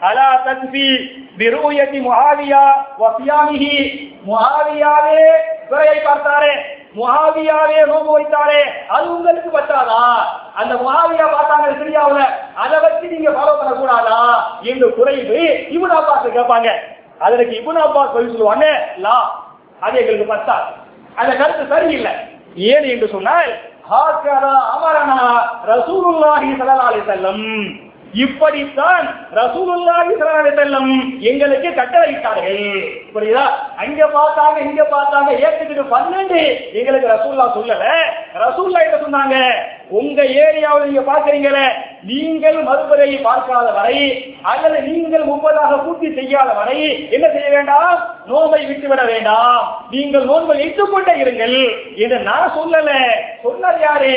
அலா 0.01 0.27
தன்பி 0.45 0.87
பிருயதி 1.39 1.99
முஹாவியா 1.99 2.61
வசியாமிஹி. 3.01 3.75
முஹாவியாவே 4.25 5.21
குறையை 5.69 5.97
பார்த்தாரே 6.05 6.53
முஹாவியாவே 6.95 7.79
நோம்பு 7.89 8.11
வைத்தாரே 8.15 8.61
அது 8.89 9.05
உங்களுக்கு 9.15 9.49
பத்தாதா? 9.49 9.99
அந்த 10.55 10.73
முஹாவியா 10.75 11.25
பார்த்தாங்க 11.35 11.67
சிரியாவுல 11.79 12.21
அதை 12.55 12.77
வச்சு 12.79 13.05
நீங்க 13.07 13.29
ஃபாலோ 13.29 13.53
பண்ணக்கூடாதா? 13.59 14.21
என்று 14.63 14.87
குறைவு 14.97 15.41
இவன் 15.69 15.95
அப்பாஸ் 15.99 16.35
கேட்பாங்க. 16.37 16.69
அதற்கு 17.19 17.53
இவன் 17.61 17.81
அப்பாஸ் 17.85 18.13
சொல்லி 18.13 18.31
சொல்லுவாங்க 18.31 18.67
லா 18.97 19.17
அது 19.81 19.99
எங்களுக்கு 20.01 20.33
பத்தாது. 20.33 20.69
அந்த 21.17 21.31
கருத்து 21.35 21.65
சரியில்லை. 21.67 22.13
ஏன் 22.69 22.87
என்று 22.93 23.07
சொன்னால் 23.09 23.51
ஹாக்கரா 23.89 24.55
அமரனா 24.73 25.19
ரசூலுல்லாஹி 25.71 26.49
ஸல்லல்லாஹு 26.59 26.89
அலைஹி 26.89 27.05
வஸல்லம் 27.05 27.43
இப்படித்தான் 28.13 29.05
ரசூலுல்லாஹி 29.33 30.11
ஸல்லல்லாஹு 30.19 30.51
அலைஹி 30.51 30.99
எங்களுக்கு 31.21 31.69
கட்டளையிட்டார்கள் 31.73 32.63
புரியுதா? 33.13 33.45
அங்க 33.77 34.07
பார்த்தாங்க 34.07 34.57
இங்க 34.69 34.83
பார்த்தாங்க 34.83 35.29
ஏத்துக்கிட்டு 35.31 35.85
பன்னெண்டு. 35.95 36.41
எங்களுக்கு 36.73 37.07
ரசூல்லா 37.07 37.45
சொல்லல. 37.53 37.85
ரசூல்லா 38.33 38.79
என்ன 38.85 38.97
சொன்னாங்க? 38.97 39.35
உங்க 39.89 40.23
ஏரியாவில் 40.23 40.87
நீங்க 40.87 41.11
பாக்குறீங்களே 41.11 41.67
நீங்கள் 42.03 42.63
மறுபடியை 42.63 43.21
பார்க்காத 43.21 43.71
வரை 43.71 43.97
அல்லது 44.41 44.81
நீங்கள் 44.81 45.23
முப்பதாக 45.23 45.77
பூர்த்தி 45.77 46.13
செய்யாத 46.13 46.53
வரை 46.53 47.09
என்ன 47.09 47.29
செய்ய 47.29 47.49
வேண்டாம்? 47.49 47.99
நோம்பை 48.29 48.61
விட்டுவிட 48.65 49.01
வேண்டாம். 49.11 49.59
நீங்கள் 49.93 50.27
நோன்பை 50.29 50.55
வைத்துக் 50.61 50.91
கொண்டே 50.91 51.13
இருங்கள். 51.23 51.57
என்று 52.03 52.19
நான் 52.29 52.55
சொல்லல. 52.57 52.91
சொன்னது 53.43 53.81
யாரு? 53.87 54.13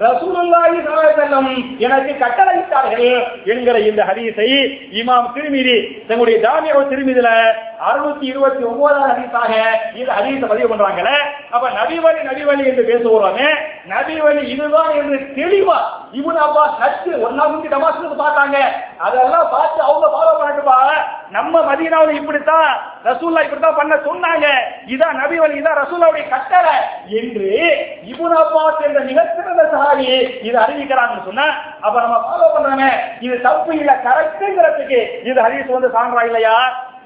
ரசூலுல்லாஹி 0.00 0.78
ஸல்லல்லாஹு 0.86 1.52
எனக்கு 1.86 2.12
கட்டளையிட்டார்கள் 2.22 3.06
என்கிற 3.52 3.76
இந்த 3.90 4.02
ஹதீஸை 4.08 4.48
இமாம் 5.00 5.30
திருமிதி 5.36 5.76
தங்களுடைய 6.08 6.38
ஜாமியோ 6.44 6.80
திருமிதில 6.90 7.28
அறுநூத்தி 7.88 8.26
இருபத்தி 8.32 8.62
ஒன்பதாம் 8.70 9.08
ஹதீஸாக 9.10 9.52
இந்த 10.00 10.10
ஹதீஸை 10.18 10.48
பதிவு 10.52 10.68
பண்றாங்களே 10.72 11.16
அப்ப 11.54 11.64
நபிவழி 11.78 12.20
நபிவழி 12.28 12.64
என்று 12.70 12.84
பேசுவோமே 12.90 13.48
நபிவழி 13.92 14.42
இதுதான் 14.54 14.92
என்று 15.00 15.18
தெளிவா 15.38 15.78
இவன் 16.18 16.42
அப்பா 16.46 16.64
நச்சு 16.82 17.10
ஒன்னா 17.26 17.44
முந்தி 17.52 17.68
டமாஸ்க்கு 17.68 18.22
பார்த்தாங்க. 18.24 18.58
அதெல்லாம் 19.06 19.48
பார்த்து 19.54 19.80
அவங்க 19.88 20.06
ஃபாலோ 20.14 20.34
பண்ணிட்டு 20.38 20.64
நம்ம 21.34 21.60
மதீனாவில் 21.68 22.18
இப்படித்தான் 22.18 22.68
ரசூல்லா 23.06 23.40
இப்படித்தான் 23.44 23.78
பண்ண 23.78 23.94
சொன்னாங்க. 24.06 24.46
இதான் 24.94 25.18
நபி 25.22 25.36
வழி 25.42 25.60
இதான் 25.60 25.80
ரசூல்லாவுடைய 25.82 26.24
கட்டளை 26.34 26.74
என்று 27.20 27.50
இபுன் 28.12 28.36
அப்பாஸ் 28.42 28.84
என்ற 28.88 29.00
மிகச்சிறந்த 29.10 29.64
சஹாபி 29.72 30.06
இது 30.48 30.56
அறிவிக்கிறாங்கன்னு 30.64 31.28
சொன்னா 31.28 31.46
அப்ப 31.80 31.96
நம்ம 32.04 32.18
ஃபாலோ 32.26 32.48
பண்றோமே. 32.54 32.90
இது 33.26 33.36
தப்பு 33.48 33.72
இல்ல 33.80 33.92
கரெக்ட்ங்கிறதுக்கு 34.06 35.00
இது 35.28 35.38
ஹதீஸ் 35.46 35.74
வந்து 35.76 35.92
சான்றா 35.96 36.22
இல்லையா? 36.30 36.56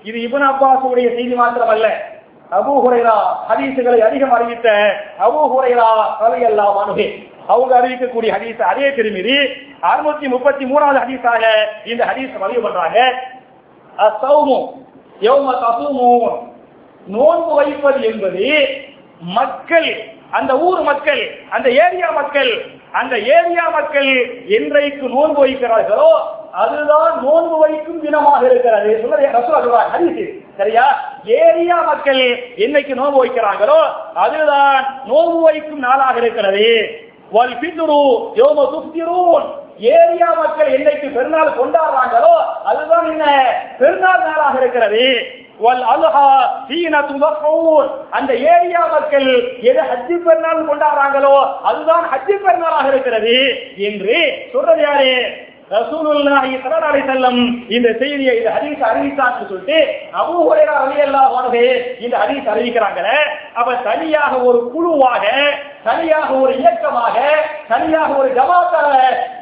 இது 0.08 0.18
இபுன் 0.26 0.48
அப்பாஸுடைய 0.50 1.08
செய்தி 1.16 1.34
மாத்திரம் 1.42 1.72
அல்ல. 1.76 1.88
அபு 2.58 2.72
ஹுரைரா 2.84 3.16
ஹதீசுகளை 3.48 3.98
அதிகம் 4.06 4.32
அறிவித்த 4.36 4.68
அபு 5.26 5.42
ஹுரைரா 5.50 5.90
ரலியல்லாஹு 6.22 6.78
அன்ஹு. 6.84 7.08
அவங்க 7.52 7.72
அறிவிக்கக்கூடிய 7.80 8.30
ஹதீஸ் 8.36 8.62
அதே 8.70 8.88
திருமிதி 8.96 9.36
அறுநூத்தி 9.90 10.26
முப்பத்தி 10.32 10.64
மூணாவது 10.70 10.98
ஹதீஸாக 11.04 11.44
இந்த 11.92 12.02
ஹதீஸ் 12.10 12.40
பதிவு 12.42 12.62
பண்றாங்க. 12.66 12.98
அசௌமு 14.01 14.59
யௌம 15.20 15.48
தசூமு. 15.62 16.38
நோன்பு 17.07 17.55
வைப்பது 17.55 18.03
என்பது 18.03 18.68
மக்கள் 19.20 20.05
அந்த 20.30 20.59
ஊர் 20.59 20.80
மக்கள் 20.80 21.44
அந்த 21.51 21.70
ஏரியா 21.70 22.11
மக்கள் 22.11 22.78
அந்த 22.92 23.18
ஏரியா 23.18 23.68
மக்கள் 23.68 24.11
என்றைக்கு 24.48 25.09
நோன்பு 25.09 25.46
வைக்கிறார்களோ 25.46 26.12
அதுதான் 26.53 27.22
நோன்பு 27.22 27.59
வைக்கும் 27.59 28.03
தினமாக 28.03 28.44
இருக்கிறது. 28.44 29.01
சொல்றது 29.46 30.44
சரியா? 30.57 31.01
ஏரியா 31.24 31.82
மக்கள் 31.82 32.53
என்னைக்கு 32.57 32.94
நோன்பு 32.94 33.24
வைக்கிறார்களோ 33.24 33.80
அதுதான் 34.14 35.03
நோன்பு 35.07 35.40
வைக்கும் 35.40 35.78
நாளாக 35.78 36.18
இருக்கிறது. 36.18 36.98
ஏரியா 39.80 40.32
மக்கள் 40.34 40.70
என்னைக்கு 40.70 41.14
பெருநாள் 41.14 41.58
கொண்டாடுறாங்களோ 41.60 42.34
அதுதான் 42.64 43.10
என்ன? 43.10 43.24
பெருநாள் 43.78 44.18
நாளாக 44.18 44.58
இருக்கிறது. 44.60 45.04
வல் 45.60 45.84
அல்ஹா 45.84 46.26
ஹீன 46.68 47.00
துதஹூன் 47.00 47.88
அந்த 48.10 48.34
ஏரியா 48.34 48.86
மக்கள் 48.86 49.58
எது 49.60 49.80
ஹஜ்ஜி 49.80 50.16
பெருநாள் 50.24 50.68
கொண்டாடுறாங்களோ 50.68 51.60
அதுதான் 51.62 52.04
ஹஜ்ஜி 52.04 52.36
பெருநாளாக 52.36 52.88
இருக்கிறது. 52.88 53.36
என்று 53.76 54.48
சொல்றது 54.52 54.82
யாரு? 54.82 55.12
ரசூலுல்லாஹி 55.70 56.52
ஸல்லல்லாஹு 56.54 56.92
அலைஹி 56.92 57.04
வஸல்லம் 57.04 57.40
இந்த 57.74 57.88
செய்தியை 58.00 58.32
இந்த 58.38 58.50
ஹதீஸ் 58.54 58.80
அறிவித்தான்னு 58.88 59.48
சொல்லிட்டு 59.50 59.76
அபூ 60.20 60.34
ஹுரைரா 60.40 60.74
ரலியல்லாஹு 60.80 61.36
அன்ஹு 61.40 61.62
இந்த 62.04 62.14
ஹதீஸ் 62.22 62.48
அறிவிக்கிறாங்களே 62.52 63.18
அப்ப 63.54 63.76
தனியாக 63.84 64.32
ஒரு 64.48 64.58
குழுவாக 64.72 65.24
தனியாக 65.84 66.30
ஒரு 66.40 66.52
இயக்கமாக 66.60 67.14
தனியாக 67.68 68.10
ஒரு 68.20 68.30
ஜமாத்தாக 68.38 68.90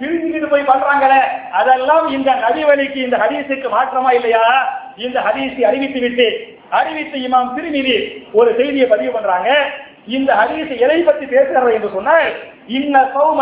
பிரிஞ்சுக்கிட்டு 0.00 0.50
போய் 0.52 0.70
பண்றாங்களே 0.70 1.22
அதெல்லாம் 1.60 2.06
இந்த 2.16 2.30
நபிவழிக்கு 2.44 3.00
இந்த 3.06 3.16
ஹதீஸுக்கு 3.22 3.68
மாற்றமா 3.68 4.12
இல்லையா? 4.18 4.44
இந்த 4.98 5.18
ஹதீஸை 5.26 5.64
அறிவித்து 5.64 6.00
விட்டு 6.00 6.28
அறிவித்து 6.72 7.18
இமாம் 7.26 7.52
திருநிதி 7.56 7.96
ஒரு 8.34 8.50
செய்தியை 8.56 8.86
பதிவு 8.88 9.12
பண்றாங்க. 9.12 9.50
இந்த 10.16 10.30
ஹதீஸ் 10.40 10.70
எதை 10.84 11.00
பத்தி 11.02 11.24
பேசுகிறார் 11.26 11.74
என்று 11.76 11.90
சொன்னால் 11.96 12.28
இன்ன 12.78 12.96
சௌம 13.14 13.40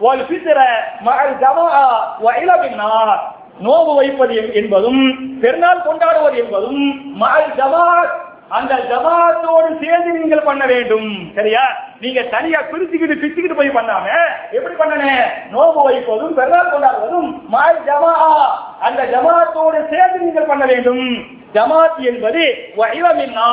والفطر 0.00 0.58
مع 1.02 1.16
الجماعة 1.24 1.88
وإلى 2.20 2.54
النار 2.62 3.18
நோவு 3.60 3.92
வைப்பது 3.94 4.34
என்பதும் 4.54 5.02
பெருநாள் 5.42 5.86
கொண்டாடுவது 5.86 6.36
என்பதும் 6.38 6.82
மகள் 7.14 7.48
ஜமாத் 7.58 8.12
அந்த 8.50 8.74
ஜமாத்தோடு 8.90 9.70
சேர்ந்து 9.80 10.10
நீங்கள் 10.18 10.46
பண்ண 10.46 10.62
வேண்டும் 10.66 11.08
சரியா 11.34 11.64
நீங்க 12.00 12.20
தனியா 12.34 12.60
பிரிச்சுக்கிட்டு 12.62 13.16
பிச்சுக்கிட்டு 13.16 13.58
போய் 13.58 13.76
பண்ணாம 13.76 14.06
எப்படி 14.52 14.74
பண்ணணும் 14.74 15.18
நோவு 15.52 15.80
வைப்பதும் 15.88 16.36
பெருநாள் 16.38 16.72
கொண்டாடுவதும் 16.72 17.28
மால் 17.48 17.82
ஜமா 17.88 18.14
அந்த 18.80 19.02
ஜமாத்தோடு 19.12 19.80
சேர்ந்து 19.92 20.18
நீங்கள் 20.24 20.50
பண்ண 20.52 20.66
வேண்டும் 20.66 21.04
ஜமாத் 21.54 22.00
என்பது 22.10 22.44
வயலமின்னா 22.76 23.50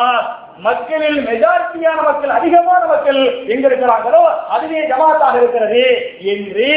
மக்களில் 0.67 1.19
மெஜாரிட்டியான 1.29 1.99
மக்கள் 2.09 2.33
அதிகமான 2.39 2.83
மக்கள் 2.91 3.21
எங்க 3.53 3.65
இருக்கிறாங்களோ 3.69 4.23
அதுவே 4.55 4.81
ஜமாத்தாக 4.91 5.39
இருக்கிறது 5.41 5.85
என்று 6.33 6.69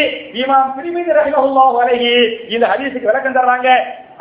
இமாம் 0.41 0.73
திருமிதி 0.77 1.17
ரஹிமஹுல்லா 1.19 1.65
வரகி 1.79 2.13
இந்த 2.53 2.65
ஹதீஸுக்கு 2.71 3.09
விளக்கம் 3.11 3.37
தர்றாங்க. 3.39 3.69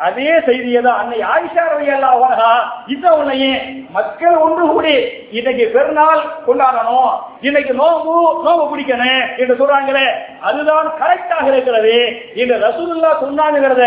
அதே 0.05 0.29
செய்தியை 0.45 0.79
தான் 0.85 0.99
அன்னை 1.01 1.17
ஆயிஷா 1.33 1.63
ரவி 1.71 1.89
அல்லா 1.95 2.49
இந்த 2.93 3.05
உன்னையே 3.19 3.51
மக்கள் 3.97 4.35
ஒன்று 4.45 4.63
கூடி 4.71 4.95
இன்னைக்கு 5.37 5.65
பெருநாள் 5.75 6.21
கொண்டாடணும் 6.47 7.11
இன்னைக்கு 7.47 7.73
நோம்பு 7.81 8.15
நோம்பு 8.45 8.65
பிடிக்கணும் 8.71 9.21
என்று 9.41 9.55
சொல்றாங்களே 9.61 10.07
அதுதான் 10.49 10.89
கரெக்டாக 11.01 11.45
இருக்கிறது 11.53 11.95
இந்த 12.41 12.53
ரசூலுல்லா 12.65 13.11
சொன்னாங்கிறத 13.23 13.85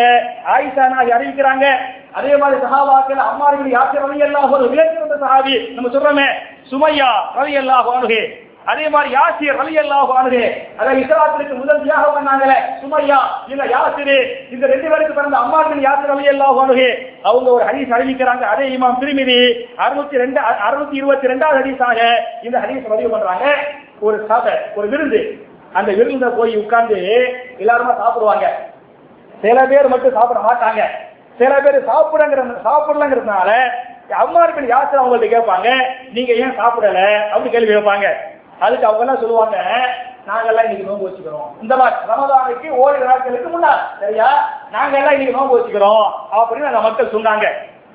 ஆயிஷா 0.57 0.87
நாகி 0.95 1.13
அறிவிக்கிறாங்க. 1.19 1.67
அதே 2.19 2.33
மாதிரி 2.41 2.57
சஹாபாக்கள் 2.65 3.23
அம்மார்கள் 3.29 3.77
யாத்திரை 3.77 4.03
ரவி 4.05 4.27
எல்லாம் 4.27 4.53
ஒரு 4.57 4.65
விளைச்சிருந்த 4.73 5.17
சஹாபி 5.23 5.55
நம்ம 5.77 5.91
சொல்றோமே 5.95 6.27
சுமையா 6.73 7.13
ரவி 7.39 7.55
எல்லாம் 7.63 7.89
அணுகு 7.95 8.21
அதே 8.73 8.87
மாதிரி 8.93 9.09
யாசிர் 9.17 9.59
ரவி 9.59 9.75
எல்லாம் 9.81 10.13
அணுகு 10.21 10.45
அதாவது 10.79 11.03
இஸ்லாத்திற்கு 11.03 11.59
முதல் 11.61 11.83
தியாகம் 11.83 12.15
பண்ணாங்களே 12.17 12.57
சுமையா 12.81 13.19
இல்ல 13.53 13.65
யாசிரு 13.75 14.17
இந்த 14.55 14.65
ரெண்டு 14.73 14.89
பேருக்கு 14.93 15.19
பிறந்த 15.19 15.37
அம்மார்கள் 15.43 15.85
யாத்திரை 15.87 16.11
ரவி 16.13 16.27
எல்லாம் 16.33 16.61
அணுகு 16.63 16.89
அவங்க 17.29 17.49
ஒரு 17.57 17.65
ஹரிஸ் 17.69 17.95
அறிவிக்கிறாங்க 17.97 18.47
அதே 18.53 18.67
இமாம் 18.77 19.01
திருமிதி 19.03 19.39
அறுநூத்தி 19.85 20.23
ரெண்டு 20.25 20.41
அறுநூத்தி 20.69 20.97
இருபத்தி 21.01 21.33
ரெண்டாவது 21.33 21.61
ஹரிசாக 21.61 22.01
இந்த 22.47 22.57
ஹரிஸ் 22.65 22.89
பதிவு 22.93 23.11
பண்றாங்க. 23.15 23.47
ஒரு 24.07 24.17
சாதை 24.31 24.55
ஒரு 24.79 24.89
விருந்து. 24.95 25.21
அந்த 25.79 25.91
விருந்த 25.99 26.27
போய் 26.39 26.55
உட்கார்ந்து 26.57 26.99
எல்லாருமா 27.63 27.95
சாப்பிடுவாங்க. 28.03 28.47
சில 29.43 29.67
பேர் 29.73 29.93
மட்டும் 29.95 30.17
சாப்பிட 30.19 30.41
மாட்டாங்க. 30.49 30.83
சில 31.39 31.61
பேர் 31.61 31.89
சாப்பிடங்கிற 31.89 32.43
சாப்பிடலங்கிறதுனால 32.67 33.51
அம்மார்கள் 34.11 34.67
யாசர் 34.73 35.03
அவங்கள்ட்ட 35.03 35.29
கேட்பாங்க? 35.35 35.69
நீங்க 36.13 36.33
ஏன் 36.33 36.59
சாப்பிடல? 36.59 37.29
அப்படி 37.29 37.51
கேள்வி 37.51 37.75
கேட்பாங்க. 37.75 38.07
அதுக்கு 38.61 38.87
அவங்க 38.87 39.01
எல்லாம் 39.01 39.21
சொல்லுவாங்க? 39.21 39.57
நாங்கெல்லாம் 40.27 40.67
இன்னைக்கு 40.67 40.87
நோன்பு 40.87 41.09
வச்சுக்கிறோம். 41.09 41.63
இந்த 41.63 41.77
மாதிரி 41.77 41.97
ரமதானுக்கு 42.09 42.71
ஓரிரு 42.71 43.05
நாட்களுக்கு 43.05 43.49
முன்னாள் 43.49 43.83
சரியா? 44.01 44.51
நாங்க 44.73 44.97
எல்லாம் 44.97 45.13
இன்னைக்கு 45.13 45.37
நோன்பு 45.37 45.59
வச்சுக்கிறோம் 45.59 46.07
அப்படின்னு 46.33 46.71
அந்த 46.73 46.81
மக்கள் 46.81 47.13
சொன்னாங்க. 47.13 47.47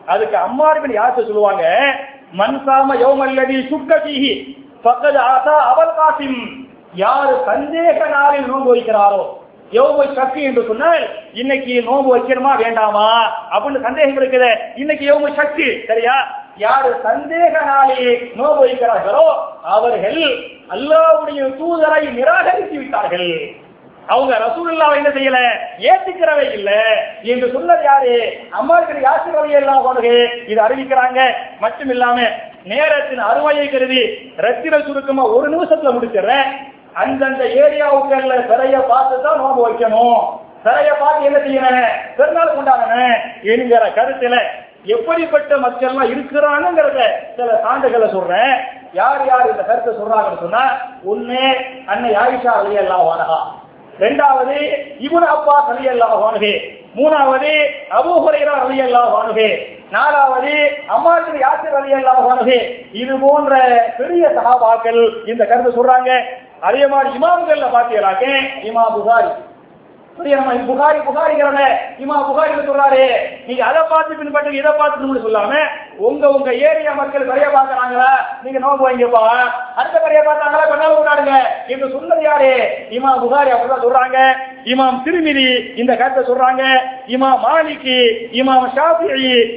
அதுக்கு 0.05 0.37
அம்மார்கள் 0.37 0.97
யாசர் 0.99 1.29
சொல்லுவாங்க? 1.29 1.93
மன்சாம 2.37 2.95
யோமல்லதி 3.05 3.57
சுக்கசிஹி 3.71 4.59
பக்கது 4.83 5.19
ஆசா 5.19 5.55
அவல் 5.71 5.97
காசிம். 5.99 6.69
யாரு 6.93 7.43
சந்தேக 7.47 8.09
நாளில் 8.09 8.45
நோன்பு 8.45 8.75
வைக்கிறாரோ 8.75 9.39
எவ்வளவு 9.71 10.15
சக்தி 10.15 10.43
என்று 10.43 10.63
சொன்னால் 10.67 11.09
இன்னைக்கு 11.33 11.83
நோம்பு 11.85 12.17
வைக்கணுமா? 12.17 12.55
வேண்டாமா? 12.55 13.31
அப்படின்னு 13.51 13.81
சந்தேகம் 13.81 14.17
இருக்குது. 14.17 14.55
இன்னைக்கு 14.75 15.05
எவ்வளவு 15.05 15.35
சக்தி 15.35 15.85
சரியா? 15.87 16.39
யாரு 16.57 17.01
சந்தேக 17.03 17.65
நாளையே 17.65 18.31
நோன்பு 18.35 18.65
வைக்கிறார்களோ 18.65 19.27
அவர்கள் 19.63 20.21
அல்லாவுடைய 20.69 21.55
தூதரை 21.57 22.13
நிராகரித்து 22.13 22.77
விட்டார்கள். 22.77 23.51
அவங்க 24.07 24.37
ரசூலுல்லாவை 24.37 24.95
என்ன 24.95 25.09
செய்யல? 25.09 25.37
ஏத்துக்கிறவே 25.79 26.51
இல்ல. 26.51 26.71
என்று 27.23 27.49
சொன்னது 27.51 27.83
யாரு? 27.83 28.39
அம்மாவுக்கு 28.49 28.93
யாசிர் 28.93 29.49
எல்லாம் 29.49 29.83
போனது 29.83 30.29
இது 30.47 30.61
அறிவிக்கிறாங்க. 30.61 31.31
மட்டும் 31.59 31.89
இல்லாம 31.89 32.21
நேரத்தின் 32.63 33.19
அருமையை 33.19 33.69
கருதி 33.69 34.31
ரத்தின 34.35 34.79
சுருக்கமா 34.79 35.23
ஒரு 35.23 35.49
நிமிஷத்துல 35.49 35.87
முடிச்சிடுறேன். 35.87 36.79
அந்தந்த 36.95 37.43
ஏரியாவுக்கள்ல 37.63 38.33
சிறைய 38.49 38.77
பார்த்து 38.91 39.15
தான் 39.25 39.39
நோம்பு 39.41 39.61
வைக்கணும். 39.65 40.21
சிறைய 40.65 40.89
பார்த்து 41.01 41.27
என்ன 41.29 41.39
செய்யணும்? 41.45 41.93
பெருநாள் 42.17 42.55
கொண்டாடணும் 42.55 43.15
என்கிற 43.51 43.83
கருத்துல 43.97 44.35
எப்படிப்பட்ட 44.95 45.51
மக்கள்லாம் 45.63 46.11
இருக்கிறாங்கிறத 46.13 46.99
சில 47.37 47.49
சான்றுகளை 47.63 48.07
சொல்றேன். 48.15 48.53
யார் 48.99 49.23
யார் 49.27 49.51
இந்த 49.51 49.63
கருத்தை 49.63 49.91
சொல்றாங்கன்னு 49.99 50.43
சொன்னா 50.45 50.63
ஒண்ணு 51.11 51.41
அன்னை 51.93 52.11
ஆயிஷா 52.23 52.53
அலி 52.61 52.77
வானகா 53.09 53.39
ரெண்டாவது 53.99 54.55
இபுன் 55.05 55.27
அப்பா 55.35 55.55
அலி 55.71 55.85
அல்லாஹ் 55.93 56.45
மூணாவது 56.99 57.51
அபு 57.97 58.13
ஹுரைரா 58.23 58.55
அலி 58.63 58.77
அல்லாஹ் 58.87 59.37
நாலாவது 59.95 60.53
அம்மாத்தின் 60.95 61.39
யாசிர் 61.43 61.77
அலி 61.79 61.93
அல்லாஹ் 61.99 62.51
இது 63.01 63.13
போன்ற 63.23 63.53
பெரிய 63.99 64.23
சகாபாக்கள் 64.37 65.01
இந்த 65.31 65.43
கருத்தை 65.45 65.71
சொல்றாங்க. 65.77 66.11
அதே 66.67 66.83
மாதிரி 66.87 67.09
இமாம்கள்ல 67.19 67.69
பாத்தீங்களாக்க 67.77 68.25
இமா 68.69 68.83
புகாரி. 68.97 69.31
புகாரி 70.69 70.97
புகாரிங்கிறவங்க 71.07 71.65
இமா 72.03 72.15
புகாரி 72.29 72.51
சொல்றாரு. 72.55 73.03
நீங்க 73.47 73.61
அதை 73.67 73.81
பார்த்து 73.91 74.17
பின்பற்றி 74.19 74.57
இதை 74.57 74.71
பார்த்து 74.79 75.21
சொல்லாம 75.25 75.53
உங்க 76.07 76.23
உங்க 76.35 76.49
ஏரியா 76.67 76.91
மக்கள் 76.99 77.27
கரைய 77.29 77.47
பாக்குறாங்களா 77.55 78.09
நீங்க 78.43 78.59
நோக்கு 78.63 78.85
வாங்கிப்பா 78.87 79.23
அடுத்த 79.79 79.97
கரைய 79.99 80.21
பார்த்தாங்களா? 80.27 80.63
பண்ணாலும் 80.71 80.97
கொண்டாடுங்க. 80.97 81.35
என்று 81.67 81.87
சொன்னது 81.93 82.23
யாரு? 82.29 82.51
இமா 82.97 83.11
புகாரி 83.23 83.51
அப்படிதான் 83.53 83.85
சொல்றாங்க. 83.85 84.19
இமாம் 84.65 85.01
திருமிதி 85.05 85.77
இந்த 85.77 85.95
கருத்தை 85.95 86.23
சொல்றாங்க. 86.23 86.63
இமாம் 87.07 87.41
மாலிகி 87.45 87.97
இமாம் 88.31 88.67
ஷாஃபி 88.75 89.09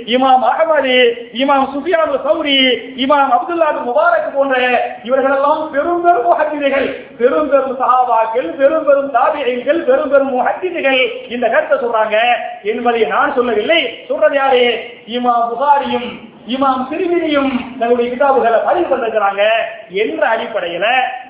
இமாம் 0.07 0.45
அகமது 0.51 0.97
இமாம் 1.33 1.67
சுஃபியான் 1.75 2.15
சௌரி 2.25 2.59
இமாம் 2.97 3.33
அப்துல்லா 3.37 3.69
முபாரக் 3.87 4.35
போன்ற 4.35 4.57
இவர்களெல்லாம் 5.03 5.71
பெரும் 5.71 6.03
பெரும் 6.03 6.27
முஹத்திகள் 6.27 6.89
பெரும் 7.19 7.49
பெரும் 7.49 7.77
சஹாபாக்கள் 7.81 8.49
பெரும் 8.57 8.85
பெரும் 8.85 9.13
தாபிகள் 9.15 9.85
பெரும் 9.85 10.11
பெரும் 10.11 10.33
முஹத்திகள் 10.35 11.31
இந்த 11.31 11.49
கருத்தை 11.49 11.79
சொல்றாங்க. 11.79 12.17
என்பதை 12.63 13.05
நான் 13.05 13.35
சொல்லவில்லை. 13.35 14.05
சொல்றது 14.09 14.35
யாரு? 14.35 14.81
இமாம் 15.09 15.49
புகாரியும் 15.51 16.33
இமாம் 16.49 16.87
திருமிதியும் 16.91 17.53
தன்னுடைய 17.79 18.11
கிதாபுகளை 18.11 18.65
பதிவு 18.65 18.97
பண்ணிருக்கிறாங்க. 18.97 19.43
என்ற 19.91 20.29
அடிப்படையில 20.29 20.87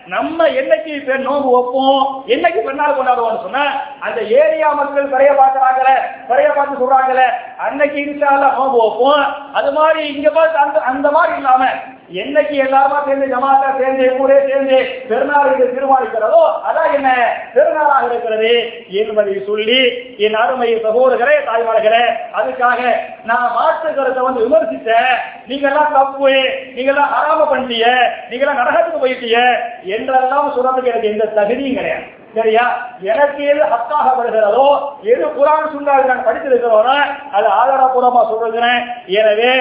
நம்ம 0.06 0.46
என்னைக்கு 0.60 1.18
நோம்பு 1.26 1.48
வைப்போம்? 1.54 2.24
என்னைக்கு 2.26 2.60
பெண்ணால் 2.62 2.96
கொண்டாடுவோம்னு 2.96 3.42
சொன்னா 3.42 3.64
அந்த 4.00 4.20
ஏரியா 4.20 4.72
மக்கள் 4.72 5.10
கரைய 5.10 5.32
பார்க்கறாங்கல்ல 5.32 5.92
கரைய 6.28 6.48
பார்த்து 6.48 6.80
சொல்றாங்கல்ல 6.82 7.24
அன்னைக்கு 7.56 7.98
இருக்கால 8.00 8.52
நோம்பு 8.58 8.78
வைப்போம். 8.84 9.24
அது 9.52 9.72
மாதிரி 9.72 10.02
இங்க 10.14 10.30
பார்த்து 10.30 10.58
அந்த 10.58 10.80
அந்த 10.80 11.10
மாதிரி 11.10 11.36
இல்லாம 11.36 11.64
என்னைக்கு 12.08 12.54
எல்லாருமா 12.64 13.04
சேர்ந்து 13.04 13.26
ஜமாத்தா 13.26 13.78
சேர்ந்து 13.78 14.18
ஊரே 14.18 14.46
சேர்ந்து 14.48 14.78
பெருநாள் 15.08 15.50
என்று 15.50 15.66
தீர்மானிக்கிறதோ 15.66 16.42
அதான் 16.68 16.92
என்ன? 16.92 17.08
பெருநாளாக 17.54 18.08
இருக்கிறது. 18.10 18.50
என்பதை 18.90 19.42
சொல்லி 19.46 19.78
என் 20.16 20.34
அருமை 20.34 20.80
சகோதரர்களே 20.82 21.36
தாய்மார்களே 21.48 22.02
அதுக்காக 22.32 22.80
நான் 23.24 23.52
மாற்று 23.52 23.94
கருத்தை 23.94 24.22
வந்து 24.22 24.44
விமர்சித்தேன். 24.48 25.14
நீங்க 25.46 25.68
எல்லாம் 25.68 25.92
தப்பு 25.92 26.32
நீங்க 26.74 26.90
எல்லாம் 26.92 27.14
ஆராம 27.18 27.46
பண்ணிட்டீங்க 27.52 27.88
நீங்க 28.28 28.44
எல்லாம் 28.44 28.60
நரகத்துக்கு 28.62 29.04
போயிட்டீங்க 29.04 29.40
என்றெல்லாம் 29.84 30.52
சொல்றதுக்கு 30.56 30.84
எனக்கு 30.84 31.08
எந்த 31.08 31.24
தகுதியும் 31.24 31.74
கிடையாது. 31.74 32.06
சரியா? 32.34 32.64
எனக்கு 33.04 33.42
எது 33.44 33.62
ஹக்காக 33.72 34.06
வருகிறதோ 34.16 34.64
எது 35.04 35.26
குரான் 35.36 35.68
சுண்டாக 35.72 36.06
நான் 36.06 36.24
படித்திருக்கிறோனா 36.26 36.96
அது 37.32 37.46
ஆதாரபூர்வமா 37.54 38.22
சொல்றேன் 38.30 38.80
எனவே 39.14 39.52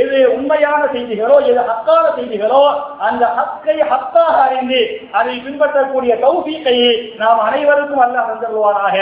எது 0.00 0.18
உண்மையான 0.34 0.82
செய்திகளோ 0.92 1.36
எது 1.46 1.60
ஹக்கான 1.70 2.04
செய்திகளோ 2.16 2.62
அந்த 3.00 3.24
ஹக்கை 3.38 3.76
ஹக்காக 3.92 4.36
அறிந்து 4.44 4.80
அதை 5.12 5.34
பின்பற்றக்கூடிய 5.40 6.14
தௌஃபீக்கை 6.22 6.76
நாம் 7.16 7.40
அனைவருக்கும் 7.40 7.98
அல்ல 7.98 8.26
தந்தருவானாக 8.28 8.96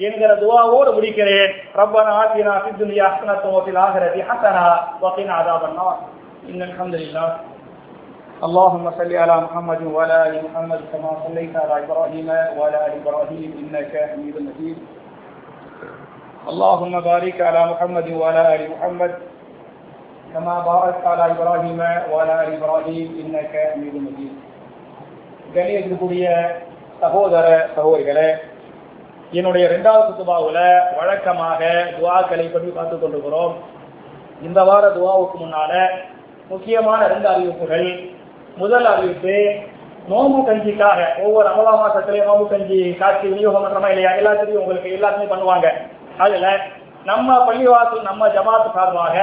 என்கிற 0.00 0.30
துவாவோடு 0.42 0.90
முடிக்கிறேன். 0.92 1.50
ரப்பன 1.74 2.12
ஆத்தினா 2.18 2.54
சித்துனியா 2.64 3.06
ஹசனத்தோத்தில் 3.12 3.78
ஆகிறது 3.78 4.20
ஹசனா 4.30 4.66
வக்கின் 5.02 5.34
ஆதாபன்னா 5.38 5.86
இன்னும் 6.46 6.72
அலமதுல்லா 6.74 7.24
اللهم 8.43 8.85
صل 8.91 9.11
على 9.15 9.35
محمد 9.41 9.81
وعلى 9.85 10.17
ال 10.29 10.35
محمد 10.45 10.81
كما 10.93 11.11
صليت 11.25 11.53
على 11.55 11.75
ابراهيم 11.83 12.27
وعلى 12.57 12.79
ال 12.87 12.93
ابراهيم 13.01 13.49
انك 13.61 13.93
حميد 14.11 14.35
مجيد 14.39 14.77
اللهم 16.47 16.93
بارك 17.01 17.41
على 17.41 17.61
محمد 17.65 18.07
وعلى 18.11 18.55
ال 18.55 18.63
محمد 18.71 19.11
كما 20.33 20.55
باركت 20.61 21.05
على 21.05 21.25
ابراهيم 21.31 21.79
وعلى 22.11 22.33
ال 22.43 22.49
ابراهيم 22.53 23.07
انك 23.21 23.53
حميد 23.71 23.95
مجيد 24.07 24.35
கணியத்திற்குரிய 25.55 26.25
சகோதர 26.99 27.45
சகோதரிகளே 27.75 28.29
என்னுடைய 29.31 29.63
இரண்டாவது 29.67 30.07
சுத்துபாவுல 30.07 30.59
வழக்கமாக 30.97 31.61
துவாக்களை 31.97 32.45
பற்றி 32.49 32.69
பார்த்துக் 32.69 33.01
கொண்டிருக்கிறோம் 33.01 33.55
இந்த 34.41 34.59
வார 34.63 34.83
துவாவுக்கு 34.87 35.37
முன்னால 35.39 35.73
முக்கியமான 36.47 37.07
ரெண்டு 37.07 37.27
அறிவிப்புகள் 37.27 37.87
முதல் 38.56 38.84
அறிவிப்பு 38.84 39.36
நோம்பு 40.08 40.38
கஞ்சிக்காக 40.48 41.00
ஒவ்வொரு 41.22 41.48
அமலா 41.48 41.72
மாசத்திலேயே 41.82 42.24
நோம்பு 42.24 42.48
கஞ்சி 42.48 42.94
காட்சி 42.94 43.26
விநியோகம் 43.28 43.64
பண்றமா 43.64 43.88
இல்லையா? 43.88 44.10
எல்லாத்திலையும் 44.10 44.62
உங்களுக்கு 44.62 44.96
எல்லாத்துமே 44.98 45.26
பண்ணுவாங்க. 45.32 45.68
அதுல 46.18 46.58
நம்ம 47.04 47.36
பள்ளிவாசல் 47.46 48.02
நம்ம 48.02 48.28
ஜமாத் 48.28 48.74
சார்பாக 48.74 49.16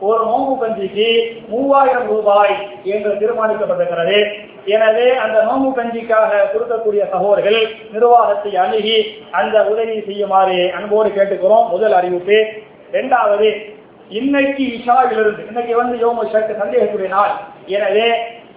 ஒரு 0.00 0.24
நோம்பு 0.24 0.54
கஞ்சிக்கு 0.62 1.06
மூவாயிரம் 1.48 2.06
ரூபாய் 2.06 2.54
என்று 2.84 3.10
தீர்மானிக்கப்பட்டிருக்கிறது. 3.12 4.18
எனவே 4.64 5.16
அந்த 5.16 5.42
நோம்பு 5.42 5.68
கஞ்சிக்காக 5.80 6.42
கொடுக்கக்கூடிய 6.52 7.10
சகோதரர்கள் 7.10 7.60
நிர்வாகத்தை 7.92 8.56
அணுகி 8.56 8.98
அந்த 9.30 9.64
உதவி 9.64 10.00
செய்யுமாறு 10.00 10.72
அன்போடு 10.74 11.08
கேட்டுக்கிறோம். 11.08 11.68
முதல் 11.68 11.92
அறிவிப்பு. 11.92 12.44
இரண்டாவது 12.92 13.74
இன்னைக்கு 14.08 14.62
இஷாவிலிருந்து 14.62 15.46
இன்னைக்கு 15.46 15.76
வந்து 15.76 15.96
யோம 16.06 16.24
ஷர்ட் 16.32 16.52
சந்தேகத்துடைய 16.62 17.08
நாள். 17.08 17.32
எனவே 17.66 18.08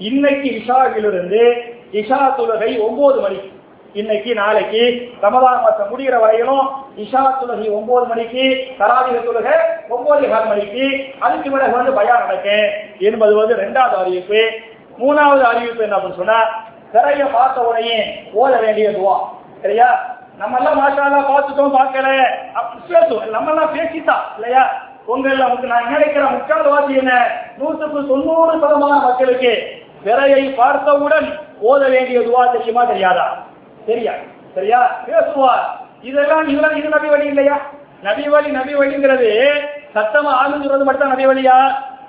இன்னைக்கு 0.08 0.50
இஷாவிலிருந்து 0.50 1.40
இஷா 1.92 2.20
தொழுகை 2.36 2.70
ஒன்பது 2.88 3.22
மணிக்கு. 3.22 3.50
இன்னைக்கு 3.94 4.34
நாளைக்கு 4.34 4.82
ரமதான் 5.22 5.64
மாசம் 5.64 5.90
முடிகிற 5.92 6.20
வரையிலும் 6.20 6.68
இஷா 6.98 7.24
தொழுகை 7.40 7.72
ஒன்பது 7.78 8.06
மணிக்கு 8.06 8.44
தராதிக 8.80 9.18
தொழுகை 9.26 9.56
ஒன்பது 9.90 10.30
கால் 10.30 10.48
மணிக்கு. 10.48 11.14
அதுக்கு 11.20 11.52
பிறகு 11.52 11.76
வந்து 11.78 11.94
பயம் 11.94 12.20
நடக்கும் 12.20 12.68
என்பது 13.00 13.36
வந்து 13.36 13.56
ரெண்டாவது 13.56 13.96
அறிவிப்பு. 14.02 14.42
மூணாவது 15.00 15.44
அறிவிப்பு 15.52 15.84
என்ன 15.84 15.96
அப்படின்னு 15.96 16.22
சொன்னா 16.22 16.40
திரைய 16.94 17.26
பார்த்த 17.32 17.62
உடனே 17.62 17.98
ஓத 18.36 18.62
வேண்டிய 18.62 18.90
துவா. 18.90 19.16
சரியா 19.62 19.90
நம்ம 20.38 20.58
எல்லாம் 20.58 20.80
மாஷாலா 20.82 21.20
பார்த்துட்டோம் 21.32 21.78
பார்க்கல. 21.80 22.10
பேசுவோம் 22.90 23.30
நம்ம 23.30 23.52
எல்லாம் 23.52 23.76
பேசித்தான் 23.76 24.24
இல்லையா? 24.36 24.64
உங்கள 25.08 25.66
நான் 25.68 25.92
நினைக்கிற 25.92 26.24
முக்கால்வாசி 26.26 26.98
என்ன? 26.98 27.14
நூற்றுக்கு 27.58 28.08
தொண்ணூறு 28.08 28.54
சதமான 28.58 28.96
மக்களுக்கு 29.06 29.52
விரையை 30.06 30.44
பார்த்தவுடன் 30.60 31.28
ஓத 31.70 31.82
வேண்டிய 31.94 32.20
துவா 32.28 32.44
தெரியுமா 32.56 32.84
தெரியாதா? 32.92 33.28
சரியா 33.88 34.14
சரியா? 34.56 34.80
பேசுவார் 35.08 35.66
இதெல்லாம் 36.10 36.48
இதெல்லாம் 36.52 36.78
இது 36.80 36.90
நபி 36.96 37.10
வழி 37.14 37.28
இல்லையா? 37.34 37.56
நபி 38.08 38.26
வழி 38.34 38.50
நபி 38.58 38.74
வழிங்கிறது 38.80 39.30
சத்தமா 39.96 40.32
ஆளுங்கிறது 40.42 40.84
மட்டும் 40.88 41.04
தான் 41.04 41.14
நபி 41.16 41.26
வழியா? 41.32 41.58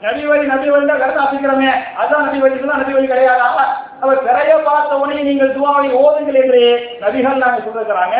நபி 0.05 0.23
வழி 0.31 0.45
நபி 0.53 0.69
வழி 0.73 0.85
தான் 0.91 1.01
கருத்து 1.03 1.23
ஆசிக்கிறோமே 1.25 1.71
அதான் 2.03 2.27
நபி 2.27 2.39
வழி 2.45 2.61
தான் 2.63 2.81
நபி 2.83 2.95
வழி 2.97 3.09
கிடையாதா? 3.13 3.65
அவர் 4.05 4.23
பிறைய 4.27 4.53
பார்த்த 4.69 5.01
உடனே 5.03 5.23
நீங்கள் 5.29 5.55
துவாவை 5.57 5.91
ஓதுங்கள் 6.03 6.39
என்று 6.43 6.63
நபிகள் 7.03 7.43
நாங்கள் 7.43 7.65
சொல்லிருக்கிறாங்க. 7.67 8.17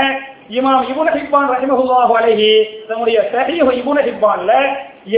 இமாம் 0.59 0.87
இபுன 0.91 1.11
ஹிப்பான் 1.17 1.51
ரஹிமஹுல்லாஹு 1.55 2.13
அலைஹி 2.21 2.51
தன்னுடைய 2.89 3.19
சஹீஹ் 3.35 3.71
இபுன 3.81 3.99
ஹிப்பான்ல 4.09 4.53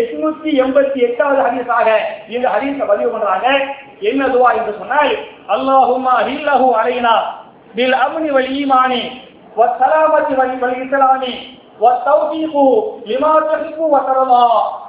எட்நூத்தி 0.01 0.51
எண்பத்தி 0.65 0.99
எட்டாவது 1.07 1.41
ஹதீஸாக 1.47 1.89
இந்த 2.35 2.47
ஹதீஸை 2.55 2.87
பதிவு 2.93 3.11
பண்றாங்க. 3.15 3.47
என்ன 4.02 4.22
துவா 4.28 4.50
என்று 4.58 4.74
சொன்னால் 4.80 5.14
அல்லாஹும்மா 5.56 6.16
ஹில்லஹு 6.28 6.68
அலைனா 6.80 7.14
பில் 7.76 7.98
அம்னி 8.06 8.30
வல் 8.38 8.52
ஈமானி 8.58 9.04
والسلامة 9.58 10.28
والإسلام 10.62 11.24
والتوفيق 11.80 12.54
لما 13.08 13.34
تحب 13.42 13.80
وترضى 13.94 14.48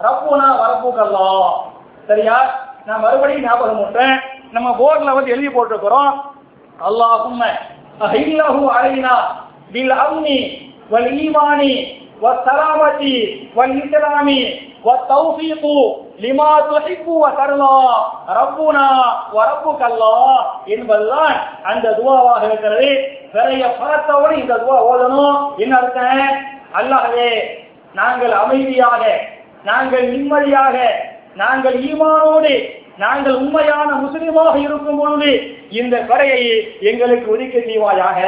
ربنا 0.08 0.48
وربك 0.60 0.98
الله 1.08 1.44
சரியா 2.08 2.38
நான் 2.86 3.02
மறுபடியும் 3.04 3.46
ஞாபகம் 3.46 3.80
பண்றேன் 3.82 4.16
நம்ம 4.52 4.68
போர்டுல 4.78 5.14
வந்து 5.16 5.32
எழுதி 5.34 5.50
போட்டிருக்கிறோம் 5.50 6.12
அல்லாஹும்ம 6.80 7.42
அஹில்லஹு 8.00 8.62
அலைனா 8.74 9.14
பில் 9.72 9.94
அம்னி 9.98 10.38
வல் 10.90 11.10
ஈமானி 11.18 11.74
والسلامة 12.22 13.02
والإسلام 13.56 14.28
லிமா 16.21 16.49
துஹிப்பு 16.69 17.13
வ 17.21 17.27
தரலா 17.37 17.75
ரப்புனா 18.37 18.87
வ 19.35 19.45
ரப்புக்கல்லா 19.49 20.17
என்பதுதான் 20.73 21.35
அந்த 21.69 21.93
துவாவாக 21.99 22.41
இருக்கிறது. 22.49 22.89
பிறைய 23.33 23.63
பரத்தவுடன் 23.79 24.41
இந்த 24.41 24.55
துவா 24.63 24.77
ஓதணும். 24.89 25.37
என்ன 25.63 25.73
அர்த்தம்? 25.81 26.35
அல்லாஹே 26.79 27.29
நாங்கள் 27.99 28.33
அமைதியாக 28.43 29.03
நாங்கள் 29.69 30.05
நிம்மதியாக 30.13 30.77
நாங்கள் 31.41 31.75
ஈமானோடு 31.89 32.53
நாங்கள் 33.03 33.35
உண்மையான 33.41 33.89
முஸ்லிமாக 34.03 34.55
இருக்கும் 34.65 34.99
பொழுது 35.01 35.31
இந்த 35.79 35.95
கொடையை 36.09 36.41
எங்களுக்கு 36.89 37.27
ஒதுக்க 37.35 37.57
செய்வாயாக. 37.69 38.19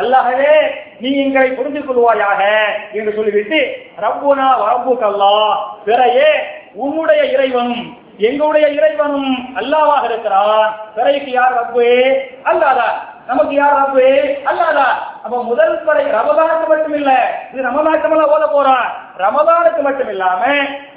அல்லாஹவே 0.00 0.54
நீ 1.02 1.10
எங்களை 1.24 1.48
புரிந்து 1.58 1.80
கொள்வாயாக 1.82 2.40
என்று 2.98 3.12
சொல்லிவிட்டு 3.16 3.58
ரப்புனா 4.04 4.48
வரப்பு 4.62 4.92
கல்லா 5.02 5.34
பிறையே 5.86 6.30
உன்னுடைய 6.78 7.24
இறைவனும் 7.24 7.84
எங்களுடைய 8.18 8.68
இறைவனும் 8.68 9.32
அல்லாவாக 9.56 10.04
இருக்கிறான். 10.04 10.76
பிறகு 10.94 11.30
யார் 11.30 11.56
ரப்பு? 11.58 11.88
அல்லாதா 12.44 12.88
நமக்கு 13.26 13.54
யார் 13.54 13.78
ரப்பு? 13.78 14.06
அல்லாதா 14.44 14.86
அப்ப 15.24 15.38
முதல் 15.42 15.74
படை 15.86 16.04
ரமதானுக்கு 16.16 16.66
மட்டும் 16.68 16.96
இல்ல 16.98 17.10
இது 17.52 17.66
ரமதானுக்கு 17.68 18.34
ஓத 18.34 18.46
போறான் 18.52 18.86
ரமதானுக்கு 19.22 19.80
மட்டும் 19.82 20.10
இல்லாம 20.12 20.42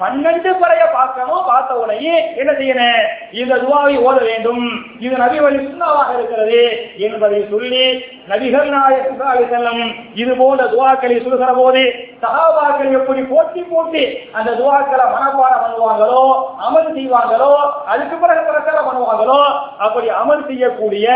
பன்னெண்டு 0.02 0.50
பறைய 0.62 0.84
பார்க்கணும் 0.92 1.48
பார்த்த 1.48 1.80
உடனே 1.82 2.12
என்ன 2.42 2.52
செய்யணும்? 2.52 3.00
இந்த 3.34 3.54
துவாவை 3.64 3.96
ஓத 4.06 4.18
வேண்டும். 4.22 4.66
இது 5.00 5.14
நபி 5.24 5.38
வழி 5.40 5.60
சுண்ணாவாக 5.62 6.10
இருக்கிறது 6.18 6.62
என்பதை 7.06 7.40
சொல்லி 7.52 7.86
நபிகள் 8.32 8.70
நாயகம் 8.74 9.20
செல்லும் 9.52 9.84
இது 10.22 10.32
போன்ற 10.42 10.64
துவாக்களை 10.74 11.18
சொல்கிற 11.20 11.52
போது 11.54 11.84
சகாபாக்கள் 12.24 12.96
எப்படி 13.00 13.22
போட்டி 13.32 13.62
போட்டி 13.72 14.04
அந்த 14.38 14.50
துவாக்களை 14.60 15.06
மனப்பாடம் 15.16 15.64
பண்ணுவாங்களோ 15.64 16.24
அமல் 16.66 16.92
செய்வாங்களோ 16.98 17.52
அதுக்கு 17.94 18.16
பிறகு 18.18 18.44
பிரச்சாரம் 18.50 18.88
பண்ணுவாங்களோ 18.90 19.40
அப்படி 19.86 20.08
அமல் 20.22 20.48
செய்யக்கூடிய 20.50 21.08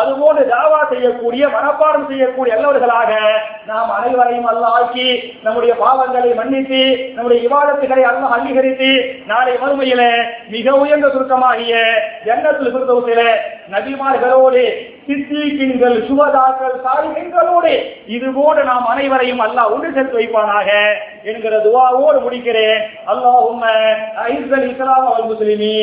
அதுபோன்று 0.00 0.44
தாவா 0.54 0.80
செய்யக்கூடிய 0.92 1.44
மனப்பாடம் 1.56 2.08
செய்யக்கூடிய 2.12 2.43
நல்லவர்களாக 2.43 3.11
நாம் 3.65 3.91
அனைவரையும் 3.97 4.49
அல்ல 4.51 4.65
ஆக்கி 4.73 5.07
நம்முடைய 5.43 5.73
பாவங்களை 5.79 6.31
மன்னித்து 6.33 6.81
நம்முடைய 7.15 7.39
விவாதத்துகளை 7.41 8.03
அல்ல 8.03 8.29
அங்கீகரித்து 8.35 8.91
நாளை 9.27 9.55
மறுமையில 9.61 10.03
மிக 10.49 10.77
உயர்ந்த 10.77 11.09
சுருக்கமாகிய 11.09 11.73
எண்ணத்தில் 12.27 12.73
சுருக்கத்தில 12.73 13.23
நபிமார்களோடு 13.73 14.63
சித்திகின்கள் 15.09 15.95
சுவதாக்கள் 16.07 16.75
சாலிகங்களோடு 16.83 17.71
இது 18.15 18.27
போல 18.31 18.63
நாம் 18.63 18.89
அனைவரையும் 18.91 19.43
அல்லாஹ் 19.45 19.71
ஒன்று 19.73 19.89
சேர்த்து 19.91 20.19
வைப்பானாக 20.19 20.69
என்கிற 21.23 21.53
துவாவோடு 21.65 22.19
முடிக்கிறேன் 22.21 22.81
அல்லாஹும்ம 23.13 23.63
ஐஸ்வல் 24.27 24.67
இஸ்லாம் 24.69 25.09
அவல் 25.09 25.29
முஸ்லிமி 25.31 25.73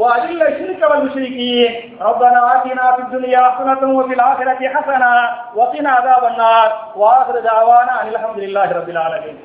وأذل 0.00 0.42
الشرك 0.44 0.80
والمشركين 0.82 1.70
ربنا 2.02 2.40
آتنا 2.52 2.84
في 2.92 3.02
الدنيا 3.02 3.42
حسنة 3.48 3.82
وفي 3.90 4.14
الآخرة 4.14 4.60
حسنة 4.68 5.12
وقنا 5.54 5.94
ஹாதா 6.05 6.17
வன்னார் 6.23 6.73
வாஹிரு 6.95 7.39
அனிலகம் 7.93 8.35
இல்லாஹி 8.39 8.73
ரபில் 8.73 8.99